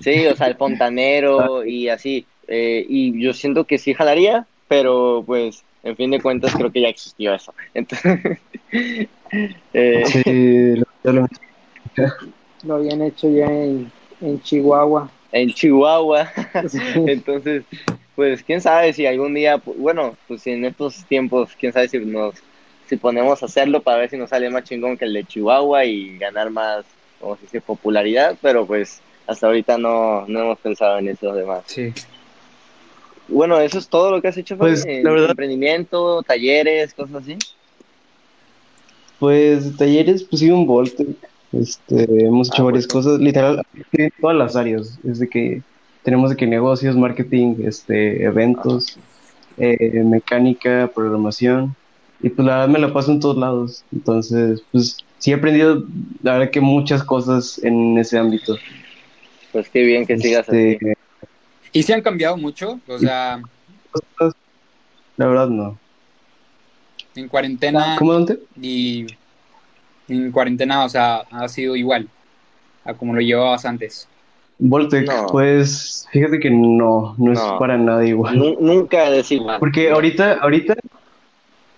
Sí, 0.00 0.26
o 0.26 0.36
sea, 0.36 0.46
el 0.48 0.56
fontanero 0.56 1.64
y 1.64 1.88
así. 1.88 2.26
eh, 2.48 2.84
y 2.88 3.20
yo 3.22 3.32
siento 3.32 3.64
que 3.64 3.78
sí 3.78 3.92
jalaría, 3.94 4.46
pero 4.68 5.22
pues, 5.26 5.64
en 5.86 5.96
fin 5.96 6.10
de 6.10 6.20
cuentas, 6.20 6.54
creo 6.54 6.70
que 6.70 6.80
ya 6.80 6.88
existió 6.88 7.34
eso. 7.34 7.54
Entonces, 7.74 8.38
eh, 9.72 10.04
Sí, 10.06 10.74
lamentablemente. 11.04 11.36
Lo 12.64 12.74
habían 12.74 13.02
hecho 13.02 13.28
ya 13.30 13.46
en, 13.46 13.90
en 14.20 14.40
Chihuahua. 14.42 15.10
en 15.32 15.50
Chihuahua. 15.50 16.30
Sí. 16.68 16.78
Entonces, 17.06 17.62
pues, 18.16 18.42
quién 18.42 18.60
sabe 18.60 18.92
si 18.92 19.06
algún 19.06 19.34
día, 19.34 19.62
bueno, 19.64 20.16
pues 20.26 20.46
en 20.46 20.64
estos 20.64 21.04
tiempos, 21.04 21.50
quién 21.58 21.72
sabe 21.72 21.88
si 21.88 21.98
nos, 21.98 22.34
si 22.88 22.96
ponemos 22.96 23.42
a 23.42 23.46
hacerlo 23.46 23.82
para 23.82 23.98
ver 23.98 24.10
si 24.10 24.16
nos 24.16 24.30
sale 24.30 24.50
más 24.50 24.64
chingón 24.64 24.96
que 24.96 25.04
el 25.04 25.12
de 25.12 25.24
Chihuahua 25.24 25.84
y 25.84 26.18
ganar 26.18 26.50
más, 26.50 26.84
como 27.20 27.36
se 27.36 27.42
dice, 27.42 27.60
popularidad, 27.60 28.36
pero 28.42 28.66
pues 28.66 29.00
hasta 29.26 29.46
ahorita 29.46 29.78
no, 29.78 30.26
no 30.26 30.40
hemos 30.40 30.58
pensado 30.58 30.98
en 30.98 31.08
eso 31.08 31.32
demás. 31.32 31.62
Sí. 31.66 31.92
Bueno, 33.28 33.58
eso 33.60 33.78
es 33.78 33.88
todo 33.88 34.10
lo 34.10 34.22
que 34.22 34.28
has 34.28 34.36
hecho? 34.36 34.56
Pues, 34.56 34.84
la 34.86 35.10
verdad- 35.10 35.30
emprendimiento, 35.30 36.22
talleres, 36.22 36.94
cosas 36.94 37.22
así. 37.22 37.36
Pues 39.18 39.76
talleres, 39.76 40.24
pues 40.24 40.40
sí, 40.40 40.50
un 40.50 40.66
Voltec. 40.66 41.08
Este, 41.52 42.04
hemos 42.24 42.48
hecho 42.48 42.62
Ah, 42.62 42.66
varias 42.66 42.86
cosas, 42.86 43.18
literal, 43.18 43.62
en 43.92 44.10
todas 44.20 44.36
las 44.36 44.56
áreas. 44.56 44.98
Es 45.08 45.18
de 45.18 45.28
que 45.28 45.62
tenemos 46.02 46.30
de 46.30 46.36
que 46.36 46.46
negocios, 46.46 46.96
marketing, 46.96 47.56
este, 47.64 48.22
eventos, 48.24 48.98
eh, 49.56 50.02
mecánica, 50.04 50.90
programación. 50.94 51.74
Y 52.20 52.28
pues 52.30 52.46
la 52.46 52.58
verdad 52.58 52.68
me 52.68 52.78
la 52.78 52.92
paso 52.92 53.12
en 53.12 53.20
todos 53.20 53.38
lados. 53.38 53.84
Entonces, 53.92 54.62
pues 54.70 54.98
sí 55.18 55.30
he 55.30 55.34
aprendido, 55.34 55.84
la 56.22 56.34
verdad 56.38 56.50
que 56.50 56.60
muchas 56.60 57.02
cosas 57.02 57.58
en 57.62 57.96
ese 57.98 58.18
ámbito. 58.18 58.58
Pues 59.52 59.68
qué 59.70 59.82
bien 59.82 60.06
que 60.06 60.18
sigas 60.18 60.48
así. 60.48 60.76
¿Y 61.76 61.82
se 61.82 61.92
han 61.92 62.00
cambiado 62.00 62.38
mucho? 62.38 62.80
O 62.88 62.98
sea, 62.98 63.40
la 65.18 65.26
verdad 65.26 65.48
no. 65.48 65.78
en 67.14 67.28
cuarentena 67.28 67.96
¿Cómo 67.98 68.14
dónde? 68.14 68.40
y 68.60 69.06
en 70.08 70.32
cuarentena, 70.32 70.84
o 70.84 70.88
sea, 70.88 71.24
ha 71.30 71.48
sido 71.48 71.76
igual 71.76 72.08
a 72.84 72.94
como 72.94 73.12
lo 73.14 73.20
llevabas 73.20 73.66
antes. 73.66 74.08
Voltec, 74.58 75.06
No. 75.06 75.26
pues 75.26 76.06
fíjate 76.12 76.38
que 76.38 76.48
no, 76.50 77.14
no 77.18 77.32
es 77.32 77.40
para 77.58 77.76
nada 77.76 78.06
igual. 78.06 78.38
Nu- 78.38 78.56
nunca 78.58 79.08
es 79.10 79.30
igual. 79.30 79.58
Porque 79.58 79.90
ahorita, 79.90 80.38
ahorita, 80.40 80.76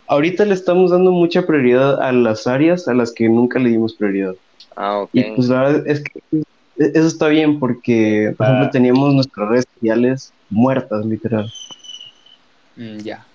ahorita 0.06 0.44
le 0.44 0.54
estamos 0.54 0.92
dando 0.92 1.10
mucha 1.10 1.44
prioridad 1.44 2.00
a 2.00 2.12
las 2.12 2.46
áreas 2.46 2.86
a 2.86 2.94
las 2.94 3.10
que 3.12 3.28
nunca 3.28 3.58
le 3.58 3.70
dimos 3.70 3.94
prioridad. 3.94 4.34
Ah, 4.76 4.98
ok. 5.00 5.10
Y 5.12 5.22
pues 5.32 5.48
la 5.48 5.62
verdad 5.62 5.88
es 5.88 6.04
que 6.04 6.42
eso 6.78 7.06
está 7.06 7.28
bien 7.28 7.58
porque, 7.58 8.34
por 8.36 8.46
ejemplo, 8.46 8.70
teníamos 8.70 9.14
nuestras 9.14 9.48
redes 9.48 9.66
sociales 9.74 10.32
muertas, 10.50 11.04
literal. 11.04 11.52
Mm, 12.76 12.98
ya. 12.98 13.26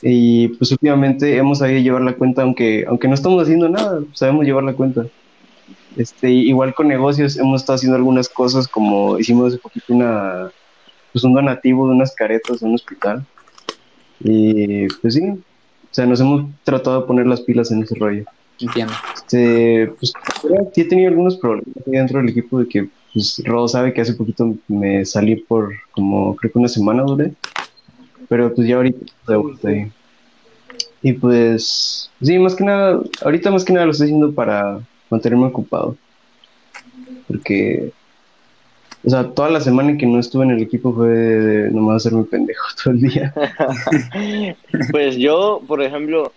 Y 0.00 0.48
pues 0.48 0.72
últimamente 0.72 1.36
hemos 1.36 1.58
sabido 1.58 1.80
llevar 1.80 2.02
la 2.02 2.14
cuenta, 2.14 2.42
aunque, 2.42 2.84
aunque 2.88 3.08
no 3.08 3.14
estamos 3.14 3.42
haciendo 3.42 3.68
nada, 3.68 4.00
sabemos 4.12 4.44
llevar 4.44 4.64
la 4.64 4.74
cuenta. 4.74 5.06
Este, 5.96 6.30
igual 6.30 6.74
con 6.74 6.88
negocios 6.88 7.36
hemos 7.36 7.60
estado 7.60 7.76
haciendo 7.76 7.96
algunas 7.96 8.28
cosas 8.28 8.66
como 8.66 9.18
hicimos 9.18 9.48
hace 9.48 9.58
poquito 9.58 9.92
una, 9.92 10.50
pues 11.12 11.22
un 11.22 11.34
donativo 11.34 11.86
de 11.86 11.94
unas 11.94 12.14
caretas 12.14 12.62
en 12.62 12.68
un 12.68 12.74
hospital. 12.74 13.24
Y 14.20 14.88
pues 14.88 15.14
sí, 15.14 15.28
o 15.28 15.94
sea, 15.94 16.06
nos 16.06 16.20
hemos 16.20 16.46
tratado 16.64 17.00
de 17.00 17.06
poner 17.06 17.26
las 17.26 17.40
pilas 17.40 17.70
en 17.70 17.82
ese 17.82 17.94
rollo. 17.94 18.24
Entiendo. 18.60 18.92
Este, 19.14 19.92
pues 19.98 20.12
sí 20.72 20.80
he 20.80 20.84
tenido 20.84 21.08
algunos 21.08 21.36
problemas 21.36 21.66
dentro 21.86 22.20
del 22.20 22.30
equipo 22.30 22.60
de 22.60 22.68
que, 22.68 22.88
pues, 23.12 23.42
Rodo 23.44 23.68
sabe 23.68 23.92
que 23.92 24.00
hace 24.00 24.14
poquito 24.14 24.54
me 24.68 25.04
salí 25.04 25.36
por 25.36 25.72
como, 25.92 26.36
creo 26.36 26.52
que 26.52 26.58
una 26.58 26.68
semana 26.68 27.02
duré, 27.02 27.32
pero 28.28 28.54
pues 28.54 28.68
ya 28.68 28.76
ahorita 28.76 28.98
de 29.28 29.36
vuelta 29.36 29.68
ahí. 29.68 29.90
Y 31.02 31.14
pues, 31.14 32.10
sí, 32.22 32.38
más 32.38 32.54
que 32.54 32.64
nada, 32.64 33.00
ahorita 33.22 33.50
más 33.50 33.64
que 33.64 33.72
nada 33.72 33.86
lo 33.86 33.92
estoy 33.92 34.06
haciendo 34.06 34.32
para 34.32 34.80
mantenerme 35.10 35.46
ocupado, 35.46 35.96
porque, 37.26 37.92
o 39.04 39.10
sea, 39.10 39.28
toda 39.28 39.50
la 39.50 39.60
semana 39.60 39.96
que 39.98 40.06
no 40.06 40.20
estuve 40.20 40.44
en 40.44 40.52
el 40.52 40.62
equipo 40.62 40.94
fue 40.94 41.08
de 41.08 41.70
nomás 41.70 42.06
hacerme 42.06 42.24
pendejo 42.24 42.66
todo 42.82 42.94
el 42.94 43.00
día. 43.00 43.34
Pues 44.90 45.16
yo, 45.16 45.62
por 45.66 45.82
ejemplo, 45.82 46.32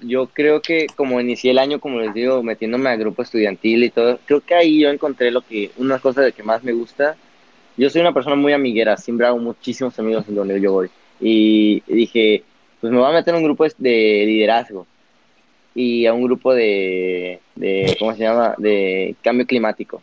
yo 0.00 0.26
creo 0.26 0.62
que 0.62 0.86
como 0.96 1.20
inicié 1.20 1.50
el 1.50 1.58
año, 1.58 1.80
como 1.80 2.00
les 2.00 2.14
digo, 2.14 2.42
metiéndome 2.42 2.90
al 2.90 2.98
grupo 2.98 3.22
estudiantil 3.22 3.84
y 3.84 3.90
todo, 3.90 4.18
creo 4.26 4.40
que 4.40 4.54
ahí 4.54 4.80
yo 4.80 4.90
encontré 4.90 5.30
lo 5.30 5.42
que, 5.42 5.70
una 5.76 5.98
cosa 5.98 6.22
de 6.22 6.32
que 6.32 6.42
más 6.42 6.62
me 6.62 6.72
gusta. 6.72 7.16
Yo 7.76 7.90
soy 7.90 8.00
una 8.00 8.12
persona 8.12 8.36
muy 8.36 8.52
amiguera, 8.52 8.96
siempre 8.96 9.26
hago 9.26 9.38
muchísimos 9.38 9.98
amigos 9.98 10.24
en 10.28 10.34
donde 10.34 10.60
yo 10.60 10.72
voy. 10.72 10.90
Y 11.20 11.80
dije, 11.86 12.42
pues 12.80 12.92
me 12.92 12.98
voy 12.98 13.10
a 13.10 13.14
meter 13.14 13.34
a 13.34 13.38
un 13.38 13.44
grupo 13.44 13.64
de 13.64 14.24
liderazgo 14.26 14.86
y 15.74 16.06
a 16.06 16.12
un 16.12 16.24
grupo 16.24 16.54
de, 16.54 17.40
de 17.54 17.96
¿cómo 17.98 18.14
se 18.14 18.22
llama? 18.22 18.54
De 18.58 19.14
cambio 19.22 19.46
climático. 19.46 20.02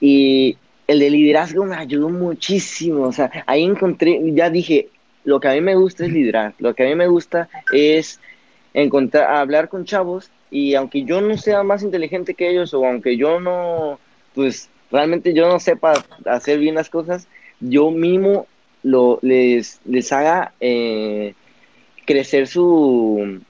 Y 0.00 0.56
el 0.86 0.98
de 0.98 1.10
liderazgo 1.10 1.64
me 1.64 1.76
ayudó 1.76 2.08
muchísimo, 2.08 3.04
o 3.04 3.12
sea, 3.12 3.30
ahí 3.46 3.62
encontré, 3.62 4.20
ya 4.34 4.50
dije, 4.50 4.88
lo 5.24 5.40
que 5.40 5.48
a 5.48 5.52
mí 5.52 5.60
me 5.60 5.76
gusta 5.76 6.04
es 6.04 6.12
liderar, 6.12 6.54
lo 6.58 6.74
que 6.74 6.84
a 6.84 6.86
mí 6.86 6.94
me 6.94 7.06
gusta 7.06 7.48
es 7.72 8.20
encontrar, 8.74 9.34
hablar 9.36 9.68
con 9.68 9.84
chavos 9.84 10.30
y 10.50 10.74
aunque 10.74 11.04
yo 11.04 11.20
no 11.20 11.36
sea 11.38 11.62
más 11.62 11.82
inteligente 11.82 12.34
que 12.34 12.50
ellos 12.50 12.74
o 12.74 12.84
aunque 12.86 13.16
yo 13.16 13.40
no, 13.40 13.98
pues 14.34 14.68
realmente 14.90 15.32
yo 15.34 15.48
no 15.48 15.58
sepa 15.60 16.04
hacer 16.26 16.58
bien 16.58 16.74
las 16.74 16.90
cosas, 16.90 17.26
yo 17.60 17.90
mismo 17.90 18.46
lo, 18.82 19.18
les, 19.22 19.80
les 19.84 20.12
haga 20.12 20.52
eh, 20.60 21.34
crecer 22.06 22.46
su 22.48 23.40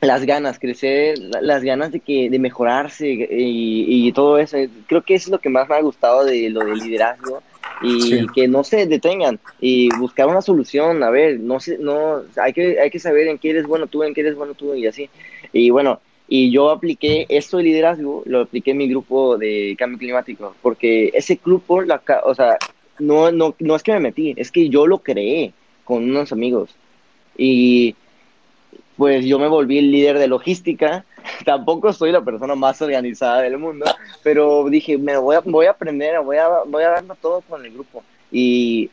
las 0.00 0.24
ganas, 0.24 0.58
crecer 0.58 1.18
la- 1.18 1.42
las 1.42 1.62
ganas 1.62 1.92
de 1.92 2.00
que 2.00 2.30
de 2.30 2.38
mejorarse 2.38 3.06
y, 3.10 4.08
y 4.08 4.12
todo 4.12 4.38
eso. 4.38 4.56
Creo 4.86 5.02
que 5.02 5.14
eso 5.14 5.26
es 5.26 5.32
lo 5.32 5.38
que 5.40 5.50
más 5.50 5.68
me 5.68 5.74
ha 5.74 5.82
gustado 5.82 6.24
de 6.24 6.48
lo 6.48 6.64
del 6.64 6.78
liderazgo 6.78 7.42
y 7.82 8.00
Sí. 8.02 8.26
que 8.34 8.48
no 8.48 8.62
se 8.64 8.86
detengan 8.86 9.38
y 9.60 9.88
buscar 9.96 10.26
una 10.26 10.42
solución. 10.42 11.02
A 11.02 11.10
ver, 11.10 11.40
no 11.40 11.60
sé, 11.60 11.78
no 11.78 12.22
hay 12.36 12.52
que 12.52 12.78
hay 12.80 12.90
que 12.90 12.98
saber 12.98 13.28
en 13.28 13.38
qué 13.38 13.50
eres 13.50 13.66
bueno 13.66 13.86
tú, 13.86 14.02
en 14.02 14.14
qué 14.14 14.20
eres 14.20 14.34
bueno 14.36 14.54
tú 14.54 14.74
y 14.74 14.86
así. 14.86 15.08
Y 15.52 15.70
bueno, 15.70 16.00
y 16.28 16.50
yo 16.50 16.70
apliqué 16.70 17.26
esto 17.28 17.56
de 17.56 17.64
liderazgo, 17.64 18.22
lo 18.26 18.42
apliqué 18.42 18.70
en 18.70 18.76
mi 18.78 18.88
grupo 18.88 19.36
de 19.36 19.74
cambio 19.78 19.98
climático, 19.98 20.54
porque 20.62 21.10
ese 21.14 21.40
grupo, 21.44 21.82
la, 21.82 22.02
o 22.24 22.34
sea, 22.34 22.56
no, 22.98 23.32
no, 23.32 23.54
no 23.58 23.76
es 23.76 23.82
que 23.82 23.92
me 23.92 24.00
metí, 24.00 24.34
es 24.36 24.52
que 24.52 24.68
yo 24.68 24.86
lo 24.86 24.98
creé 24.98 25.52
con 25.84 26.04
unos 26.04 26.30
amigos. 26.32 26.70
Y 27.36 27.94
pues 28.96 29.24
yo 29.24 29.38
me 29.38 29.48
volví 29.48 29.78
el 29.78 29.90
líder 29.90 30.18
de 30.18 30.28
logística. 30.28 31.04
Tampoco 31.44 31.92
soy 31.92 32.12
la 32.12 32.22
persona 32.22 32.54
más 32.54 32.80
organizada 32.82 33.42
del 33.42 33.58
mundo, 33.58 33.86
pero 34.22 34.68
dije, 34.68 34.98
me 34.98 35.16
voy 35.16 35.36
a, 35.36 35.40
voy 35.40 35.66
a 35.66 35.70
aprender, 35.70 36.20
voy 36.20 36.36
a, 36.36 36.48
voy 36.66 36.82
a 36.82 37.02
todo 37.20 37.42
con 37.42 37.64
el 37.64 37.72
grupo. 37.72 38.02
Y 38.30 38.90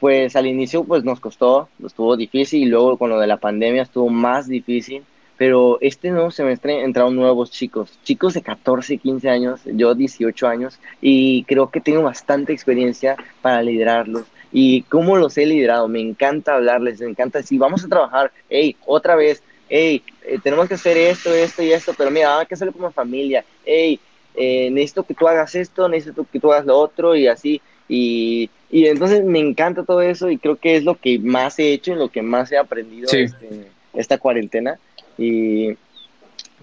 pues 0.00 0.36
al 0.36 0.46
inicio 0.46 0.84
pues 0.84 1.04
nos 1.04 1.20
costó, 1.20 1.68
estuvo 1.84 2.16
difícil 2.16 2.62
y 2.62 2.66
luego 2.66 2.98
con 2.98 3.10
lo 3.10 3.18
de 3.18 3.26
la 3.26 3.38
pandemia 3.38 3.82
estuvo 3.82 4.08
más 4.08 4.48
difícil. 4.48 5.02
Pero 5.36 5.78
este 5.80 6.10
nuevo 6.10 6.30
semestre 6.30 6.82
entraron 6.84 7.16
nuevos 7.16 7.50
chicos, 7.50 7.98
chicos 8.04 8.34
de 8.34 8.42
14, 8.42 8.98
15 8.98 9.28
años, 9.28 9.60
yo 9.64 9.94
18 9.94 10.46
años, 10.46 10.78
y 11.00 11.42
creo 11.44 11.70
que 11.70 11.80
tengo 11.80 12.02
bastante 12.02 12.52
experiencia 12.52 13.16
para 13.42 13.60
liderarlos. 13.60 14.26
Y 14.52 14.82
cómo 14.82 15.16
los 15.16 15.36
he 15.36 15.46
liderado, 15.46 15.88
me 15.88 16.00
encanta 16.00 16.54
hablarles, 16.54 17.00
me 17.00 17.08
encanta 17.08 17.38
decir, 17.38 17.58
vamos 17.58 17.84
a 17.84 17.88
trabajar, 17.88 18.30
hey, 18.48 18.76
otra 18.86 19.16
vez, 19.16 19.42
hey, 19.76 20.02
eh, 20.24 20.38
tenemos 20.42 20.68
que 20.68 20.74
hacer 20.74 20.96
esto, 20.96 21.34
esto 21.34 21.60
y 21.62 21.72
esto, 21.72 21.94
pero 21.98 22.08
mira, 22.10 22.38
hay 22.38 22.46
que 22.46 22.54
hacerlo 22.54 22.72
como 22.72 22.92
familia, 22.92 23.44
hey, 23.64 23.98
eh, 24.36 24.70
necesito 24.70 25.02
que 25.02 25.14
tú 25.14 25.26
hagas 25.26 25.52
esto, 25.56 25.88
necesito 25.88 26.24
que 26.30 26.38
tú 26.38 26.52
hagas 26.52 26.64
lo 26.64 26.78
otro 26.78 27.16
y 27.16 27.26
así. 27.26 27.60
Y, 27.88 28.48
y 28.70 28.86
entonces 28.86 29.24
me 29.24 29.40
encanta 29.40 29.82
todo 29.84 30.00
eso 30.00 30.30
y 30.30 30.38
creo 30.38 30.56
que 30.56 30.76
es 30.76 30.84
lo 30.84 30.94
que 30.94 31.18
más 31.18 31.58
he 31.58 31.72
hecho 31.72 31.92
y 31.92 31.96
lo 31.96 32.08
que 32.08 32.22
más 32.22 32.52
he 32.52 32.56
aprendido 32.56 33.08
Sí. 33.08 33.18
este, 33.18 33.48
esta 33.94 34.18
cuarentena. 34.18 34.78
Y 35.18 35.76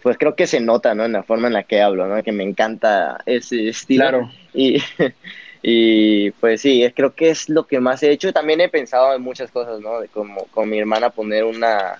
pues 0.01 0.18
creo 0.18 0.36
que 0.36 0.47
se 0.47 0.59
nota, 0.62 0.95
¿no? 0.95 1.03
En 1.05 1.12
la 1.12 1.24
forma 1.24 1.47
en 1.47 1.53
la 1.53 1.64
que 1.64 1.82
hablo, 1.82 2.07
¿no? 2.07 2.24
Que 2.24 2.32
me 2.32 2.43
encanta 2.43 3.22
ese 3.26 3.68
estilo. 3.70 4.03
Claro. 4.03 4.32
Y, 4.53 4.82
y 5.62 6.32
pues 6.32 6.62
sí, 6.62 6.84
creo 6.95 7.14
que 7.14 7.30
es 7.30 7.49
lo 7.49 7.68
que 7.68 7.80
más 7.80 8.01
he 8.03 8.12
hecho. 8.12 8.34
También 8.34 8.62
he 8.62 8.70
pensado 8.70 9.14
en 9.14 9.22
muchas 9.22 9.51
cosas, 9.51 9.80
¿no? 9.80 9.99
De 9.99 10.07
como 10.07 10.45
con 10.47 10.70
mi 10.70 10.80
hermana 10.80 11.09
poner 11.12 11.43
una, 11.43 11.99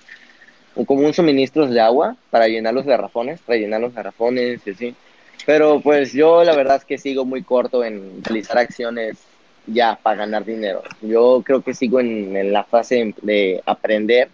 como 0.86 1.06
un 1.06 1.12
suministro 1.12 1.66
de 1.66 1.80
agua 1.80 2.16
para 2.30 2.48
llenar 2.48 2.74
los 2.74 2.86
garrafones, 2.86 3.40
para 3.40 3.58
llenar 3.58 3.80
los 3.80 3.94
garrafones 3.94 4.60
y 4.66 4.70
así. 4.70 4.94
Pero 5.44 5.80
pues 5.80 6.12
yo 6.12 6.44
la 6.44 6.54
verdad 6.54 6.76
es 6.76 6.84
que 6.84 6.98
sigo 6.98 7.24
muy 7.24 7.42
corto 7.42 7.84
en 7.84 8.22
realizar 8.24 8.58
acciones 8.58 9.18
ya 9.66 9.98
para 10.02 10.16
ganar 10.16 10.44
dinero. 10.44 10.82
Yo 11.00 11.42
creo 11.44 11.62
que 11.62 11.74
sigo 11.74 12.00
en, 12.00 12.36
en 12.36 12.52
la 12.52 12.64
fase 12.64 13.14
de 13.22 13.62
aprender 13.66 14.28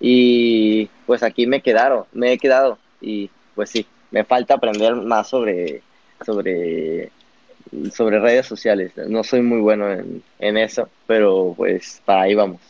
y 0.00 0.86
pues 1.06 1.22
aquí 1.22 1.46
me 1.46 1.60
quedaron, 1.60 2.04
me 2.12 2.32
he 2.32 2.38
quedado 2.38 2.78
y 3.00 3.30
pues 3.54 3.70
sí, 3.70 3.86
me 4.10 4.24
falta 4.24 4.54
aprender 4.54 4.94
más 4.96 5.28
sobre, 5.28 5.82
sobre, 6.24 7.10
sobre 7.94 8.20
redes 8.20 8.46
sociales. 8.46 8.92
No 9.08 9.24
soy 9.24 9.42
muy 9.42 9.60
bueno 9.60 9.90
en, 9.90 10.22
en 10.38 10.56
eso, 10.56 10.88
pero 11.06 11.54
pues 11.56 12.00
para 12.04 12.22
ahí 12.22 12.34
vamos. 12.34 12.60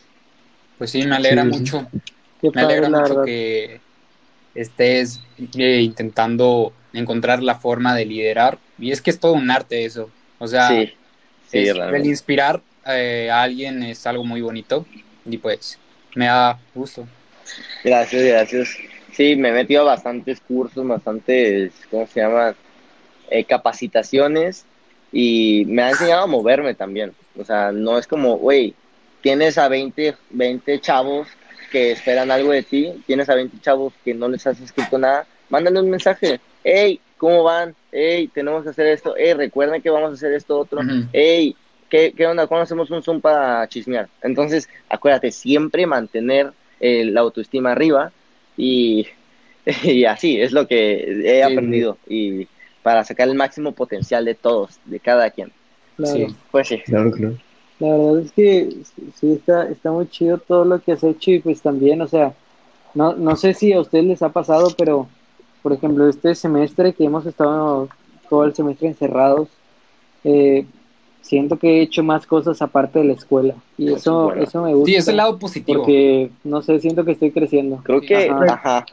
Pues 0.77 0.91
sí, 0.91 1.05
me 1.05 1.15
alegra 1.15 1.43
Sí, 1.43 1.65
sí. 1.65 2.14
Qué 2.41 2.51
Me 2.53 2.61
alegra 2.61 2.89
mucho 2.89 3.01
verdad. 3.03 3.23
que 3.25 3.79
estés 4.53 5.21
eh, 5.57 5.81
intentando 5.81 6.73
encontrar 6.93 7.41
la 7.43 7.55
forma 7.55 7.95
de 7.95 8.05
liderar. 8.05 8.57
Y 8.79 8.91
es 8.91 9.01
que 9.01 9.09
es 9.09 9.19
todo 9.19 9.33
un 9.33 9.49
arte 9.51 9.85
eso. 9.85 10.09
O 10.39 10.47
sea, 10.47 10.67
Sí, 10.69 10.93
sí, 11.49 11.59
es- 11.59 11.75
el 11.75 12.05
inspirar 12.05 12.61
eh, 12.87 13.29
a 13.31 13.41
alguien 13.43 13.83
es 13.83 14.05
algo 14.05 14.23
muy 14.23 14.41
bonito. 14.41 14.85
Y 15.25 15.37
pues 15.37 15.79
me 16.15 16.25
da 16.27 16.59
gusto. 16.73 17.07
Gracias, 17.83 18.23
gracias. 18.23 18.77
Sí, 19.13 19.35
me 19.35 19.49
he 19.49 19.51
metido 19.53 19.81
a 19.81 19.85
bastantes 19.85 20.39
cursos, 20.41 20.85
bastantes, 20.87 21.71
¿cómo 21.89 22.05
se 22.07 22.19
llama? 22.21 22.53
Eh, 23.29 23.43
capacitaciones 23.45 24.65
y 25.11 25.63
me 25.67 25.81
ha 25.83 25.89
enseñado 25.89 26.23
a 26.23 26.27
moverme 26.27 26.75
también. 26.75 27.13
O 27.37 27.43
sea, 27.45 27.71
no 27.71 27.97
es 27.97 28.07
como, 28.07 28.37
güey, 28.37 28.73
tienes 29.21 29.57
a 29.57 29.67
20, 29.67 30.15
20 30.31 30.79
chavos 30.79 31.27
que 31.75 31.91
esperan 31.91 32.31
algo 32.31 32.53
de 32.53 32.63
ti, 32.63 33.03
tienes 33.05 33.27
a 33.27 33.35
20 33.35 33.59
chavos 33.59 33.91
que 34.05 34.13
no 34.13 34.29
les 34.29 34.47
has 34.47 34.61
escrito 34.61 34.97
nada, 34.97 35.27
mándale 35.49 35.81
un 35.81 35.89
mensaje. 35.89 36.39
Hey, 36.63 37.01
¿cómo 37.17 37.43
van? 37.43 37.75
Hey, 37.91 38.29
tenemos 38.33 38.63
que 38.63 38.69
hacer 38.69 38.87
esto. 38.87 39.13
Hey, 39.17 39.33
recuerden 39.33 39.81
que 39.81 39.89
vamos 39.89 40.11
a 40.11 40.13
hacer 40.13 40.31
esto 40.31 40.57
otro. 40.57 40.79
Ujú. 40.79 41.03
hey, 41.11 41.53
¿qué, 41.89 42.13
qué 42.15 42.27
onda? 42.27 42.47
¿Cuándo 42.47 42.63
hacemos 42.63 42.89
un 42.91 43.03
Zoom 43.03 43.19
para 43.19 43.67
chismear? 43.67 44.07
Entonces, 44.21 44.69
acuérdate, 44.87 45.31
siempre 45.31 45.85
mantener 45.85 46.53
eh, 46.79 47.03
la 47.03 47.19
autoestima 47.19 47.73
arriba 47.73 48.09
y, 48.55 49.05
y 49.83 50.05
así 50.05 50.39
es 50.39 50.53
lo 50.53 50.69
que 50.69 51.03
he 51.25 51.35
Sí, 51.35 51.41
aprendido 51.41 51.97
y 52.07 52.47
para 52.83 53.03
sacar 53.03 53.27
el 53.27 53.35
máximo 53.35 53.73
potencial 53.73 54.23
de 54.23 54.35
todos, 54.35 54.79
de 54.85 55.01
cada 55.01 55.29
quien. 55.29 55.51
Claro. 55.97 56.15
Sí. 56.15 56.27
Pues 56.51 56.69
sí, 56.69 56.77
Claro, 56.85 57.11
claro. 57.11 57.35
La 57.79 57.89
verdad 57.89 58.19
es 58.19 58.31
que 58.31 58.69
sí 59.19 59.33
está, 59.33 59.67
está 59.67 59.91
muy 59.91 60.07
chido 60.07 60.37
todo 60.37 60.63
lo 60.63 60.79
que 60.79 60.93
has 60.93 61.03
hecho 61.03 61.31
y 61.31 61.39
pues 61.39 61.61
también, 61.61 62.01
o 62.01 62.07
sea, 62.07 62.33
no, 62.93 63.13
no 63.13 63.35
sé 63.35 63.53
si 63.53 63.73
a 63.73 63.81
ustedes 63.81 64.05
les 64.05 64.21
ha 64.21 64.29
pasado, 64.29 64.69
pero 64.77 65.07
por 65.61 65.73
ejemplo, 65.73 66.07
este 66.07 66.35
semestre 66.35 66.93
que 66.93 67.05
hemos 67.05 67.25
estado 67.25 67.89
todo 68.29 68.45
el 68.45 68.53
semestre 68.55 68.87
encerrados, 68.87 69.49
eh, 70.23 70.65
siento 71.21 71.57
que 71.57 71.79
he 71.79 71.81
hecho 71.81 72.03
más 72.03 72.25
cosas 72.27 72.61
aparte 72.61 72.99
de 72.99 73.05
la 73.05 73.13
escuela 73.13 73.55
y 73.77 73.87
Eso 73.87 73.95
eso, 73.97 74.23
bueno. 74.25 74.43
eso 74.43 74.61
me 74.61 74.73
gusta. 74.73 74.91
Sí, 74.91 74.95
es 74.95 75.07
el 75.07 75.17
lado 75.17 75.39
positivo. 75.39 75.79
Porque, 75.79 76.29
no 76.43 76.61
sé, 76.61 76.79
siento 76.79 77.03
que 77.03 77.13
estoy 77.13 77.31
creciendo. 77.31 77.81
Creo 77.83 77.99
que, 77.99 78.29
Ajá. 78.29 78.53
ajá, 78.53 78.85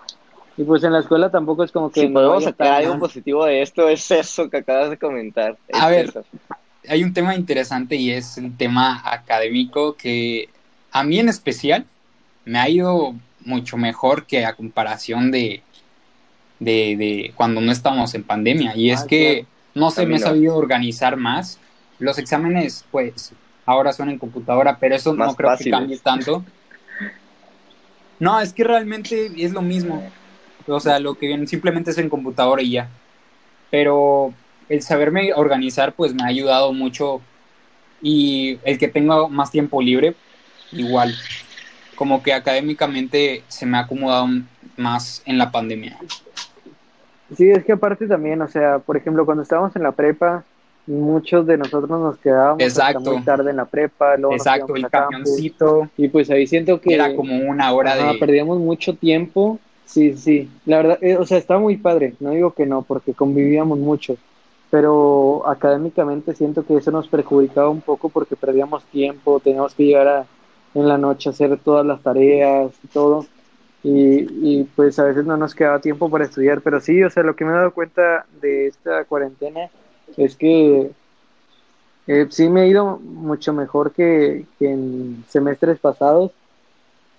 Y 0.57 0.65
pues 0.65 0.83
en 0.83 0.93
la 0.93 1.01
escuela 1.01 1.31
tampoco 1.31 1.63
es 1.63 1.71
como 1.71 1.91
que... 1.91 2.01
si 2.01 2.09
podemos 2.09 2.43
sacar 2.43 2.73
algo 2.73 2.99
positivo 2.99 3.45
de 3.45 3.63
esto, 3.63 3.89
es 3.89 4.11
eso 4.11 4.49
que 4.49 4.57
acabas 4.57 4.91
de 4.91 4.99
comentar. 4.99 5.57
A 5.75 5.89
ver. 5.91 6.07
eso. 6.07 6.25
Hay 6.89 7.05
un 7.05 7.13
tema 7.13 7.35
interesante 7.37 7.97
y 7.97 8.11
es 8.11 8.39
el 8.39 8.57
tema 8.57 9.03
académico 9.05 9.97
que 9.97 10.49
a 10.91 11.05
mí 11.05 11.19
en 11.19 11.29
especial 11.29 11.87
me 12.45 12.59
ha 12.59 12.69
ido 12.69 13.15
mucho 13.45 13.77
mejor 13.77 14.27
que 14.27 14.45
a 14.45 14.55
comparación 14.55 15.31
de, 15.31 15.63
de, 16.59 16.97
de 16.97 17.33
cuando 17.37 17.61
no 17.61 17.73
estábamos 17.73 18.15
en 18.15 18.25
pandemia. 18.25 18.77
Y 18.77 18.91
es 18.91 19.03
Ah, 19.03 19.07
que, 19.07 19.47
claro. 19.47 19.49
no 19.75 19.91
mí 19.91 20.07
me 20.07 20.17
he 20.17 20.19
sabido 20.21 20.57
organizar 20.57 21.17
más. 21.17 21.59
Los 21.99 22.19
exámenes, 22.19 22.85
pues, 22.91 23.33
ahora 23.65 23.93
son 23.93 24.11
en 24.11 24.19
computadora, 24.19 24.79
pero 24.79 24.95
eso 24.97 25.15
no 25.15 25.35
creo 25.37 25.51
fáciles. 25.51 25.65
que 25.65 25.71
cambie 25.71 25.99
tanto. 25.99 26.45
No, 28.19 28.41
es 28.41 28.53
que 28.53 28.65
realmente 28.65 29.33
es 29.45 29.53
lo 29.53 29.63
mismo. 29.63 30.13
O 30.67 30.81
sea, 30.81 30.99
lo 31.01 31.15
que 31.17 31.27
viene 31.27 31.47
simplemente 31.47 31.91
es 31.91 31.99
en 31.99 32.09
computadora 32.09 32.63
y 32.63 32.73
ya. 32.73 32.89
Pero 33.71 34.35
el 34.69 34.83
saberme 34.83 35.33
organizar, 35.35 35.93
pues 35.95 36.15
me 36.15 36.23
ha 36.23 36.27
ayudado 36.27 36.73
mucho. 36.73 37.21
Y 38.01 38.59
el 38.65 38.79
que 38.79 38.89
tenga 38.89 39.29
más 39.29 39.51
tiempo 39.51 39.81
libre, 39.81 40.15
igual. 40.73 41.15
Como 41.95 42.23
que 42.23 42.33
académicamente 42.33 43.45
se 43.49 43.67
me 43.67 43.77
ha 43.77 43.81
acomodado 43.83 44.29
más 44.77 45.23
en 45.25 45.39
la 45.39 45.51
pandemia. 45.51 45.99
Sí, 47.37 47.51
es 47.51 47.65
que 47.65 47.73
aparte 47.73 48.07
también, 48.07 48.43
o 48.43 48.49
sea, 48.49 48.79
por 48.79 48.97
ejemplo, 48.97 49.25
cuando 49.25 49.43
estábamos 49.43 49.75
en 49.77 49.83
la 49.83 49.93
prepa, 49.93 50.45
muchos 50.87 51.47
de 51.47 51.57
nosotros 51.57 51.89
nos 51.89 52.19
quedábamos 52.19 52.79
hasta 52.79 52.99
muy 52.99 53.23
tarde 53.23 53.51
en 53.51 53.57
la 53.57 53.65
prepa, 53.65 54.17
luego 54.17 54.35
Exacto, 54.35 54.75
el 54.75 54.89
campus, 54.89 55.11
camioncito 55.11 55.89
y 55.97 56.09
pues 56.09 56.31
ahí 56.31 56.47
siento 56.47 56.81
que 56.81 56.95
era 56.95 57.15
como 57.15 57.37
una 57.37 57.73
hora 57.73 57.95
de... 57.95 58.19
perdíamos 58.19 58.59
mucho 58.59 58.95
tiempo. 58.95 59.59
Sí, 59.85 60.17
sí, 60.17 60.49
la 60.65 60.79
verdad, 60.79 60.99
eh, 61.03 61.17
o 61.17 61.27
sea, 61.27 61.39
estaba 61.39 61.61
muy 61.61 61.77
padre, 61.77 62.15
no 62.21 62.31
digo 62.31 62.53
que 62.53 62.67
no, 62.67 62.83
porque 62.83 63.13
convivíamos 63.13 63.79
mucho, 63.79 64.17
pero 64.73 65.47
académicamente 65.47 66.35
siento 66.35 66.65
que 66.65 66.79
eso 66.79 66.91
nos 66.91 67.07
perjudicaba 67.07 67.69
un 67.69 67.83
poco 67.83 68.09
porque 68.09 68.37
perdíamos 68.37 68.83
tiempo, 68.85 69.39
teníamos 69.39 69.75
que 69.75 69.85
llegar 69.85 70.09
a, 70.09 70.27
en 70.73 70.89
la 70.89 70.97
noche 70.97 71.29
a 71.29 71.33
hacer 71.33 71.59
todas 71.59 71.85
las 71.85 72.01
tareas 72.01 72.73
y 72.83 72.89
todo, 72.89 73.27
y, 73.85 74.63
pues 74.75 74.99
a 74.99 75.05
veces 75.05 75.27
no 75.27 75.37
nos 75.37 75.55
quedaba 75.55 75.79
tiempo 75.81 76.09
para 76.09 76.25
estudiar, 76.25 76.63
pero 76.63 76.81
sí, 76.81 77.03
o 77.05 77.11
sea, 77.11 77.23
lo 77.23 77.37
que 77.37 77.45
me 77.45 77.51
he 77.51 77.55
dado 77.55 77.75
cuenta 77.75 78.25
de 78.41 78.69
esta 78.69 79.05
cuarentena 79.05 79.69
es 80.17 80.37
que 80.37 80.91
eh, 82.07 82.27
sí 82.31 82.49
me 82.49 82.63
he 82.63 82.69
ido 82.69 82.99
mucho 82.99 83.53
mejor 83.53 83.93
que, 83.93 84.47
que 84.59 84.71
en 84.71 85.23
semestres 85.29 85.81
pasados. 85.81 86.31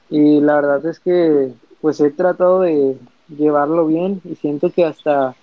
Y 0.10 0.42
la 0.42 0.56
verdad 0.56 0.86
es 0.88 1.00
que 1.00 1.52
pues 1.82 2.00
he 2.00 2.10
tratado 2.10 2.62
de 2.62 2.98
llevarlo 3.30 3.86
bien 3.86 4.22
y 4.24 4.36
siento 4.36 4.72
que 4.72 4.86
hasta 4.86 5.36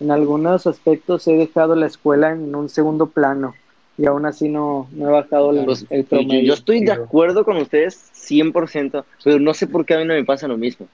en 0.00 0.10
algunos 0.10 0.66
aspectos 0.66 1.26
he 1.28 1.32
dejado 1.32 1.74
la 1.74 1.86
escuela 1.86 2.30
en 2.32 2.54
un 2.54 2.68
segundo 2.68 3.06
plano 3.06 3.54
y 3.96 4.06
aún 4.06 4.26
así 4.26 4.48
no, 4.48 4.88
no 4.92 5.08
he 5.08 5.12
bajado 5.12 5.50
el, 5.50 5.64
Pues, 5.64 5.84
el 5.90 6.04
promedio. 6.04 6.42
yo 6.42 6.54
estoy 6.54 6.84
de 6.84 6.92
acuerdo 6.92 7.44
con 7.44 7.56
ustedes 7.56 8.10
100%, 8.14 9.04
pero 9.24 9.40
no 9.40 9.54
sé 9.54 9.66
por 9.66 9.84
qué 9.84 9.94
a 9.94 9.98
mí 9.98 10.04
no 10.04 10.14
me 10.14 10.24
pasa 10.24 10.46
lo 10.46 10.56
mismo. 10.56 10.86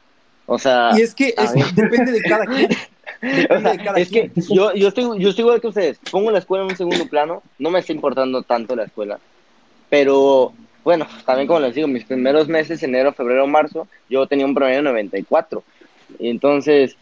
O 0.47 0.59
sea, 0.59 0.91
Y 0.97 1.03
es 1.03 1.15
que 1.15 1.35
es- 1.37 1.75
depende 1.75 2.13
de 2.13 2.23
cada 2.23 2.47
quien. 2.47 2.69
O 3.23 3.27
Depende 3.27 3.63
sea, 3.63 3.73
de 3.73 3.85
cada 3.85 3.99
es 3.99 4.11
que 4.11 4.29
quien. 4.31 4.47
yo, 4.55 4.75
yo, 4.75 4.89
estoy, 4.89 5.19
yo 5.19 5.29
estoy 5.31 5.43
igual 5.45 5.61
que 5.61 5.69
ustedes. 5.69 5.99
Pongo 6.11 6.31
la 6.31 6.39
escuela 6.41 6.65
en 6.65 6.71
un 6.71 6.77
segundo 6.77 7.07
plano. 7.07 7.43
No 7.59 7.71
me 7.71 7.79
está 7.79 7.93
importando 7.93 8.43
tanto 8.43 8.77
la 8.77 8.85
escuela. 8.85 9.19
Pero, 9.89 10.53
bueno, 10.83 11.07
también 11.25 11.47
como 11.47 11.61
les 11.61 11.75
digo, 11.75 11.87
mis 11.89 12.05
primeros 12.05 12.49
meses, 12.49 12.83
enero, 12.83 13.13
febrero, 13.13 13.47
marzo, 13.47 13.87
yo 14.11 14.27
tenía 14.27 14.45
un 14.47 14.55
promedio 14.55 14.79
de 14.79 14.83
94. 14.83 15.63
Y 16.19 16.29
entonces, 16.29 16.97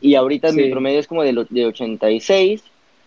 y 0.00 0.14
ahorita 0.14 0.52
mi 0.52 0.70
promedio 0.70 0.98
es 1.00 1.06
como 1.06 1.22
de, 1.22 1.32
lo- 1.32 1.44
de 1.44 1.66
86. 1.66 2.62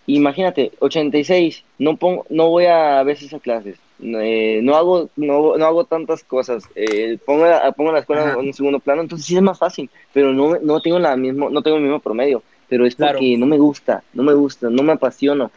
Imagínate, 0.05 0.71
86. 0.79 1.63
No, 1.79 1.95
pongo, 1.97 2.25
no 2.29 2.49
voy 2.49 2.65
a 2.65 3.01
veces 3.03 3.33
a 3.33 3.39
clases. 3.39 3.77
eh, 4.03 4.59
no 4.63 4.75
hago 4.75 5.09
no, 5.15 5.55
no 5.57 5.65
hago 5.65 5.85
tantas 5.85 6.23
cosas 6.23 6.63
eh, 6.75 7.17
pongo, 7.25 7.45
la- 7.45 7.71
pongo 7.71 7.91
la 7.93 7.99
escuela 7.99 8.23
Ajá. 8.27 8.33
en 8.39 8.47
un 8.47 8.53
segundo 8.53 8.79
plano 8.79 9.01
entonces 9.01 9.25
sí 9.25 9.35
es 9.37 9.41
más 9.41 9.57
fácil 9.57 9.89
pero 10.13 10.33
no, 10.33 10.57
no 10.61 10.81
tengo 10.81 10.99
la 10.99 11.15
mismo 11.15 11.49
no 11.49 11.61
tengo 11.61 11.77
el 11.77 11.83
mismo 11.83 11.99
promedio 12.01 12.43
pero 12.67 12.85
es 12.85 12.95
Claro. 12.95 13.13
porque 13.19 13.37
no 13.37 13.45
me 13.45 13.57
gusta 13.57 14.03
no 14.13 14.23
me 14.23 14.33
gusta 14.33 14.69
no 14.69 14.83
me 14.83 14.91
apasiono 14.93 15.51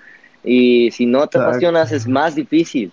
y 0.44 0.92
si 0.92 1.06
no 1.06 1.26
te 1.26 1.38
apasionas 1.38 1.90
es 1.90 2.06
más 2.06 2.36
difícil. 2.36 2.92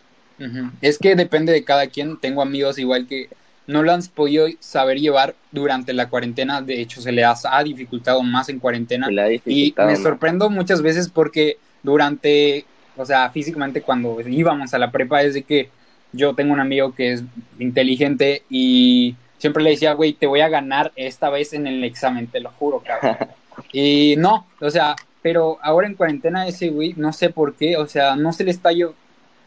Es 0.81 0.97
que 0.97 1.15
depende 1.15 1.53
de 1.53 1.63
cada 1.63 1.85
quien. 1.85 2.17
Tengo 2.17 2.41
amigos 2.41 2.79
igual 2.79 3.05
que 3.07 3.29
no 3.67 3.83
lo 3.83 3.93
han 3.93 4.01
podido 4.07 4.47
saber 4.59 4.99
llevar 4.99 5.35
durante 5.51 5.93
la 5.93 6.09
cuarentena. 6.09 6.61
De 6.61 6.81
hecho, 6.81 7.01
se 7.01 7.11
les 7.11 7.25
ha 7.45 7.63
dificultado 7.63 8.21
más 8.23 8.49
en 8.49 8.59
cuarentena. 8.59 9.09
Le 9.09 9.41
Y 9.45 9.73
me 9.77 9.85
más. 9.85 10.01
sorprendo 10.01 10.49
muchas 10.49 10.81
veces 10.81 11.09
porque 11.09 11.57
durante, 11.81 12.65
o 12.97 13.05
sea, 13.05 13.29
físicamente 13.29 13.81
cuando 13.81 14.17
íbamos 14.21 14.73
a 14.73 14.79
la 14.79 14.91
prepa 14.91 15.21
es 15.23 15.33
de 15.33 15.43
que 15.43 15.69
yo 16.11 16.33
tengo 16.35 16.53
un 16.53 16.59
amigo 16.59 16.93
que 16.93 17.13
es 17.13 17.23
inteligente 17.57 18.43
y 18.49 19.15
siempre 19.37 19.63
le 19.63 19.71
decía, 19.71 19.93
güey, 19.93 20.13
te 20.13 20.27
voy 20.27 20.41
a 20.41 20.49
ganar 20.49 20.91
esta 20.95 21.29
vez 21.29 21.53
en 21.53 21.67
el 21.67 21.83
examen, 21.83 22.27
te 22.27 22.39
lo 22.39 22.51
juro, 22.51 22.83
cabrón. 22.85 23.17
y 23.73 24.15
no, 24.17 24.45
o 24.59 24.69
sea, 24.69 24.95
pero 25.21 25.57
ahora 25.61 25.87
en 25.87 25.95
cuarentena 25.95 26.47
ese 26.47 26.69
güey, 26.69 26.93
no 26.97 27.13
sé 27.13 27.29
por 27.29 27.55
qué, 27.55 27.77
o 27.77 27.87
sea, 27.87 28.15
no 28.15 28.33
se 28.33 28.43
le 28.43 28.51
está 28.51 28.71
yo, 28.71 28.93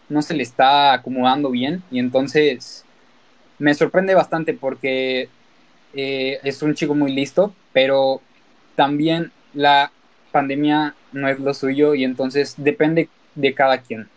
no 0.09 0.23
se 0.23 0.35
le 0.35 0.43
está 0.43 0.93
acomodando 0.95 1.51
bien 1.51 1.83
y 1.91 1.99
entonces 1.99 2.86
me 3.59 3.75
sorprende 3.75 4.15
bastante 4.15 4.55
porque 4.55 5.29
eh, 5.95 6.39
es 6.43 6.63
un 6.63 6.75
chico 6.75 6.95
muy 6.95 7.13
listo, 7.13 7.55
pero 7.73 8.21
también 8.75 9.33
la 9.55 9.91
pandemia 10.33 10.95
no 11.13 11.29
es 11.29 11.39
lo 11.39 11.55
suyo 11.55 11.95
y 11.95 12.05
entonces 12.05 12.55
depende 12.59 13.09
de 13.35 13.55
cada 13.55 13.79
quien. 13.79 14.09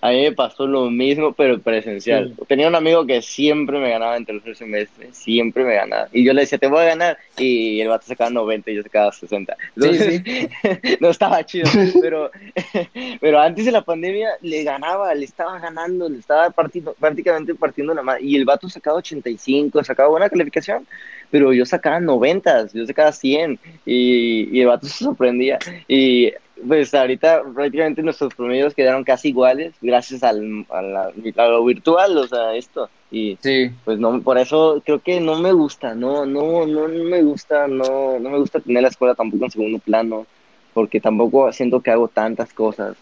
A 0.00 0.10
mí 0.10 0.22
me 0.22 0.32
pasó 0.32 0.66
lo 0.66 0.90
mismo, 0.90 1.32
pero 1.32 1.58
presencial. 1.58 2.34
Sí. 2.36 2.44
Tenía 2.46 2.68
un 2.68 2.74
amigo 2.76 3.04
que 3.04 3.20
siempre 3.20 3.78
me 3.78 3.90
ganaba 3.90 4.16
en 4.16 4.24
tercer 4.24 4.54
semestre, 4.54 5.08
siempre 5.12 5.64
me 5.64 5.74
ganaba. 5.74 6.08
Y 6.12 6.24
yo 6.24 6.32
le 6.32 6.42
decía, 6.42 6.58
te 6.58 6.68
voy 6.68 6.82
a 6.82 6.84
ganar, 6.84 7.18
y 7.36 7.80
el 7.80 7.88
vato 7.88 8.06
sacaba 8.06 8.30
90 8.30 8.70
y 8.70 8.76
yo 8.76 8.82
sacaba 8.82 9.10
60. 9.10 9.56
Entonces, 9.76 10.22
no 11.00 11.10
estaba 11.10 11.44
chido, 11.44 11.68
pero, 12.00 12.30
pero 13.20 13.40
antes 13.40 13.64
de 13.64 13.72
la 13.72 13.82
pandemia 13.82 14.30
le 14.40 14.62
ganaba, 14.62 15.12
le 15.14 15.24
estaba 15.24 15.58
ganando, 15.58 16.08
le 16.08 16.18
estaba 16.18 16.50
partiendo, 16.50 16.94
prácticamente 16.94 17.54
partiendo 17.56 17.92
la 17.92 18.02
madre. 18.02 18.22
Y 18.22 18.36
el 18.36 18.44
vato 18.44 18.68
sacaba 18.68 18.98
85, 18.98 19.82
sacaba 19.82 20.10
buena 20.10 20.28
calificación, 20.28 20.86
pero 21.30 21.52
yo 21.52 21.66
sacaba 21.66 21.98
90, 21.98 22.68
yo 22.72 22.86
sacaba 22.86 23.10
100, 23.10 23.58
y, 23.84 24.56
y 24.56 24.60
el 24.60 24.68
vato 24.68 24.86
se 24.86 25.04
sorprendía. 25.04 25.58
Y 25.88 26.32
pues 26.66 26.92
ahorita 26.94 27.42
prácticamente 27.54 28.02
nuestros 28.02 28.34
promedios 28.34 28.74
quedaron 28.74 29.04
casi 29.04 29.28
iguales 29.28 29.74
gracias 29.80 30.22
al, 30.22 30.66
a, 30.70 30.82
la- 30.82 31.12
a 31.36 31.46
lo 31.48 31.64
virtual, 31.64 32.16
o 32.18 32.26
sea, 32.26 32.54
esto. 32.54 32.88
Y 33.10 33.38
Sí, 33.40 33.70
pues 33.84 33.98
no, 33.98 34.20
por 34.22 34.38
eso 34.38 34.82
creo 34.84 35.00
que 35.00 35.20
no 35.20 35.38
me 35.38 35.52
gusta, 35.52 35.94
no, 35.94 36.26
no, 36.26 36.66
no, 36.66 36.88
no 36.88 37.04
me 37.04 37.22
gusta, 37.22 37.66
no, 37.68 38.18
no 38.18 38.30
me 38.30 38.38
gusta 38.38 38.60
tener 38.60 38.82
la 38.82 38.88
escuela 38.88 39.14
tampoco 39.14 39.44
en 39.44 39.50
segundo 39.50 39.78
plano, 39.78 40.26
porque 40.74 41.00
tampoco 41.00 41.50
siento 41.52 41.80
que 41.80 41.90
hago 41.90 42.08
tantas 42.08 42.52
cosas. 42.52 42.96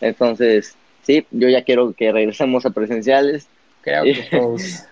Entonces, 0.00 0.76
sí, 1.02 1.26
yo 1.30 1.48
ya 1.48 1.64
quiero 1.64 1.92
que 1.92 2.12
regresemos 2.12 2.64
a 2.66 2.70
presenciales. 2.70 3.48
creo 3.82 4.04
que 4.04 4.22
todos. 4.30 4.84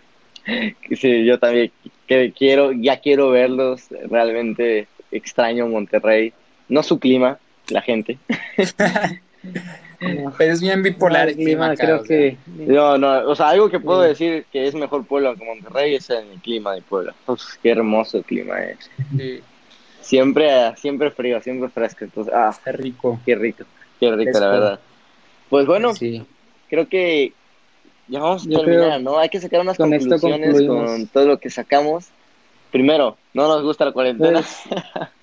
Sí, 0.97 1.25
yo 1.25 1.39
también 1.39 1.71
que 2.07 2.33
quiero, 2.33 2.73
ya 2.73 3.01
quiero 3.01 3.31
verlos. 3.31 3.83
Realmente 4.11 4.87
extraño 5.11 5.67
Monterrey, 5.69 6.33
no 6.69 6.83
su 6.83 6.99
clima, 6.99 7.39
la 7.71 7.83
gente. 7.83 8.19
Pero 10.01 10.53
es 10.53 10.61
bien 10.61 10.83
bipolar 10.83 11.29
el 11.29 11.35
clima, 11.37 11.71
acá, 11.73 11.85
creo 11.85 11.97
o 12.03 12.05
sea. 12.05 12.07
que 12.17 12.37
No, 12.47 12.97
no, 12.99 13.29
o 13.29 13.35
sea, 13.35 13.49
algo 13.49 13.69
que 13.69 13.81
puedo 13.81 14.03
Sí. 14.03 14.09
decir 14.09 14.47
que 14.53 14.67
es 14.69 14.75
mejor 14.75 15.05
Puebla 15.05 15.35
que 15.37 15.45
Monterrey 15.45 15.95
es 15.97 16.09
en 16.11 16.29
el 16.31 16.39
clima 16.41 16.75
de 16.75 16.83
Puebla. 16.83 17.15
Uf, 17.27 17.43
qué 17.63 17.71
hermoso 17.71 18.19
el 18.19 18.25
clima 18.25 18.61
es. 18.63 18.91
Sí, 19.17 19.41
Siempre, 20.01 20.75
siempre 20.77 21.11
frío, 21.11 21.41
siempre 21.43 21.69
fresco. 21.69 22.05
Entonces, 22.05 22.33
ah, 22.33 22.49
está 22.51 22.73
rico. 22.73 23.21
qué 23.27 23.35
rico, 23.35 23.65
qué 24.01 24.11
rico, 24.11 24.31
Fresco. 24.31 24.41
la 24.41 24.51
verdad. 24.51 24.81
Pues 25.51 25.67
bueno, 25.67 25.95
Sí. 25.95 26.25
creo 26.71 26.89
que 26.89 27.33
ya 28.07 28.21
vamos 28.21 28.47
a 28.47 28.51
Yo 28.51 28.61
terminar, 28.61 29.01
¿no? 29.03 29.19
Hay 29.19 29.29
que 29.29 29.41
sacar 29.41 29.61
unas 29.61 29.77
con 29.77 29.91
conclusiones 29.91 30.63
con 30.67 31.07
todo 31.09 31.27
lo 31.27 31.39
que 31.39 31.51
sacamos. 31.51 32.07
Primero, 32.71 33.17
no 33.35 33.49
nos 33.49 33.63
gusta 33.63 33.85
la 33.85 33.93
cuarentena. 33.93 34.43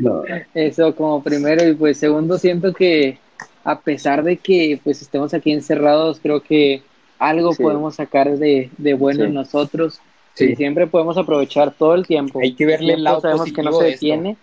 No, 0.00 0.22
Eso 0.54 0.94
como 0.94 1.22
primero 1.22 1.66
y 1.66 1.74
pues 1.74 1.98
segundo 1.98 2.38
siento 2.38 2.72
que 2.72 3.18
a 3.64 3.80
pesar 3.80 4.22
de 4.22 4.36
que 4.36 4.78
pues 4.84 5.00
estemos 5.02 5.32
aquí 5.32 5.52
encerrados 5.52 6.20
creo 6.22 6.42
que 6.42 6.82
algo 7.18 7.54
Sí. 7.54 7.62
podemos 7.62 7.94
sacar 7.94 8.36
de, 8.36 8.70
de 8.76 8.94
bueno 8.94 9.20
Sí. 9.20 9.26
en 9.26 9.34
nosotros 9.34 10.00
Sí. 10.34 10.46
Y 10.46 10.56
siempre 10.56 10.88
podemos 10.88 11.16
aprovechar 11.16 11.72
todo 11.72 11.94
el 11.94 12.04
tiempo. 12.08 12.40
Hay 12.42 12.54
que 12.54 12.66
verle 12.66 12.94
el 12.94 13.04
lado 13.04 13.20
sabemos 13.20 13.52
que 13.52 13.62
no 13.62 13.72
se 13.72 13.84
detiene. 13.84 14.36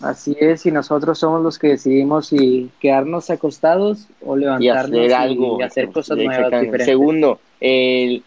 Así 0.00 0.36
es, 0.38 0.66
y 0.66 0.72
nosotros 0.72 1.18
somos 1.18 1.42
los 1.42 1.58
que 1.58 1.68
decidimos 1.68 2.26
si 2.26 2.68
quedarnos 2.80 3.30
acostados 3.30 4.06
o 4.20 4.36
y 4.36 4.40
levantarnos 4.40 4.98
hacer 4.98 5.14
algo. 5.14 5.58
y 5.58 5.62
hacer 5.62 5.90
cosas 5.90 6.18
nuevas 6.18 6.38
diferentes. 6.50 6.84
Segundo, 6.84 7.40
el, 7.60 8.22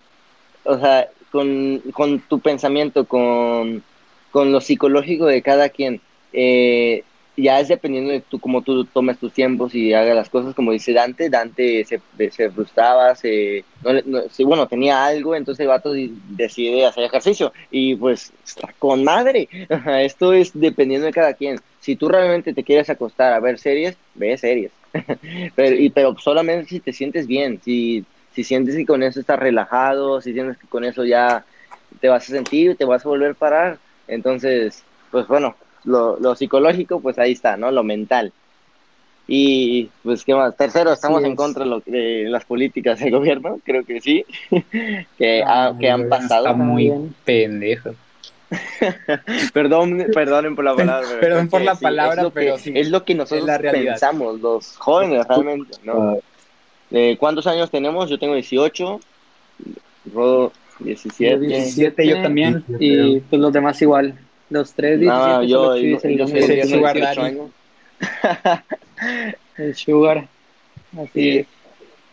o 0.63 0.79
sea, 0.79 1.09
con, 1.31 1.79
con 1.93 2.19
tu 2.21 2.39
pensamiento, 2.39 3.05
con, 3.05 3.83
con 4.31 4.51
lo 4.51 4.61
psicológico 4.61 5.25
de 5.25 5.41
cada 5.41 5.69
quien, 5.69 6.01
eh, 6.33 7.03
ya 7.41 7.59
es 7.59 7.67
dependiendo 7.67 8.11
de 8.11 8.21
tú, 8.21 8.39
cómo 8.39 8.61
tú 8.61 8.85
tomes 8.85 9.17
tus 9.17 9.33
tiempos 9.33 9.73
y 9.73 9.93
hagas 9.93 10.15
las 10.15 10.29
cosas, 10.29 10.53
como 10.53 10.71
dice 10.71 10.93
Dante, 10.93 11.29
Dante 11.29 11.85
se, 11.85 12.01
se 12.31 12.51
frustraba, 12.51 13.15
se, 13.15 13.63
no, 13.83 14.23
bueno, 14.45 14.67
tenía 14.67 15.05
algo, 15.05 15.35
entonces 15.35 15.63
el 15.63 15.69
vato 15.69 15.93
decide 15.93 16.85
hacer 16.85 17.03
ejercicio 17.03 17.53
y 17.71 17.95
pues 17.95 18.33
está 18.45 18.73
con 18.77 19.03
madre. 19.03 19.47
Esto 20.01 20.33
es 20.33 20.51
dependiendo 20.53 21.05
de 21.05 21.13
cada 21.13 21.33
quien. 21.33 21.59
Si 21.79 21.95
tú 21.95 22.09
realmente 22.09 22.53
te 22.53 22.63
quieres 22.63 22.89
acostar 22.89 23.33
a 23.33 23.39
ver 23.39 23.57
series, 23.57 23.95
ve 24.15 24.37
series. 24.37 24.71
pero, 25.55 25.91
pero 25.93 26.17
solamente 26.17 26.67
si 26.67 26.79
te 26.79 26.93
sientes 26.93 27.27
bien, 27.27 27.61
si, 27.63 28.03
si 28.33 28.43
sientes 28.43 28.75
que 28.75 28.85
con 28.85 29.03
eso 29.03 29.19
estás 29.19 29.39
relajado, 29.39 30.21
si 30.21 30.33
sientes 30.33 30.57
que 30.57 30.67
con 30.67 30.83
eso 30.83 31.05
ya 31.05 31.45
te 32.01 32.09
vas 32.09 32.23
a 32.23 32.33
sentir, 32.33 32.75
te 32.75 32.85
vas 32.85 33.05
a 33.05 33.09
volver 33.09 33.31
a 33.31 33.35
parar, 33.35 33.79
entonces, 34.09 34.83
pues 35.11 35.27
bueno, 35.27 35.55
lo, 35.85 36.19
lo 36.19 36.35
psicológico, 36.35 36.99
pues 37.01 37.17
ahí 37.19 37.31
está, 37.33 37.57
¿no? 37.57 37.71
Lo 37.71 37.83
mental. 37.83 38.31
Y 39.27 39.85
pues, 40.03 40.23
¿qué 40.25 40.33
más? 40.33 40.57
Tercero, 40.57 40.91
estamos 40.91 41.23
en 41.23 41.31
es. 41.33 41.37
contra 41.37 41.63
de, 41.63 41.69
lo- 41.69 41.79
de 41.85 42.25
las 42.29 42.45
políticas 42.45 42.99
del 42.99 43.11
gobierno, 43.17 43.59
creo 43.63 43.85
que 43.85 44.01
sí, 44.01 44.25
que, 45.17 45.43
ha- 45.45 45.75
que 45.79 45.89
han 45.89 46.01
Está 46.03 46.17
pasado. 46.17 46.55
muy 46.55 46.89
También. 46.89 47.15
pendejo. 47.25 47.91
Perdón, 49.53 50.05
perdonen 50.13 50.55
por 50.55 50.65
la 50.65 50.75
palabra. 50.75 51.07
pero 51.07 51.19
Perdón 51.19 51.49
por 51.49 51.61
la 51.61 51.75
sí, 51.75 51.85
palabra, 51.85 52.15
es 52.15 52.23
lo 52.23 52.31
pero 52.31 52.57
que, 52.57 52.63
sí, 52.63 52.71
es 52.75 52.89
lo 52.89 53.05
que 53.05 53.15
nosotros 53.15 53.47
la 53.47 53.59
pensamos, 53.59 54.39
los 54.39 54.75
jóvenes 54.77 55.27
realmente, 55.27 55.77
¿no? 55.83 55.93
Ah, 55.93 56.15
Eh, 56.91 57.17
¿Cuántos 57.19 57.45
años 57.45 57.69
tenemos? 57.69 58.09
Yo 58.09 58.17
tengo 58.17 58.33
18, 58.33 58.99
Rodo 60.11 60.51
17. 60.79 61.31
Yo 61.33 61.39
17, 61.39 62.07
yo 62.07 62.21
también. 62.21 62.63
Y 62.79 63.19
pues 63.21 63.41
los 63.41 63.51
demás 63.53 63.81
igual. 63.81 64.15
Los 64.49 64.73
tres, 64.73 64.99
17, 64.99 65.27
No, 65.27 65.43
yo, 65.43 65.75
yo, 65.77 65.99
el 66.03 66.17
yo 66.17 66.27
soy 66.27 66.39
tiene 66.41 66.65
Sugar 66.65 66.95
18 66.95 67.21
Daddy. 67.21 67.27
años. 67.27 67.49
el 69.57 69.75
Sugar. 69.75 70.27
Así 70.97 71.09
Sí. 71.13 71.29
es. 71.39 71.47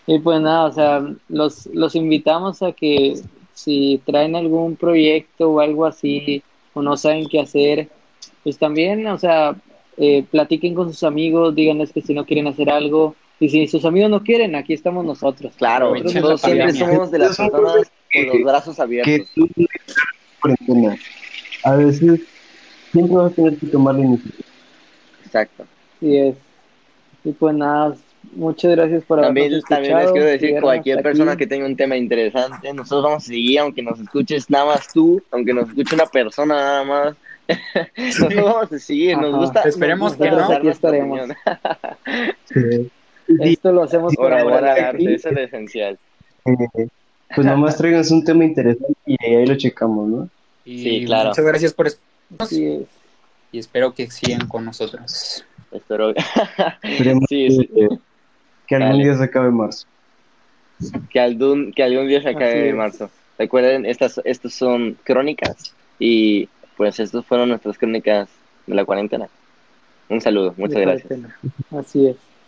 Y 0.09 0.19
pues 0.21 0.41
nada, 0.41 0.67
o 0.67 0.73
sea, 0.73 1.05
los, 1.29 1.67
los 1.67 1.97
invitamos 1.97 2.63
a 2.63 2.71
que 2.73 3.15
si 3.55 4.01
traen 4.05 4.37
algún 4.37 4.77
proyecto 4.77 5.51
o 5.51 5.61
algo 5.61 5.85
así, 5.85 6.43
o 6.75 6.83
no 6.83 6.97
saben 6.97 7.27
qué 7.29 7.41
hacer, 7.41 7.89
pues 8.45 8.57
también, 8.59 9.05
o 9.09 9.19
sea, 9.19 9.57
eh, 9.97 10.25
platiquen 10.31 10.75
con 10.75 10.93
sus 10.93 11.03
amigos, 11.03 11.55
díganles 11.57 11.93
que 11.93 12.03
si 12.03 12.15
no 12.15 12.25
quieren 12.25 12.47
hacer 12.47 12.71
algo, 12.71 13.17
y 13.39 13.51
si 13.51 13.67
sus 13.67 13.85
amigos 13.85 14.11
no 14.11 14.23
quieren, 14.23 14.55
aquí 14.55 14.73
estamos 14.73 15.05
nosotros. 15.05 15.55
Claro, 15.57 15.95
nosotros 15.95 16.41
siempre 16.41 16.73
somos 16.73 17.11
de 17.11 17.19
las 17.19 17.37
personas 17.37 17.93
con 18.13 18.27
los 18.27 18.43
brazos 18.45 18.77
que 18.77 18.83
abiertos. 18.83 19.31
tú. 19.35 19.49
A 21.65 21.77
veces 21.77 22.21
siempre 22.93 23.17
vas 23.17 23.33
a 23.33 23.35
tener 23.35 23.57
que 23.57 23.67
tomar 23.67 23.95
la 23.97 24.05
iniciativa. 24.05 24.49
Exacto. 25.25 25.67
Así 25.97 26.17
es. 26.17 26.37
Y 27.25 27.33
pues 27.33 27.55
nada, 27.57 27.97
muchas 28.33 28.71
gracias 28.71 29.05
por 29.05 29.21
También, 29.21 29.47
habernos 29.47 29.69
también 29.69 29.95
les 29.97 30.05
escuchado, 30.05 30.13
quiero 30.15 30.27
decir, 30.27 30.61
cualquier 30.61 31.03
persona 31.03 31.33
aquí. 31.33 31.39
que 31.41 31.47
tenga 31.49 31.67
un 31.67 31.77
tema 31.77 31.97
interesante, 31.97 32.73
nosotros 32.73 33.05
vamos 33.05 33.25
a 33.25 33.27
seguir, 33.27 33.59
aunque 33.59 33.83
nos 33.83 33.99
escuches 34.01 34.49
nada 34.49 34.67
más 34.67 34.93
tú, 34.93 35.21
aunque 35.31 35.53
nos 35.53 35.69
escuche 35.69 35.95
una 35.95 36.07
persona 36.07 36.55
nada 36.55 36.85
más. 36.85 37.17
nosotros 37.97 38.45
vamos 38.45 38.73
a 38.73 38.79
seguir, 38.79 39.19
nos 39.19 39.37
gusta. 39.37 39.61
nos 39.61 39.75
Esperemos 39.75 40.17
gusta 40.17 40.25
que 40.25 40.31
no. 40.31 40.53
Aquí 40.53 40.69
estaremos. 40.69 41.21
opinión. 41.21 42.91
Esto 43.41 43.73
lo 43.73 43.83
hacemos 43.83 44.15
por 44.15 44.31
Por 44.31 44.39
amor 44.39 44.65
al 44.65 44.85
arte, 44.85 45.15
eso 45.15 45.29
es 45.29 45.35
lo 45.35 45.41
esencial. 45.41 45.99
Eh, 46.45 46.89
pues 47.35 47.47
nomás 47.47 47.77
tráiganos 47.77 48.11
un 48.11 48.25
tema 48.25 48.45
interesante 48.45 48.95
y 49.07 49.17
ahí 49.25 49.47
lo 49.47 49.57
checamos, 49.57 50.09
¿no? 50.09 50.29
Y 50.65 50.83
Sí, 50.83 51.05
claro. 51.07 51.31
Muchas 51.31 51.45
gracias 51.45 51.73
por 51.75 51.87
escucharnos 51.89 52.87
y 53.53 53.59
espero 53.59 53.93
que 53.95 54.11
sigan 54.11 54.47
con 54.49 54.65
nosotros. 54.65 55.45
Espero. 55.73 56.13
Sí, 57.29 57.51
sí. 57.51 57.67
que, 57.75 57.89
que 58.67 58.75
algún 58.77 58.91
Dale. 58.93 59.05
día 59.05 59.17
se 59.17 59.25
acabe 59.25 59.51
marzo. 59.51 59.87
que 61.11 61.21
algún, 61.21 61.73
que 61.73 61.83
algún 61.83 62.07
día 62.09 62.23
se 62.23 62.29
acabe 62.31 62.69
es. 62.69 62.75
marzo. 62.75 63.11
Recuerden, 63.39 63.87
estas, 63.87 64.21
estas 64.25 64.53
son 64.55 64.97
crónicas 65.05 65.75
y 65.99 66.49
pues 66.77 66.99
estas 67.01 67.25
fueron 67.25 67.49
nuestras 67.51 67.77
crónicas 67.79 68.29
de 68.67 68.75
la 68.75 68.85
cuarentena. 68.85 69.29
Un 70.09 70.21
saludo, 70.21 70.55
muchas 70.57 70.77
de 70.77 70.81
gracias. 70.83 71.07
cuarentena. 71.09 71.37
Así 71.79 72.07
es. 72.09 72.17